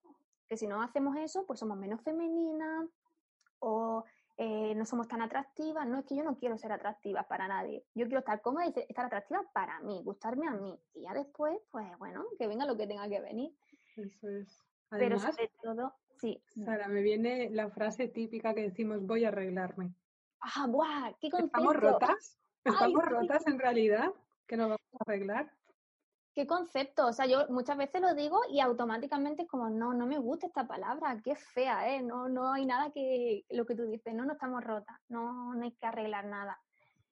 Que 0.47 0.57
si 0.57 0.67
no 0.67 0.81
hacemos 0.81 1.17
eso, 1.17 1.45
pues 1.45 1.59
somos 1.59 1.77
menos 1.77 2.01
femeninas 2.01 2.87
o 3.59 4.03
eh, 4.41 4.73
no 4.73 4.85
somos 4.85 5.09
tan 5.09 5.21
atractivas. 5.21 5.85
No 5.85 5.99
es 5.99 6.05
que 6.05 6.15
yo 6.15 6.23
no 6.23 6.37
quiero 6.37 6.57
ser 6.57 6.71
atractiva 6.71 7.23
para 7.23 7.49
nadie. 7.49 7.83
Yo 7.93 8.05
quiero 8.05 8.19
estar 8.19 8.41
cómoda 8.41 8.67
y 8.67 8.73
estar 8.87 9.05
atractiva 9.05 9.43
para 9.53 9.81
mí, 9.81 10.01
gustarme 10.01 10.47
a 10.47 10.51
mí. 10.51 10.79
Y 10.93 11.01
ya 11.01 11.13
después, 11.13 11.59
pues 11.69 11.85
bueno, 11.99 12.25
que 12.37 12.47
venga 12.47 12.65
lo 12.65 12.77
que 12.77 12.87
tenga 12.87 13.09
que 13.09 13.19
venir. 13.19 13.53
Eso 13.97 14.29
es. 14.29 14.63
Pero 14.91 15.19
sobre 15.19 15.51
todo, 15.61 15.93
sí. 16.21 16.41
Sara, 16.63 16.87
me 16.87 17.01
viene 17.01 17.49
la 17.49 17.69
frase 17.69 18.07
típica 18.07 18.53
que 18.53 18.61
decimos 18.61 19.05
voy 19.05 19.25
a 19.25 19.27
arreglarme. 19.27 19.93
¡Ah, 20.39 20.67
buah! 20.67 21.11
¡Qué 21.19 21.29
concepto! 21.29 21.57
¿Estamos 21.57 21.75
rotas? 21.75 22.39
¿Estamos 22.63 23.05
rotas 23.05 23.45
en 23.45 23.59
realidad? 23.59 24.13
¿Que 24.47 24.55
nos 24.55 24.69
vamos 24.69 24.93
a 24.93 25.03
arreglar? 25.03 25.51
Qué 26.39 26.47
concepto. 26.47 27.07
O 27.07 27.11
sea, 27.11 27.25
yo 27.25 27.49
muchas 27.49 27.75
veces 27.75 28.01
lo 28.01 28.13
digo 28.13 28.39
y 28.49 28.61
automáticamente 28.61 29.45
como, 29.45 29.69
no, 29.69 29.93
no 29.93 30.05
me 30.05 30.17
gusta 30.17 30.47
esta 30.47 30.65
palabra, 30.65 31.19
qué 31.21 31.35
fea, 31.35 31.93
¿eh? 31.93 32.01
No, 32.01 32.29
no 32.29 32.53
hay 32.53 32.65
nada 32.65 32.91
que 32.91 33.45
lo 33.49 33.65
que 33.65 33.75
tú 33.75 33.83
dices, 33.83 34.13
no, 34.13 34.23
no 34.23 34.33
estamos 34.33 34.63
rotas, 34.63 34.95
no, 35.09 35.53
no 35.53 35.63
hay 35.65 35.73
que 35.73 35.85
arreglar 35.85 36.23
nada. 36.27 36.57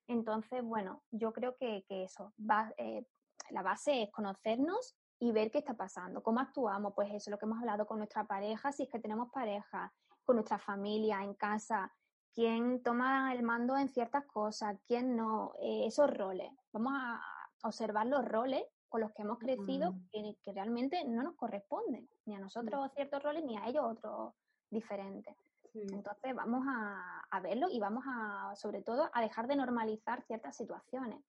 Entonces, 0.06 0.64
bueno, 0.64 1.02
yo 1.10 1.34
creo 1.34 1.56
que, 1.58 1.84
que 1.86 2.04
eso, 2.04 2.32
va, 2.38 2.72
eh, 2.78 3.04
la 3.50 3.60
base 3.60 4.04
es 4.04 4.10
conocernos 4.10 4.96
y 5.18 5.30
ver 5.32 5.50
qué 5.50 5.58
está 5.58 5.74
pasando, 5.74 6.22
cómo 6.22 6.40
actuamos, 6.40 6.94
pues 6.94 7.12
eso, 7.12 7.30
lo 7.30 7.38
que 7.38 7.44
hemos 7.44 7.58
hablado 7.58 7.86
con 7.86 7.98
nuestra 7.98 8.24
pareja, 8.24 8.72
si 8.72 8.84
es 8.84 8.88
que 8.88 8.98
tenemos 8.98 9.30
pareja, 9.30 9.92
con 10.24 10.36
nuestra 10.36 10.58
familia, 10.58 11.22
en 11.22 11.34
casa, 11.34 11.92
quién 12.32 12.82
toma 12.82 13.34
el 13.34 13.42
mando 13.42 13.76
en 13.76 13.90
ciertas 13.90 14.24
cosas, 14.24 14.78
quién 14.86 15.16
no, 15.16 15.52
eh, 15.60 15.84
esos 15.86 16.10
roles. 16.16 16.50
Vamos 16.72 16.94
a 16.96 17.20
observar 17.62 18.06
los 18.06 18.24
roles 18.24 18.64
con 18.88 19.00
los 19.00 19.12
que 19.12 19.22
hemos 19.22 19.38
crecido 19.38 19.94
que, 20.10 20.52
realmente 20.52 21.04
no 21.04 21.22
nos 21.22 21.36
corresponden, 21.36 22.08
ni 22.24 22.34
a 22.34 22.40
nosotros 22.40 22.90
ciertos 22.94 23.22
roles, 23.22 23.44
ni 23.44 23.56
a 23.56 23.66
ellos 23.66 23.84
otros 23.84 24.34
diferentes. 24.70 25.36
Entonces 25.74 26.34
vamos 26.34 26.64
a, 26.66 27.20
a, 27.30 27.40
verlo 27.40 27.68
y 27.70 27.78
vamos 27.78 28.04
a, 28.06 28.54
sobre 28.56 28.82
todo, 28.82 29.10
a 29.12 29.20
dejar 29.20 29.46
de 29.46 29.56
normalizar 29.56 30.22
ciertas 30.22 30.56
situaciones. 30.56 31.22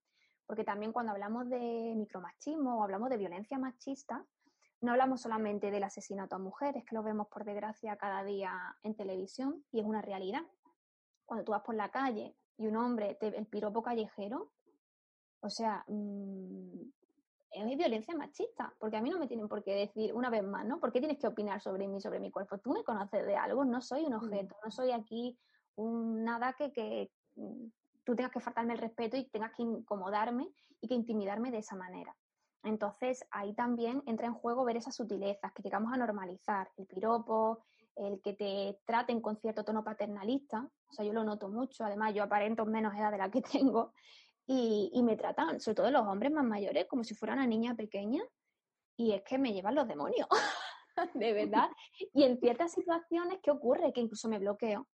Porque 0.45 0.63
también 0.63 0.91
cuando 0.91 1.11
hablamos 1.11 1.47
de 1.49 1.93
micromachismo 1.95 2.79
o 2.79 2.83
hablamos 2.83 3.09
de 3.09 3.17
violencia 3.17 3.59
machista, 3.59 4.25
no 4.81 4.91
hablamos 4.91 5.21
solamente 5.21 5.71
del 5.71 5.83
asesinato 5.83 6.35
a 6.35 6.39
mujeres, 6.39 6.85
que 6.85 6.95
lo 6.95 7.03
vemos 7.03 7.27
por 7.27 7.43
desgracia 7.43 7.97
cada 7.97 8.23
día 8.23 8.53
en 8.83 8.95
televisión 8.95 9.65
y 9.71 9.81
es 9.81 9.85
una 9.85 10.01
realidad. 10.01 10.43
Cuando 11.25 11.43
tú 11.43 11.51
vas 11.51 11.63
por 11.63 11.75
la 11.75 11.91
calle 11.91 12.35
y 12.57 12.65
un 12.67 12.77
hombre, 12.77 13.15
te, 13.15 13.27
el 13.27 13.45
piropo 13.45 13.83
callejero, 13.83 14.51
o 15.41 15.49
sea, 15.49 15.83
mmm, 15.87 16.81
es 17.67 17.77
violencia 17.77 18.15
machista, 18.15 18.73
porque 18.79 18.97
a 18.97 19.01
mí 19.01 19.09
no 19.09 19.19
me 19.19 19.27
tienen 19.27 19.47
por 19.47 19.63
qué 19.63 19.73
decir 19.73 20.13
una 20.13 20.29
vez 20.29 20.43
más, 20.43 20.65
¿no? 20.65 20.79
¿Por 20.79 20.91
qué 20.91 20.99
tienes 20.99 21.17
que 21.17 21.27
opinar 21.27 21.61
sobre 21.61 21.87
mí, 21.87 21.99
sobre 21.99 22.19
mi 22.19 22.31
cuerpo? 22.31 22.59
Tú 22.59 22.71
me 22.71 22.83
conoces 22.83 23.25
de 23.25 23.35
algo, 23.35 23.65
no 23.65 23.81
soy 23.81 24.05
un 24.05 24.13
mm. 24.13 24.17
objeto, 24.17 24.55
no 24.63 24.71
soy 24.71 24.91
aquí 24.91 25.37
un 25.75 26.23
nada 26.23 26.53
que, 26.53 26.71
que 26.71 27.11
mm, 27.35 27.67
tú 28.03 28.15
tengas 28.15 28.31
que 28.31 28.39
faltarme 28.39 28.73
el 28.73 28.79
respeto 28.79 29.17
y 29.17 29.29
tengas 29.29 29.51
que 29.55 29.63
incomodarme 29.63 30.49
y 30.81 30.87
que 30.87 30.93
intimidarme 30.93 31.51
de 31.51 31.59
esa 31.59 31.75
manera. 31.75 32.15
Entonces 32.63 33.25
ahí 33.31 33.53
también 33.53 34.03
entra 34.05 34.27
en 34.27 34.33
juego 34.33 34.65
ver 34.65 34.77
esas 34.77 34.95
sutilezas 34.95 35.51
que 35.53 35.63
llegamos 35.63 35.93
a 35.93 35.97
normalizar, 35.97 36.69
el 36.77 36.85
piropo, 36.85 37.63
el 37.95 38.21
que 38.21 38.33
te 38.33 38.79
traten 38.85 39.21
con 39.21 39.37
cierto 39.37 39.63
tono 39.63 39.83
paternalista, 39.83 40.69
o 40.89 40.93
sea, 40.93 41.05
yo 41.05 41.13
lo 41.13 41.23
noto 41.23 41.49
mucho, 41.49 41.83
además 41.83 42.13
yo 42.13 42.23
aparento 42.23 42.65
menos 42.65 42.95
edad 42.95 43.11
de 43.11 43.17
la 43.17 43.29
que 43.29 43.41
tengo, 43.73 43.93
y, 44.51 45.03
me 45.03 45.15
tratan, 45.15 45.59
sobre 45.59 45.75
todo 45.75 45.91
los 45.91 46.07
hombres 46.07 46.31
más 46.31 46.43
mayores, 46.43 46.87
como 46.87 47.03
si 47.03 47.13
fuera 47.13 47.35
una 47.35 47.45
niña 47.45 47.75
pequeña 47.75 48.23
y 48.97 49.11
es 49.11 49.21
que 49.21 49.37
me 49.37 49.53
llevan 49.53 49.75
los 49.75 49.87
demonios. 49.87 50.27
de 51.13 51.33
verdad. 51.33 51.69
Y 52.13 52.23
en 52.23 52.39
ciertas 52.39 52.71
situaciones, 52.71 53.37
¿qué 53.43 53.51
ocurre? 53.51 53.93
Que 53.93 54.01
incluso 54.01 54.27
me 54.27 54.39
bloqueo. 54.39 54.87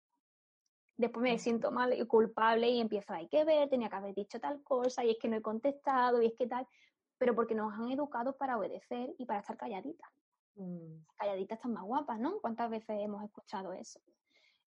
Después 0.97 1.24
me 1.24 1.39
siento 1.39 1.72
mal 1.72 1.93
y 1.93 2.06
culpable 2.06 2.68
y 2.68 2.82
empiezo, 2.82 3.14
hay 3.14 3.30
que 3.30 3.45
ver, 3.45 3.70
tenía 3.70 3.89
que 3.89 3.95
haber 3.95 4.14
dicho 4.14 4.41
tal 4.41 4.62
cosa 4.62 5.06
y 5.06 5.12
es 5.12 5.18
que 5.22 5.30
no 5.30 5.38
he 5.38 5.41
contestado 5.41 6.22
y 6.22 6.28
es 6.28 6.34
que 6.38 6.47
tal, 6.47 6.68
pero 7.18 7.34
porque 7.34 7.56
nos 7.56 7.74
han 7.74 7.91
educado 7.91 8.36
para 8.36 8.58
obedecer 8.58 9.16
y 9.18 9.26
para 9.26 9.39
estar 9.39 9.56
calladitas. 9.56 10.10
Mm. 10.56 11.06
Calladitas 11.16 11.60
están 11.60 11.74
más 11.74 11.84
guapas, 11.84 12.20
¿no? 12.20 12.39
¿Cuántas 12.41 12.70
veces 12.70 12.97
hemos 12.99 13.24
escuchado 13.24 13.72
eso? 13.72 14.01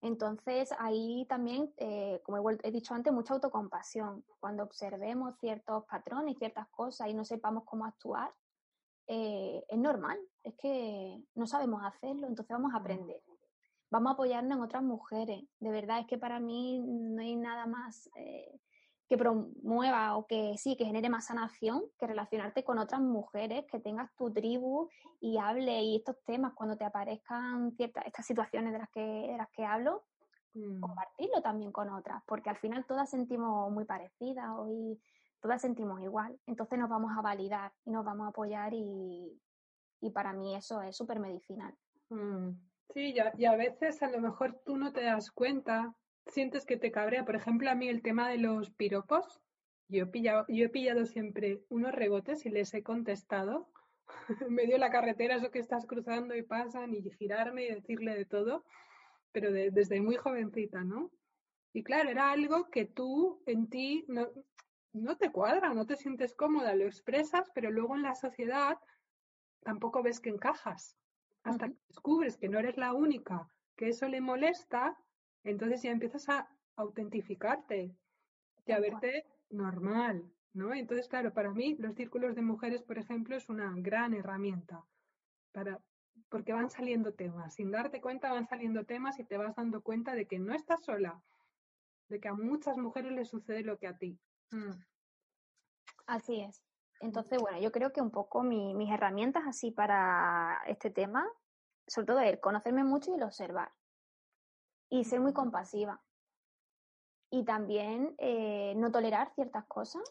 Entonces, 0.01 0.73
ahí 0.79 1.27
también, 1.29 1.73
eh, 1.77 2.21
como 2.25 2.51
he, 2.51 2.71
dicho 2.71 2.95
antes, 2.95 3.13
mucha 3.13 3.35
autocompasión. 3.35 4.25
Cuando 4.39 4.63
observemos 4.63 5.35
ciertos 5.41 5.85
patrones, 5.87 6.39
ciertas 6.39 6.69
cosas 6.69 7.09
y 7.09 7.15
no 7.15 7.25
sepamos 7.25 7.65
cómo 7.65 7.85
actuar, 7.85 8.33
eh, 9.09 9.65
es 9.69 9.79
normal, 9.79 10.19
es 10.45 10.55
que 10.57 11.25
no 11.35 11.47
sabemos 11.47 11.83
hacerlo, 11.83 12.27
entonces 12.27 12.55
vamos 12.55 12.75
a 12.75 12.79
aprender. 12.79 13.23
Vamos 13.91 14.11
a 14.11 14.13
apoyarnos 14.15 14.59
en 14.59 14.63
otras 14.63 14.83
mujeres. 14.83 15.45
De 15.59 15.71
verdad, 15.71 16.01
es 16.01 16.07
que 16.07 16.19
para 16.19 16.39
mí 16.41 16.79
no 16.79 17.23
hay 17.23 17.35
nada 17.37 17.67
más 17.67 18.11
eh, 18.17 18.61
que 19.09 19.17
promueva 19.17 20.17
o 20.17 20.27
que 20.27 20.55
sí, 20.59 20.77
que 20.77 20.85
genere 20.85 21.09
más 21.09 21.27
sanación 21.27 21.85
que 21.99 22.07
relacionarte 22.07 22.63
con 22.63 22.79
otras 22.79 23.01
mujeres, 23.01 23.65
que 23.71 23.81
tengas 23.81 24.15
tu 24.17 24.31
tribu 24.31 24.89
y 25.21 25.39
hable 25.39 25.83
y 25.83 25.97
estos 25.97 26.17
temas 26.25 26.53
cuando 26.55 26.77
te 26.77 26.85
aparezcan 26.85 27.73
ciertas 27.73 28.07
estas 28.07 28.27
situaciones 28.27 28.73
de 28.73 28.79
las 28.79 28.91
que, 28.91 29.01
de 29.01 29.37
las 29.39 29.49
que 29.49 29.65
hablo, 29.65 30.05
mm. 30.53 30.81
compartirlo 30.81 31.41
también 31.41 31.73
con 31.73 31.89
otras, 31.89 32.23
porque 32.27 32.51
al 32.51 32.59
final 32.59 32.85
todas 32.87 33.09
sentimos 33.09 33.73
muy 33.73 33.87
parecidas 33.87 34.51
y 34.71 35.01
todas 35.41 35.63
sentimos 35.63 36.03
igual, 36.03 36.39
entonces 36.47 36.79
nos 36.79 36.91
vamos 36.91 37.17
a 37.17 37.23
validar 37.23 37.73
y 37.87 37.91
nos 37.91 38.05
vamos 38.05 38.27
a 38.27 38.31
apoyar 38.31 38.75
y, 38.75 39.41
y 40.03 40.11
para 40.11 40.35
mí 40.35 40.55
eso 40.55 40.83
es 40.83 40.95
súper 40.95 41.19
medicinal. 41.19 41.75
Mm. 42.11 42.51
Sí, 42.93 43.15
y 43.37 43.45
a 43.45 43.57
veces 43.57 44.03
a 44.03 44.11
lo 44.11 44.19
mejor 44.19 44.61
tú 44.65 44.77
no 44.77 44.93
te 44.93 45.03
das 45.03 45.31
cuenta 45.31 45.95
sientes 46.29 46.65
que 46.65 46.77
te 46.77 46.91
cabrea? 46.91 47.25
Por 47.25 47.37
ejemplo, 47.37 47.71
a 47.71 47.75
mí 47.75 47.89
el 47.89 48.03
tema 48.03 48.29
de 48.29 48.39
los 48.39 48.71
piropos, 48.71 49.41
yo 49.89 50.05
he 50.05 50.07
pillado, 50.07 50.45
yo 50.49 50.67
he 50.67 50.69
pillado 50.69 51.07
siempre 51.07 51.63
unos 51.69 51.93
rebotes 51.93 52.45
y 52.47 52.51
les 52.51 52.73
he 52.75 52.83
contestado 52.83 53.69
en 54.41 54.55
medio 54.55 54.75
de 54.75 54.79
la 54.79 54.91
carretera, 54.91 55.37
eso 55.37 55.51
que 55.51 55.59
estás 55.59 55.87
cruzando 55.87 56.35
y 56.35 56.43
pasan 56.43 56.95
y 56.95 57.03
girarme 57.11 57.65
y 57.65 57.75
decirle 57.75 58.15
de 58.15 58.25
todo, 58.25 58.65
pero 59.33 59.53
desde 59.53 60.01
muy 60.01 60.17
jovencita, 60.17 60.85
¿no? 60.85 61.11
Y 61.73 61.83
claro, 61.83 62.09
era 62.09 62.31
algo 62.31 62.71
que 62.71 62.87
tú 62.87 63.43
en 63.47 63.69
ti 63.69 64.05
no, 64.09 64.29
no 64.93 65.17
te 65.17 65.31
cuadra, 65.31 65.75
no 65.75 65.87
te 65.87 65.97
sientes 65.97 66.35
cómoda, 66.35 66.75
lo 66.75 66.85
expresas, 66.85 67.51
pero 67.55 67.71
luego 67.71 67.95
en 67.95 68.03
la 68.03 68.15
sociedad 68.15 68.79
tampoco 69.63 70.03
ves 70.03 70.21
que 70.21 70.31
encajas. 70.31 70.97
Hasta 71.43 71.69
que 71.69 71.77
descubres 71.89 72.37
que 72.37 72.49
no 72.49 72.59
eres 72.59 72.77
la 72.77 72.93
única 72.93 73.49
que 73.77 73.89
eso 73.89 74.09
le 74.09 74.21
molesta 74.21 74.99
entonces 75.45 75.83
ya 75.83 75.91
empiezas 75.91 76.29
a 76.29 76.49
autentificarte 76.77 77.95
y 78.67 78.73
a 78.73 78.81
verte 78.81 79.27
normal, 79.51 80.31
¿no? 80.53 80.75
Entonces, 80.75 81.09
claro, 81.09 81.33
para 81.33 81.53
mí 81.53 81.77
los 81.79 81.95
círculos 81.95 82.35
de 82.35 82.43
mujeres, 82.43 82.83
por 82.83 82.99
ejemplo, 82.99 83.37
es 83.37 83.49
una 83.49 83.73
gran 83.77 84.15
herramienta 84.15 84.85
para 85.53 85.81
porque 86.29 86.53
van 86.53 86.71
saliendo 86.71 87.15
temas, 87.15 87.55
sin 87.55 87.71
darte 87.71 88.01
cuenta 88.01 88.31
van 88.31 88.47
saliendo 88.47 88.85
temas 88.85 89.19
y 89.19 89.25
te 89.25 89.39
vas 89.39 89.57
dando 89.57 89.83
cuenta 89.83 90.15
de 90.15 90.27
que 90.27 90.39
no 90.39 90.55
estás 90.55 90.85
sola, 90.85 91.23
de 92.09 92.21
que 92.21 92.29
a 92.29 92.35
muchas 92.35 92.77
mujeres 92.77 93.13
les 93.13 93.29
sucede 93.29 93.63
lo 93.63 93.79
que 93.79 93.87
a 93.87 93.97
ti. 93.97 94.19
Mm. 94.51 94.73
Así 96.07 96.41
es. 96.41 96.63
Entonces, 97.01 97.39
bueno, 97.41 97.59
yo 97.61 97.71
creo 97.71 97.93
que 97.93 98.03
un 98.03 98.11
poco 98.11 98.43
mis 98.43 98.91
herramientas 98.91 99.45
así 99.47 99.71
para 99.71 100.61
este 100.67 100.91
tema, 100.91 101.27
sobre 101.87 102.07
todo 102.07 102.21
el 102.21 102.41
conocerme 102.41 102.85
mucho 102.85 103.11
y 103.11 103.15
el 103.15 103.23
observar 103.23 103.71
y 104.91 105.05
ser 105.05 105.21
muy 105.21 105.33
compasiva. 105.33 106.01
Y 107.31 107.45
también 107.45 108.15
eh, 108.19 108.75
no 108.77 108.91
tolerar 108.91 109.33
ciertas 109.35 109.67
cosas. 109.67 110.03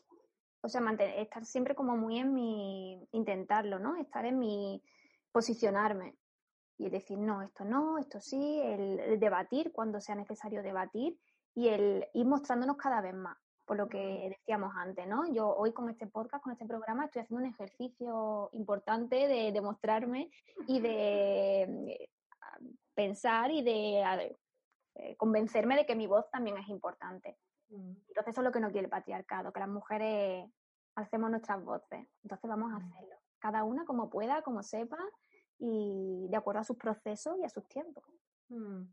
O 0.62 0.70
sea, 0.70 0.82
mantener, 0.82 1.20
estar 1.20 1.46
siempre 1.46 1.76
como 1.76 1.98
muy 1.98 2.20
en 2.20 2.34
mi, 2.34 3.08
intentarlo, 3.12 3.80
¿no? 3.80 3.96
Estar 3.96 4.26
en 4.26 4.38
mi, 4.40 4.84
posicionarme 5.32 6.16
y 6.78 6.90
decir, 6.90 7.18
no, 7.18 7.42
esto 7.42 7.66
no, 7.66 7.98
esto 7.98 8.20
sí, 8.20 8.60
el, 8.64 9.20
debatir 9.20 9.72
cuando 9.72 10.00
sea 10.00 10.16
necesario 10.16 10.62
debatir 10.62 11.18
y 11.56 11.70
el 11.70 12.06
ir 12.14 12.26
mostrándonos 12.26 12.78
cada 12.78 13.02
vez 13.02 13.16
más, 13.16 13.38
por 13.66 13.78
lo 13.78 13.88
que 13.88 14.30
decíamos 14.30 14.74
antes, 14.76 15.08
¿no? 15.08 15.32
Yo 15.34 15.48
hoy 15.56 15.74
con 15.74 15.90
este 15.90 16.08
podcast, 16.08 16.44
con 16.44 16.54
este 16.54 16.66
programa, 16.66 17.06
estoy 17.06 17.24
haciendo 17.24 17.46
un 17.46 17.52
ejercicio 17.52 18.50
importante 18.54 19.28
de 19.28 19.52
demostrarme 19.52 20.30
y 20.68 20.80
de 20.80 21.62
eh, 21.64 22.10
pensar 22.94 23.52
y 23.52 23.64
de 23.64 24.38
eh, 25.00 25.16
convencerme 25.16 25.76
de 25.76 25.86
que 25.86 25.96
mi 25.96 26.08
voz 26.08 26.30
también 26.32 26.58
es 26.58 26.68
importante. 26.70 27.38
Mm. 27.70 27.92
Entonces 28.08 28.32
eso 28.32 28.42
es 28.42 28.46
lo 28.46 28.52
que 28.52 28.60
no 28.60 28.72
quiere 28.72 28.86
el 28.86 28.92
patriarcado, 28.92 29.54
que 29.54 29.60
las 29.60 29.70
mujeres 29.70 30.50
hacemos 30.96 31.30
nuestras 31.30 31.64
voces. 31.64 32.08
Entonces 32.24 32.50
vamos 32.50 32.72
a 32.74 32.80
mm. 32.80 32.86
hacerlo, 32.86 33.16
cada 33.40 33.64
una 33.64 33.86
como 33.86 34.10
pueda, 34.10 34.42
como 34.42 34.64
sepa 34.64 34.98
y 35.60 36.28
de 36.30 36.38
acuerdo 36.38 36.62
a 36.62 36.64
sus 36.64 36.78
procesos 36.78 37.38
y 37.40 37.46
a 37.46 37.50
sus 37.50 37.68
tiempos. 37.68 38.04
Mm. 38.50 38.84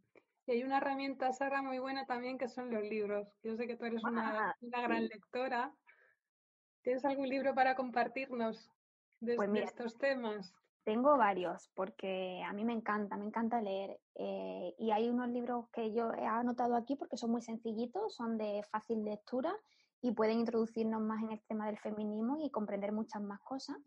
Y 0.47 0.53
hay 0.53 0.63
una 0.63 0.77
herramienta, 0.77 1.33
Sara, 1.33 1.63
muy 1.63 1.79
buena 1.79 2.05
también, 2.05 2.37
que 2.37 2.49
son 2.49 2.71
los 2.71 2.83
libros. 2.83 3.27
Yo 3.43 3.57
sé 3.57 3.67
que 3.67 3.77
tú 3.77 3.87
eres 3.87 4.05
una, 4.05 4.51
ah, 4.51 4.57
gran 4.61 5.07
lectora. 5.07 5.75
¿Tienes 6.83 7.03
algún 7.07 7.29
libro 7.29 7.55
para 7.55 7.75
compartirnos 7.75 8.71
de, 9.21 9.37
pues 9.37 9.51
estos 9.55 9.97
temas? 9.97 10.55
Tengo 10.85 11.17
varios, 11.17 11.71
porque 11.75 12.43
a 12.47 12.53
mí 12.53 12.65
me 12.65 12.75
encanta, 12.75 13.17
me 13.17 13.25
encanta 13.25 13.63
leer. 13.63 13.99
Eh, 14.17 14.75
y 14.79 14.91
hay 14.91 15.09
unos 15.09 15.29
libros 15.31 15.69
que 15.71 15.95
yo 15.95 16.13
he 16.13 16.27
anotado 16.27 16.77
aquí 16.77 16.95
porque 16.95 17.17
son 17.17 17.31
muy 17.31 17.41
sencillitos, 17.41 18.15
son 18.15 18.37
de 18.37 18.63
fácil 18.71 19.03
lectura 19.03 19.55
y 20.03 20.13
pueden 20.13 20.41
introducirnos 20.41 21.01
más 21.01 21.23
en 21.23 21.33
el 21.33 21.41
tema 21.49 21.67
del 21.67 21.79
feminismo 21.79 22.37
y 22.45 22.51
comprender 22.51 22.93
muchas 22.93 23.23
más 23.23 23.41
cosas. 23.41 23.79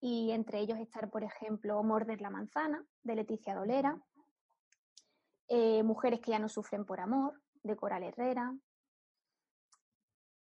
Y 0.00 0.32
entre 0.32 0.58
ellos 0.58 0.78
estar, 0.78 1.10
por 1.10 1.22
ejemplo, 1.22 1.80
Morder 1.84 2.20
la 2.20 2.30
manzana, 2.30 2.84
de 3.04 3.14
Leticia 3.14 3.54
Dolera, 3.54 3.96
eh, 5.48 5.84
Mujeres 5.84 6.20
que 6.20 6.32
ya 6.32 6.40
no 6.40 6.48
sufren 6.48 6.84
por 6.84 6.98
amor, 6.98 7.40
de 7.62 7.76
Coral 7.76 8.02
Herrera, 8.02 8.52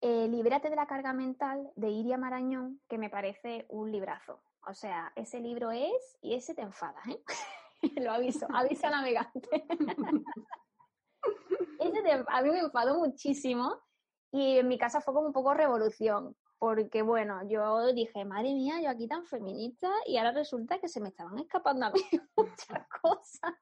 eh, 0.02 0.28
Libérate 0.28 0.68
de 0.68 0.76
la 0.76 0.86
carga 0.86 1.12
mental, 1.12 1.70
de 1.76 1.88
Iria 1.88 2.18
Marañón, 2.18 2.80
que 2.88 2.98
me 2.98 3.08
parece 3.08 3.66
un 3.68 3.92
librazo. 3.92 4.42
O 4.66 4.74
sea, 4.74 5.12
ese 5.16 5.40
libro 5.40 5.70
es 5.72 6.18
y 6.20 6.34
ese 6.34 6.54
te 6.54 6.62
enfada, 6.62 7.00
¿eh? 7.08 7.20
Lo 7.96 8.12
aviso, 8.12 8.46
avisa 8.52 8.90
navegante. 8.90 9.66
ese 11.80 12.24
a 12.28 12.42
mí 12.42 12.50
me 12.50 12.60
enfadó 12.60 12.98
muchísimo 12.98 13.76
y 14.30 14.58
en 14.58 14.68
mi 14.68 14.78
casa 14.78 15.00
fue 15.00 15.14
como 15.14 15.26
un 15.26 15.32
poco 15.32 15.52
revolución, 15.52 16.36
porque 16.58 17.02
bueno, 17.02 17.40
yo 17.48 17.92
dije, 17.92 18.24
madre 18.24 18.54
mía, 18.54 18.80
yo 18.80 18.88
aquí 18.88 19.08
tan 19.08 19.26
feminista 19.26 19.90
y 20.06 20.16
ahora 20.16 20.30
resulta 20.30 20.78
que 20.78 20.88
se 20.88 21.00
me 21.00 21.08
estaban 21.08 21.38
escapando 21.40 21.86
a 21.86 21.90
mí 21.90 22.00
muchas 22.36 22.86
cosas. 23.02 23.54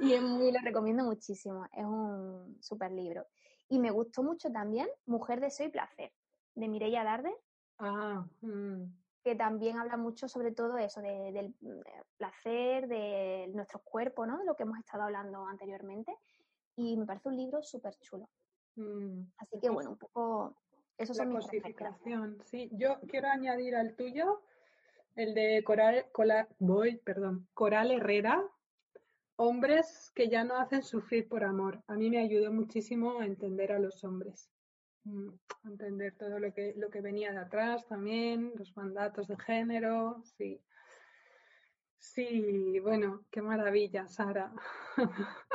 y 0.00 0.18
lo 0.18 0.58
recomiendo 0.64 1.04
muchísimo, 1.04 1.64
es 1.72 1.84
un 1.84 2.58
súper 2.60 2.90
libro. 2.90 3.24
Y 3.68 3.78
me 3.78 3.92
gustó 3.92 4.24
mucho 4.24 4.50
también 4.50 4.88
Mujer, 5.06 5.40
Deseo 5.40 5.68
y 5.68 5.70
Placer, 5.70 6.12
de 6.56 6.68
Mireia 6.68 7.04
Darde. 7.04 7.32
Ah, 7.78 8.26
mm 8.40 9.00
que 9.22 9.34
también 9.34 9.78
habla 9.78 9.96
mucho 9.96 10.28
sobre 10.28 10.52
todo 10.52 10.78
eso, 10.78 11.00
del 11.00 11.54
mm, 11.60 11.80
placer, 12.16 12.88
de 12.88 13.50
nuestro 13.54 13.80
cuerpo, 13.80 14.26
¿no? 14.26 14.38
De 14.38 14.44
lo 14.44 14.54
que 14.54 14.62
hemos 14.62 14.78
estado 14.78 15.04
hablando 15.04 15.46
anteriormente. 15.46 16.16
Y 16.76 16.96
me 16.96 17.06
parece 17.06 17.28
un 17.28 17.36
libro 17.36 17.62
súper 17.62 17.94
chulo. 17.96 18.28
Mm, 18.76 19.22
Así 19.38 19.58
que 19.60 19.70
bueno, 19.70 19.90
un 19.90 19.98
poco... 19.98 20.56
Eso 20.96 21.14
la 21.14 21.30
cosificación, 21.30 22.38
sí. 22.44 22.68
Yo 22.72 23.00
quiero 23.08 23.28
añadir 23.28 23.74
al 23.74 23.96
tuyo 23.96 24.42
el 25.16 25.34
de 25.34 25.62
Coral, 25.64 26.06
voy, 26.58 26.98
perdón, 26.98 27.48
Coral 27.54 27.90
Herrera, 27.90 28.42
hombres 29.36 30.12
que 30.14 30.28
ya 30.28 30.44
no 30.44 30.56
hacen 30.56 30.82
sufrir 30.82 31.26
por 31.28 31.44
amor. 31.44 31.82
A 31.86 31.94
mí 31.94 32.10
me 32.10 32.18
ayudó 32.18 32.52
muchísimo 32.52 33.20
a 33.20 33.26
entender 33.26 33.72
a 33.72 33.78
los 33.78 34.04
hombres. 34.04 34.50
Mm, 35.04 35.30
entender 35.64 36.14
todo 36.16 36.38
lo 36.38 36.52
que, 36.52 36.74
lo 36.76 36.90
que 36.90 37.00
venía 37.00 37.32
de 37.32 37.38
atrás 37.38 37.86
también, 37.86 38.52
los 38.56 38.76
mandatos 38.76 39.28
de 39.28 39.36
género, 39.38 40.22
sí. 40.36 40.60
Sí, 41.98 42.78
bueno, 42.80 43.24
qué 43.30 43.42
maravilla, 43.42 44.06
Sara. 44.06 44.52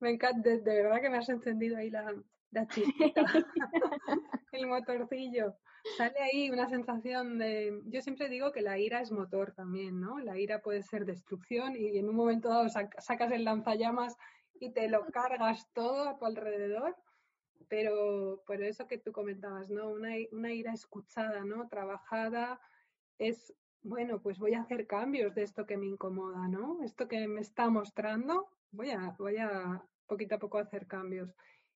me 0.00 0.10
encanta, 0.10 0.50
de, 0.50 0.60
verdad 0.60 1.00
que 1.00 1.10
me 1.10 1.18
has 1.18 1.28
encendido 1.28 1.76
ahí 1.76 1.90
la, 1.90 2.14
la 2.50 2.66
chispita, 2.68 3.22
el 4.52 4.66
motorcillo. 4.66 5.56
Sale 5.96 6.18
ahí 6.20 6.50
una 6.50 6.68
sensación 6.68 7.38
de. 7.38 7.80
Yo 7.86 8.00
siempre 8.02 8.28
digo 8.28 8.52
que 8.52 8.60
la 8.60 8.78
ira 8.78 9.00
es 9.00 9.12
motor 9.12 9.52
también, 9.52 10.00
¿no? 10.00 10.18
La 10.18 10.36
ira 10.38 10.60
puede 10.60 10.82
ser 10.82 11.04
destrucción 11.04 11.76
y 11.76 11.98
en 11.98 12.08
un 12.08 12.16
momento 12.16 12.48
dado 12.48 12.68
sacas 12.68 13.32
el 13.32 13.44
lanzallamas 13.44 14.16
y 14.60 14.72
te 14.72 14.88
lo 14.88 15.06
cargas 15.06 15.70
todo 15.72 16.08
a 16.08 16.18
tu 16.18 16.26
alrededor 16.26 16.96
pero 17.68 18.42
por 18.46 18.62
eso 18.62 18.86
que 18.86 18.98
tú 18.98 19.12
comentabas, 19.12 19.70
¿no? 19.70 19.90
Una, 19.90 20.52
ira 20.52 20.72
escuchada, 20.72 21.44
¿no? 21.44 21.68
Trabajada 21.68 22.60
es 23.18 23.54
bueno, 23.82 24.20
pues 24.20 24.38
voy 24.38 24.54
a 24.54 24.60
hacer 24.60 24.86
cambios 24.86 25.34
de 25.34 25.44
esto 25.44 25.64
que 25.64 25.76
me 25.76 25.86
incomoda, 25.86 26.48
¿no? 26.48 26.82
Esto 26.82 27.08
que 27.08 27.26
me 27.28 27.40
está 27.40 27.70
mostrando, 27.70 28.48
voy 28.72 28.90
a, 28.90 29.14
voy 29.18 29.36
a 29.38 29.82
poquito 30.06 30.34
a 30.34 30.38
poco 30.38 30.58
hacer 30.58 30.86
cambios. 30.86 31.34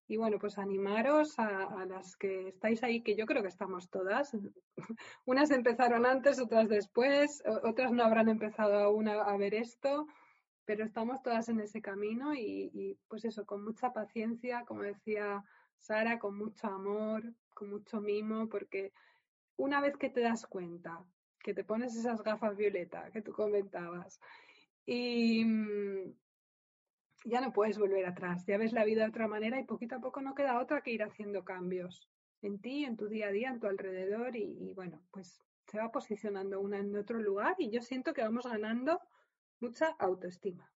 Y 0.09 0.17
bueno, 0.17 0.39
pues 0.39 0.59
animaros 0.59 1.39
a, 1.39 1.87
las 1.87 2.17
que 2.17 2.49
estáis 2.49 2.83
ahí, 2.83 3.03
que 3.03 3.17
yo 3.17 3.25
creo 3.25 3.43
que 3.43 3.49
estamos 3.49 3.89
todas. 3.89 4.37
Unas 5.25 5.51
empezaron 5.51 6.05
antes, 6.05 6.41
otras 6.41 6.69
después, 6.69 7.43
otras 7.63 7.93
no 7.93 8.05
habrán 8.05 8.29
empezado 8.29 8.79
aún 8.79 9.09
a, 9.09 9.37
ver 9.37 9.55
esto, 9.55 10.07
pero 10.65 10.85
estamos 10.85 11.23
todas 11.23 11.49
en 11.49 11.61
ese 11.61 11.81
camino 11.81 12.35
y, 12.35 12.99
pues 13.09 13.25
eso, 13.25 13.47
con 13.47 13.65
mucha 13.65 13.93
paciencia, 13.93 14.65
como 14.67 14.83
decía 14.83 15.45
Sara, 15.83 16.19
con 16.19 16.39
mucho 16.39 16.69
amor, 16.69 17.23
con 17.55 17.71
mucho 17.71 18.01
mimo, 18.01 18.49
porque 18.49 18.93
una 19.57 19.81
vez 19.81 19.97
que 19.97 20.11
te 20.11 20.21
das 20.21 20.47
cuenta 20.47 21.05
que 21.41 21.55
te 21.55 21.65
pones 21.65 21.97
esas 21.97 22.23
gafas 22.23 22.57
violeta 22.57 23.11
que 23.11 23.21
tú 23.21 23.33
comentabas 23.33 24.21
y, 24.87 25.45
mm, 25.45 26.15
ya 27.25 27.41
no 27.41 27.53
puedes 27.53 27.79
volver 27.79 28.07
atrás, 28.07 28.45
ya 28.47 28.59
ves 28.59 28.73
la 28.73 28.85
vida 28.85 29.03
de 29.03 29.11
otra 29.11 29.29
manera 29.29 29.61
y 29.61 29.65
poquito 29.65 29.97
a 29.97 30.01
poco 30.01 30.21
no 30.21 30.35
queda 30.35 30.61
otra 30.61 30.83
que 30.83 30.93
ir 30.93 31.03
haciendo 31.03 31.45
cambios 31.45 32.09
en 32.43 32.61
ti, 32.61 32.85
en 32.85 32.97
tu 32.97 33.09
día 33.09 33.29
a 33.29 33.33
día, 33.33 33.51
en 33.51 33.61
tu 33.61 33.67
alrededor 33.67 34.35
y, 34.35 34.73
bueno, 34.75 35.01
pues 35.11 35.41
se 35.67 35.79
va 35.79 35.91
posicionando 35.91 36.61
una 36.61 36.79
en 36.79 36.97
otro 36.97 37.21
lugar 37.21 37.55
y 37.59 37.71
yo 37.71 37.81
siento 37.83 38.13
que 38.13 38.23
vamos 38.23 38.47
ganando 38.47 39.01
mucha 39.61 39.91
autoestima. 39.99 40.71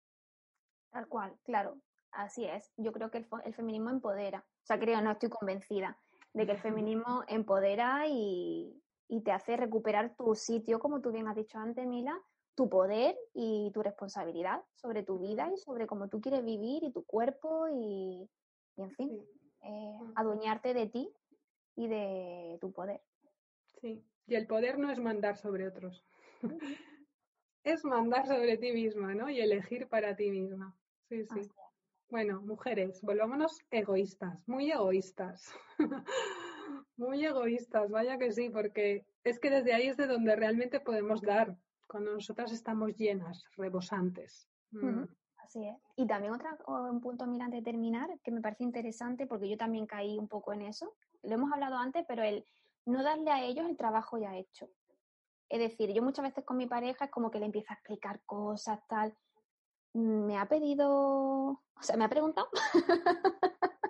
Tal 0.91 1.07
cual, 1.07 1.39
claro, 1.45 1.79
así 2.11 2.45
es. 2.45 2.73
Yo 2.77 2.93
creo 2.93 3.11
que 3.11 3.19
el, 3.19 3.29
el, 3.45 3.55
feminismo 3.55 3.91
empodera. 3.91 4.45
O 4.63 4.67
sea, 4.67 4.79
creo, 4.79 5.01
no 5.01 5.11
estoy 5.13 5.29
convencida 5.29 5.99
de 6.33 6.47
que 6.47 6.53
el 6.53 6.59
feminismo 6.59 7.25
empodera 7.29 8.07
y, 8.09 8.81
y, 9.09 9.23
te 9.23 9.33
hace 9.33 9.57
recuperar 9.57 10.15
tu 10.17 10.35
sitio, 10.35 10.79
como 10.79 11.01
tú 11.01 11.11
bien 11.13 11.29
has 11.29 11.37
dicho 11.37 11.59
antes, 11.59 11.87
Mila, 11.87 12.19
tu 12.55 12.69
poder 12.69 13.17
y 13.35 13.71
tu 13.73 13.83
responsabilidad 13.83 14.63
sobre 14.75 15.03
tu 15.03 15.19
vida 15.19 15.51
y 15.53 15.57
sobre 15.59 15.87
cómo 15.87 16.09
tú 16.09 16.21
quieres 16.21 16.45
vivir 16.45 16.85
y 16.85 16.93
tu 16.93 17.05
cuerpo 17.05 17.67
y, 17.69 18.29
en 18.77 18.91
fin, 18.93 19.27
eh, 19.63 19.99
adueñarte 20.15 20.75
de 20.75 20.87
ti 20.87 21.11
y 21.77 21.89
de 21.89 22.59
tu 22.61 22.73
poder. 22.73 23.03
Sí, 23.81 24.05
y 24.27 24.35
el 24.35 24.47
poder 24.47 24.79
no 24.79 24.91
es 24.91 25.01
mandar 25.01 25.37
sobre 25.37 25.67
otros, 25.67 26.05
es 27.65 27.85
mandar 27.85 28.27
sobre 28.27 28.57
ti 28.59 28.73
misma, 28.73 29.15
¿no? 29.15 29.29
Y 29.29 29.41
elegir 29.41 29.89
para 29.89 30.15
ti 30.15 30.31
misma. 30.31 30.77
Sí, 31.09 31.25
sí. 31.27 31.41
Bueno, 32.13 32.43
mujeres, 32.43 33.01
volvámonos 33.01 33.59
egoístas, 33.71 34.47
muy 34.47 34.71
egoístas. 34.71 35.51
muy 36.99 37.25
egoístas, 37.25 37.91
vaya 37.91 38.19
que 38.19 38.31
sí, 38.33 38.51
porque 38.51 39.07
es 39.25 39.41
que 39.41 39.49
desde 39.49 39.73
ahí 39.73 39.89
es 39.89 39.97
de 39.97 40.07
donde 40.07 40.37
realmente 40.37 40.79
podemos 40.79 41.23
dar, 41.23 41.57
cuando 41.89 42.13
nosotras 42.13 42.53
estamos 42.53 42.95
llenas, 42.99 43.47
rebosantes. 43.57 44.47
Mm. 44.73 45.05
Así 45.39 45.67
es. 45.67 45.79
Y 45.97 46.07
también 46.07 46.35
otro 46.35 46.51
un 46.67 47.01
punto, 47.01 47.27
mira, 47.27 47.47
antes 47.47 47.65
de 47.65 47.71
terminar, 47.71 48.11
que 48.23 48.31
me 48.31 48.43
parece 48.43 48.65
interesante, 48.65 49.27
porque 49.27 49.49
yo 49.49 49.57
también 49.57 49.87
caí 49.87 50.19
un 50.19 50.29
poco 50.29 50.53
en 50.53 50.61
eso. 50.61 50.95
Lo 51.23 51.37
hemos 51.37 51.51
hablado 51.51 51.79
antes, 51.79 52.05
pero 52.07 52.23
el 52.23 52.45
no 52.85 53.03
darle 53.03 53.31
a 53.31 53.43
ellos 53.43 53.67
el 53.67 53.79
trabajo 53.79 54.19
ya 54.19 54.37
hecho. 54.37 54.69
Es 55.49 55.61
decir, 55.61 55.95
yo 55.95 56.03
muchas 56.03 56.25
veces 56.25 56.45
con 56.45 56.59
mi 56.59 56.67
pareja 56.67 57.07
es 57.07 57.11
como 57.11 57.31
que 57.31 57.39
le 57.39 57.47
empiezo 57.47 57.71
a 57.71 57.77
explicar 57.77 58.21
cosas, 58.27 58.87
tal. 58.87 59.17
Me 59.95 60.39
ha 60.39 60.47
pedido, 60.47 60.89
o 61.51 61.83
sea, 61.83 61.97
me 61.97 62.05
ha 62.05 62.09
preguntado. 62.09 62.49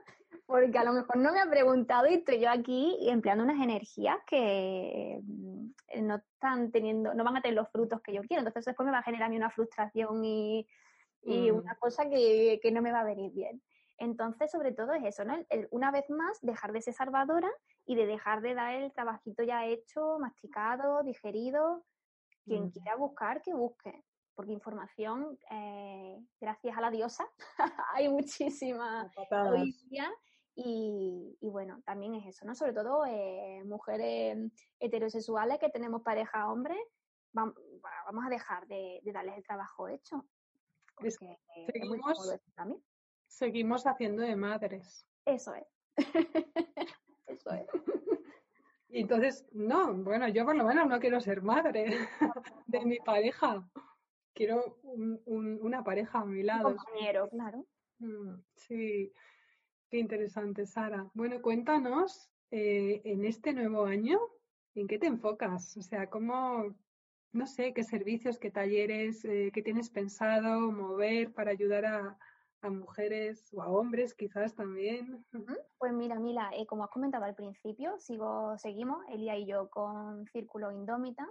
porque 0.53 0.77
a 0.77 0.85
lo 0.85 0.93
mejor 0.93 1.17
no 1.17 1.33
me 1.33 1.41
ha 1.41 1.49
preguntado 1.49 2.07
y 2.09 2.15
estoy 2.15 2.41
yo 2.41 2.51
aquí 2.51 2.99
empleando 3.09 3.43
unas 3.43 3.59
energías 3.59 4.19
que 4.27 5.19
mm, 5.23 5.71
no 6.03 6.17
están 6.17 6.71
teniendo, 6.71 7.15
no 7.15 7.25
van 7.25 7.39
a 7.39 7.41
tener 7.41 7.57
los 7.57 7.71
frutos 7.71 8.03
que 8.03 8.13
yo 8.13 8.21
quiero. 8.21 8.41
Entonces 8.41 8.67
después 8.67 8.85
me 8.85 8.93
va 8.93 8.99
a 8.99 9.03
generar 9.03 9.29
a 9.29 9.31
mí 9.31 9.37
una 9.39 9.49
frustración 9.49 10.23
y, 10.23 10.69
y 11.23 11.51
mm. 11.51 11.57
una 11.57 11.75
cosa 11.77 12.07
que, 12.11 12.61
que, 12.63 12.71
no 12.71 12.83
me 12.83 12.93
va 12.93 13.01
a 13.01 13.05
venir 13.05 13.33
bien. 13.33 13.63
Entonces, 13.97 14.51
sobre 14.51 14.73
todo 14.73 14.93
es 14.93 15.05
eso, 15.05 15.25
¿no? 15.25 15.39
una 15.71 15.91
vez 15.91 16.11
más, 16.11 16.39
dejar 16.43 16.73
de 16.73 16.83
ser 16.83 16.93
salvadora 16.93 17.51
y 17.87 17.95
de 17.95 18.05
dejar 18.05 18.43
de 18.43 18.53
dar 18.53 18.75
el 18.75 18.93
trabajito 18.93 19.43
ya 19.45 19.65
hecho, 19.65 20.19
masticado, 20.19 21.03
digerido. 21.03 21.83
Quien 22.45 22.67
mm. 22.67 22.71
quiera 22.73 22.97
buscar, 22.97 23.41
que 23.41 23.55
busque 23.55 24.05
porque 24.35 24.53
información, 24.53 25.39
eh, 25.51 26.19
gracias 26.41 26.77
a 26.77 26.81
la 26.81 26.91
diosa, 26.91 27.29
hay 27.95 28.09
muchísima 28.09 29.11
hoy 29.31 29.73
día 29.89 30.11
y, 30.55 31.39
bueno, 31.41 31.81
también 31.85 32.15
es 32.15 32.27
eso, 32.27 32.45
¿no? 32.45 32.55
Sobre 32.55 32.73
todo 32.73 33.07
eh, 33.07 33.63
mujeres 33.65 34.53
heterosexuales 34.79 35.59
que 35.59 35.71
tenemos 35.71 36.03
pareja 36.03 36.51
hombre, 36.51 36.77
vamos, 37.33 37.57
a 38.25 38.29
dejar 38.29 38.67
de, 38.67 39.01
darles 39.05 39.37
el 39.37 39.45
trabajo 39.45 39.89
hecho. 39.89 40.27
seguimos, 41.73 42.39
seguimos 43.27 43.87
haciendo 43.87 44.23
de 44.23 44.37
madres. 44.37 45.07
Eso 45.25 45.55
es. 45.55 45.67
eso 47.27 47.51
es. 47.51 47.67
Y 48.93 49.01
entonces, 49.01 49.47
no, 49.53 49.95
bueno, 49.95 50.29
yo 50.29 50.45
por 50.45 50.55
lo 50.55 50.65
menos 50.65 50.87
no 50.87 51.01
quiero 51.01 51.19
ser 51.19 51.41
madre 51.41 51.97
de 52.67 52.81
mi 52.85 52.99
pareja. 52.99 53.67
Quiero 54.35 54.79
una 55.27 55.85
pareja 55.85 56.21
a 56.21 56.25
mi 56.25 56.43
lado. 56.43 56.69
Un 56.69 56.77
compañero, 56.77 57.29
claro. 57.29 57.67
Mm, 57.99 58.35
sí. 58.55 59.13
Qué 59.93 59.99
interesante, 59.99 60.65
Sara. 60.65 61.11
Bueno, 61.13 61.43
cuéntanos 61.43 62.31
eh, 62.51 63.03
en 63.05 63.27
este 63.27 63.53
nuevo 63.53 63.85
año, 63.85 64.19
¿en 64.75 64.87
qué 64.87 64.99
te 64.99 65.07
enfocas? 65.07 65.77
O 65.77 65.83
sea, 65.83 66.09
¿cómo, 66.09 66.75
no 67.33 67.47
sé, 67.47 67.75
qué 67.75 67.85
servicios, 67.85 68.39
qué 68.39 68.51
talleres, 68.51 69.23
eh, 69.27 69.51
qué 69.53 69.61
tienes 69.61 69.91
pensado 69.91 70.73
mover 70.73 71.35
para 71.35 71.51
ayudar 71.51 71.85
a, 71.85 72.19
mujeres 72.71 73.53
o 73.53 73.61
a 73.61 73.69
hombres 73.69 74.15
quizás 74.15 74.55
también? 74.55 75.27
Pues 75.79 75.93
mira, 75.93 76.19
Mila, 76.19 76.51
eh, 76.55 76.65
como 76.65 76.85
has 76.85 76.91
comentado 76.91 77.25
al 77.25 77.35
principio, 77.35 77.99
sigo, 77.99 78.57
seguimos, 78.57 79.05
Elia 79.09 79.37
y 79.37 79.47
yo, 79.47 79.69
con 79.69 80.27
Círculo 80.29 80.71
Indómita, 80.73 81.29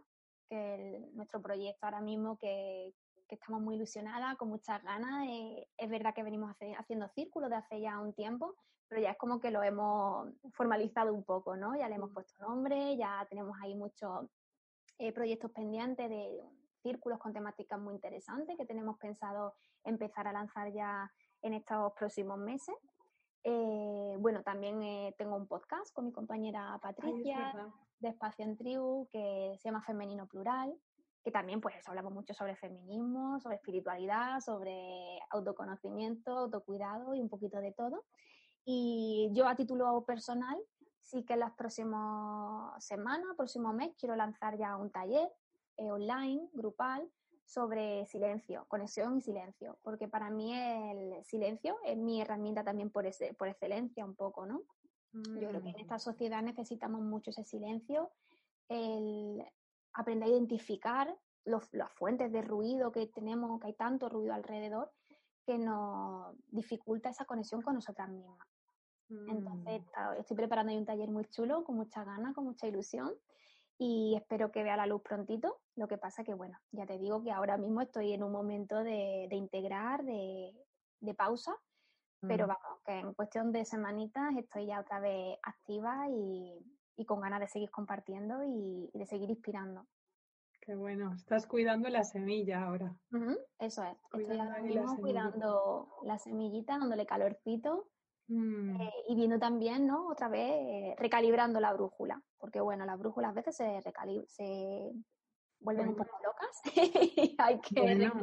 que 0.52 0.98
es 0.98 1.14
nuestro 1.14 1.42
proyecto 1.42 1.86
ahora 1.86 2.02
mismo 2.02 2.38
que, 2.38 2.94
que 3.26 3.36
estamos 3.36 3.62
muy 3.62 3.76
ilusionadas, 3.76 4.36
con 4.36 4.50
muchas 4.50 4.84
ganas. 4.84 5.26
Eh, 5.30 5.66
es 5.78 5.90
verdad 5.90 6.14
que 6.14 6.24
venimos 6.24 6.54
haciendo 6.78 7.08
círculos 7.08 7.50
de 7.50 7.56
hace 7.56 7.80
ya 7.80 7.98
un 8.02 8.14
tiempo, 8.14 8.54
pero 8.90 9.02
ya 9.02 9.12
es 9.12 9.18
como 9.18 9.40
que 9.40 9.50
lo 9.50 9.64
hemos 9.64 10.28
formalizado 10.52 11.14
un 11.14 11.24
poco, 11.24 11.56
¿no? 11.56 11.74
Ya 11.78 11.88
le 11.88 11.96
hemos 11.96 12.12
mm. 12.12 12.14
puesto 12.14 12.44
nombre, 12.44 12.98
ya 12.98 13.26
tenemos 13.30 13.56
ahí 13.64 13.76
muchos 13.76 14.28
eh, 14.98 15.14
proyectos 15.14 15.52
pendientes 15.52 16.10
de 16.10 16.44
círculos 16.84 17.18
con 17.20 17.32
temáticas 17.32 17.80
muy 17.80 17.94
interesantes 17.96 18.58
que 18.58 18.66
tenemos 18.66 18.98
pensado 18.98 19.56
empezar 19.86 20.28
a 20.28 20.34
lanzar 20.34 20.74
ya 20.74 21.10
en 21.44 21.54
estos 21.54 21.94
próximos 21.94 22.38
meses. 22.38 22.76
Eh, 23.46 24.18
bueno, 24.20 24.44
también 24.44 25.16
tengo 25.18 25.38
un 25.38 25.48
podcast 25.48 25.94
con 25.94 26.08
mi 26.08 26.12
compañera 26.12 26.78
Patricia 26.82 27.72
de 28.02 28.10
Espacio 28.10 28.44
en 28.44 28.58
Tribu 28.58 29.08
que 29.12 29.56
se 29.58 29.70
llama 29.70 29.84
Femenino 29.84 30.28
Plural, 30.28 30.74
que 31.24 31.32
también 31.32 31.62
pues 31.62 31.76
hablamos 31.88 32.14
mucho 32.14 32.34
sobre 32.34 32.56
feminismo, 32.56 33.40
sobre 33.40 33.56
espiritualidad, 33.56 34.40
sobre 34.40 35.20
autoconocimiento, 35.30 36.32
autocuidado 36.32 37.14
y 37.14 37.22
un 37.22 37.30
poquito 37.30 37.60
de 37.60 37.72
todo. 37.74 38.04
Y 38.66 39.30
yo 39.34 39.48
a 39.48 39.56
título 39.56 40.04
personal, 40.06 40.58
sí 41.00 41.24
que 41.24 41.34
en 41.34 41.40
las 41.40 41.54
próximas 41.54 42.84
semanas, 42.84 43.36
próximo 43.38 43.74
mes, 43.74 43.96
quiero 44.00 44.16
lanzar 44.16 44.58
ya 44.58 44.76
un 44.78 44.92
taller 44.92 45.30
eh, 45.78 45.92
online, 45.92 46.50
grupal, 46.54 47.10
sobre 47.46 48.06
silencio, 48.06 48.66
conexión 48.70 49.18
y 49.18 49.22
silencio, 49.22 49.78
porque 49.84 50.08
para 50.08 50.30
mí 50.30 50.54
el 50.54 51.24
silencio 51.26 51.76
es 51.84 51.98
mi 51.98 52.22
herramienta 52.22 52.64
también 52.64 52.90
por, 52.90 53.06
ese, 53.06 53.34
por 53.34 53.50
excelencia 53.50 54.06
un 54.06 54.16
poco, 54.16 54.46
¿no? 54.46 54.62
Yo 55.14 55.50
creo 55.50 55.62
que 55.62 55.70
en 55.70 55.76
mm. 55.76 55.82
esta 55.82 56.00
sociedad 56.00 56.42
necesitamos 56.42 57.02
mucho 57.02 57.32
ese 57.32 57.44
silencio, 57.44 58.12
el 58.70 59.44
aprender 59.94 60.30
a 60.30 60.32
identificar 60.32 61.18
las 61.44 61.92
fuentes 61.94 62.32
de 62.32 62.42
ruido 62.42 62.92
que 62.92 63.08
tenemos, 63.08 63.60
que 63.60 63.68
hay 63.68 63.74
tanto 63.74 64.08
ruido 64.08 64.34
alrededor, 64.34 64.92
que 65.46 65.58
nos 65.58 66.36
dificulta 66.48 67.10
esa 67.10 67.26
conexión 67.26 67.62
con 67.62 67.76
nosotras 67.76 68.10
mismas. 68.10 68.38
Entonces, 69.28 69.82
mm. 69.82 70.20
estoy 70.20 70.38
preparando 70.38 70.74
un 70.74 70.86
taller 70.86 71.10
muy 71.10 71.26
chulo, 71.26 71.64
con 71.66 71.76
mucha 71.76 72.04
ganas, 72.04 72.34
con 72.34 72.46
mucha 72.46 72.68
ilusión 72.68 73.14
y 73.84 74.16
espero 74.16 74.52
que 74.52 74.62
vea 74.62 74.78
la 74.78 74.86
luz 74.86 75.02
prontito. 75.02 75.60
Lo 75.76 75.88
que 75.88 75.98
pasa 75.98 76.24
que, 76.24 76.36
bueno, 76.36 76.60
ya 76.72 76.86
te 76.86 77.00
digo 77.00 77.24
que 77.24 77.32
ahora 77.32 77.58
mismo 77.58 77.82
estoy 77.82 78.14
en 78.14 78.22
un 78.22 78.32
momento 78.32 78.84
de, 78.84 79.28
integrar, 79.32 80.04
de, 80.04 80.54
pausa, 81.18 81.58
pero 82.28 82.46
mm. 82.46 82.50
vamos, 82.50 82.80
que 82.86 83.00
en 83.00 83.14
cuestión 83.14 83.52
de 83.52 83.66
semanitas 83.66 84.36
estoy 84.38 84.68
ya 84.68 84.80
otra 84.80 85.00
vez 85.00 85.38
activa 85.44 86.08
y, 86.10 86.60
y 87.02 87.06
con 87.06 87.22
ganas 87.22 87.40
de 87.40 87.48
seguir 87.48 87.72
compartiendo 87.72 88.44
y, 88.44 88.90
de 88.94 89.06
seguir 89.06 89.30
inspirando. 89.30 89.88
Qué 90.62 90.76
bueno, 90.76 91.14
estás 91.16 91.48
cuidando 91.48 91.90
la 91.90 92.04
semilla 92.04 92.64
ahora. 92.64 92.96
eso 93.58 93.84
es, 93.84 93.98
estoy 94.14 94.38
ahora 94.38 94.62
mismo 94.62 94.96
cuidando 94.98 95.88
la 96.04 96.20
semillita, 96.20 96.78
dándole 96.78 97.08
calorcito 97.08 97.88
mm. 98.28 98.80
eh, 98.80 98.94
y 99.10 99.16
viendo 99.16 99.40
también, 99.40 99.88
¿no? 99.88 100.08
Otra 100.08 100.28
vez 100.28 100.52
eh, 100.52 100.96
recalibrando 101.00 101.60
la 101.60 101.74
brújula, 101.74 102.22
porque 102.38 102.62
bueno, 102.62 102.86
la 102.86 102.96
brújula 102.96 103.30
a 103.30 103.34
veces 103.34 103.56
se, 103.58 103.82
se 104.28 104.92
vuelven 105.60 105.90
un 105.90 105.96
poco 105.96 106.16
locas 106.24 106.62
y 106.76 107.36
hay 107.40 107.60
que 107.62 107.82
bueno. 107.82 108.14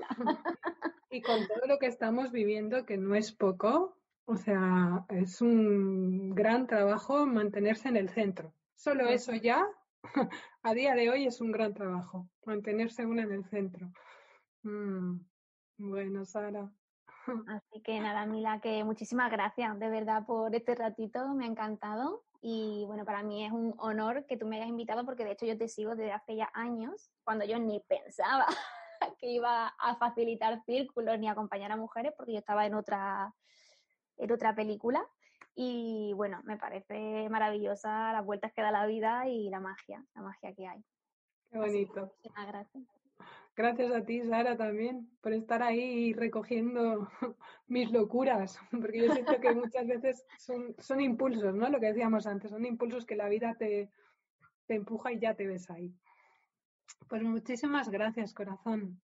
Y 1.12 1.20
con 1.20 1.46
todo 1.46 1.66
lo 1.66 1.78
que 1.78 1.86
estamos 1.86 2.32
viviendo, 2.32 2.86
que 2.86 2.96
no 2.96 3.14
es 3.14 3.32
poco, 3.32 3.98
o 4.24 4.36
sea, 4.36 5.04
es 5.10 5.42
un 5.42 6.34
gran 6.34 6.66
trabajo 6.66 7.26
mantenerse 7.26 7.90
en 7.90 7.98
el 7.98 8.08
centro. 8.08 8.54
Solo 8.74 9.06
eso 9.08 9.34
ya, 9.34 9.62
a 10.62 10.72
día 10.72 10.94
de 10.94 11.10
hoy, 11.10 11.26
es 11.26 11.42
un 11.42 11.52
gran 11.52 11.74
trabajo, 11.74 12.30
mantenerse 12.46 13.04
uno 13.04 13.20
en 13.20 13.30
el 13.30 13.44
centro. 13.44 13.92
Mm, 14.62 15.18
bueno, 15.76 16.24
Sara. 16.24 16.72
Así 17.46 17.82
que 17.82 18.00
nada, 18.00 18.24
Mila, 18.24 18.62
que 18.62 18.82
muchísimas 18.82 19.30
gracias 19.30 19.78
de 19.78 19.90
verdad 19.90 20.24
por 20.24 20.54
este 20.54 20.74
ratito, 20.74 21.28
me 21.34 21.44
ha 21.44 21.48
encantado. 21.48 22.24
Y 22.40 22.84
bueno, 22.86 23.04
para 23.04 23.22
mí 23.22 23.44
es 23.44 23.52
un 23.52 23.74
honor 23.76 24.24
que 24.26 24.38
tú 24.38 24.46
me 24.46 24.56
hayas 24.56 24.68
invitado 24.68 25.04
porque 25.04 25.24
de 25.24 25.32
hecho 25.32 25.44
yo 25.44 25.58
te 25.58 25.68
sigo 25.68 25.94
desde 25.94 26.12
hace 26.12 26.36
ya 26.36 26.50
años, 26.54 27.10
cuando 27.22 27.44
yo 27.44 27.58
ni 27.58 27.80
pensaba 27.80 28.46
que 29.20 29.28
iba 29.28 29.68
a 29.68 29.96
facilitar 29.96 30.62
círculos 30.64 31.18
ni 31.18 31.28
acompañar 31.28 31.72
a 31.72 31.76
mujeres 31.76 32.12
porque 32.16 32.32
yo 32.32 32.38
estaba 32.38 32.66
en 32.66 32.74
otra, 32.74 33.34
en 34.18 34.32
otra 34.32 34.54
película. 34.54 35.06
Y 35.54 36.12
bueno, 36.14 36.40
me 36.44 36.56
parece 36.56 37.28
maravillosa 37.28 38.12
las 38.12 38.24
vueltas 38.24 38.52
que 38.52 38.62
da 38.62 38.70
la 38.70 38.86
vida 38.86 39.28
y 39.28 39.50
la 39.50 39.60
magia, 39.60 40.02
la 40.14 40.22
magia 40.22 40.54
que 40.54 40.66
hay. 40.66 40.82
Qué 41.50 41.58
bonito. 41.58 42.14
muchas 42.24 42.46
gracias. 42.46 42.84
Gracias 43.54 43.92
a 43.92 44.02
ti, 44.02 44.22
Sara, 44.22 44.56
también, 44.56 45.10
por 45.20 45.34
estar 45.34 45.62
ahí 45.62 46.14
recogiendo 46.14 47.10
mis 47.66 47.92
locuras, 47.92 48.58
porque 48.70 49.06
yo 49.06 49.12
siento 49.12 49.38
que 49.40 49.52
muchas 49.54 49.86
veces 49.86 50.24
son, 50.38 50.74
son 50.78 51.02
impulsos, 51.02 51.54
¿no? 51.54 51.68
Lo 51.68 51.78
que 51.78 51.86
decíamos 51.86 52.26
antes, 52.26 52.50
son 52.50 52.64
impulsos 52.64 53.04
que 53.04 53.14
la 53.14 53.28
vida 53.28 53.54
te, 53.58 53.90
te 54.66 54.74
empuja 54.74 55.12
y 55.12 55.18
ya 55.18 55.34
te 55.34 55.46
ves 55.46 55.68
ahí. 55.68 55.94
Pues 57.08 57.22
muchísimas 57.22 57.88
gracias, 57.88 58.34
corazón. 58.34 59.00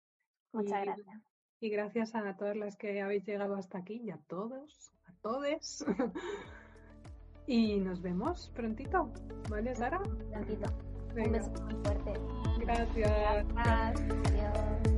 Muchas 0.54 0.84
gracias. 0.84 1.22
Y 1.60 1.70
gracias 1.70 2.16
a 2.16 2.36
todas 2.36 2.56
las 2.56 2.76
que 2.76 3.02
habéis 3.02 3.26
llegado 3.26 3.56
hasta 3.56 3.80
aquí 3.80 4.02
y 4.04 4.12
a 4.12 4.20
todos, 4.28 4.91
a 5.06 5.14
todes. 5.22 5.86
y 7.48 7.80
nos 7.80 8.02
vemos 8.02 8.52
prontito, 8.56 9.12
¿vale, 9.50 9.76
Sara? 9.76 10.00
Prontito. 10.00 10.70
Un 11.16 11.32
beso 11.32 11.52
muy 11.64 11.76
fuerte. 11.84 12.14
Gracias. 12.60 13.48
Gracias. 13.48 14.06
Adiós. 14.28 14.95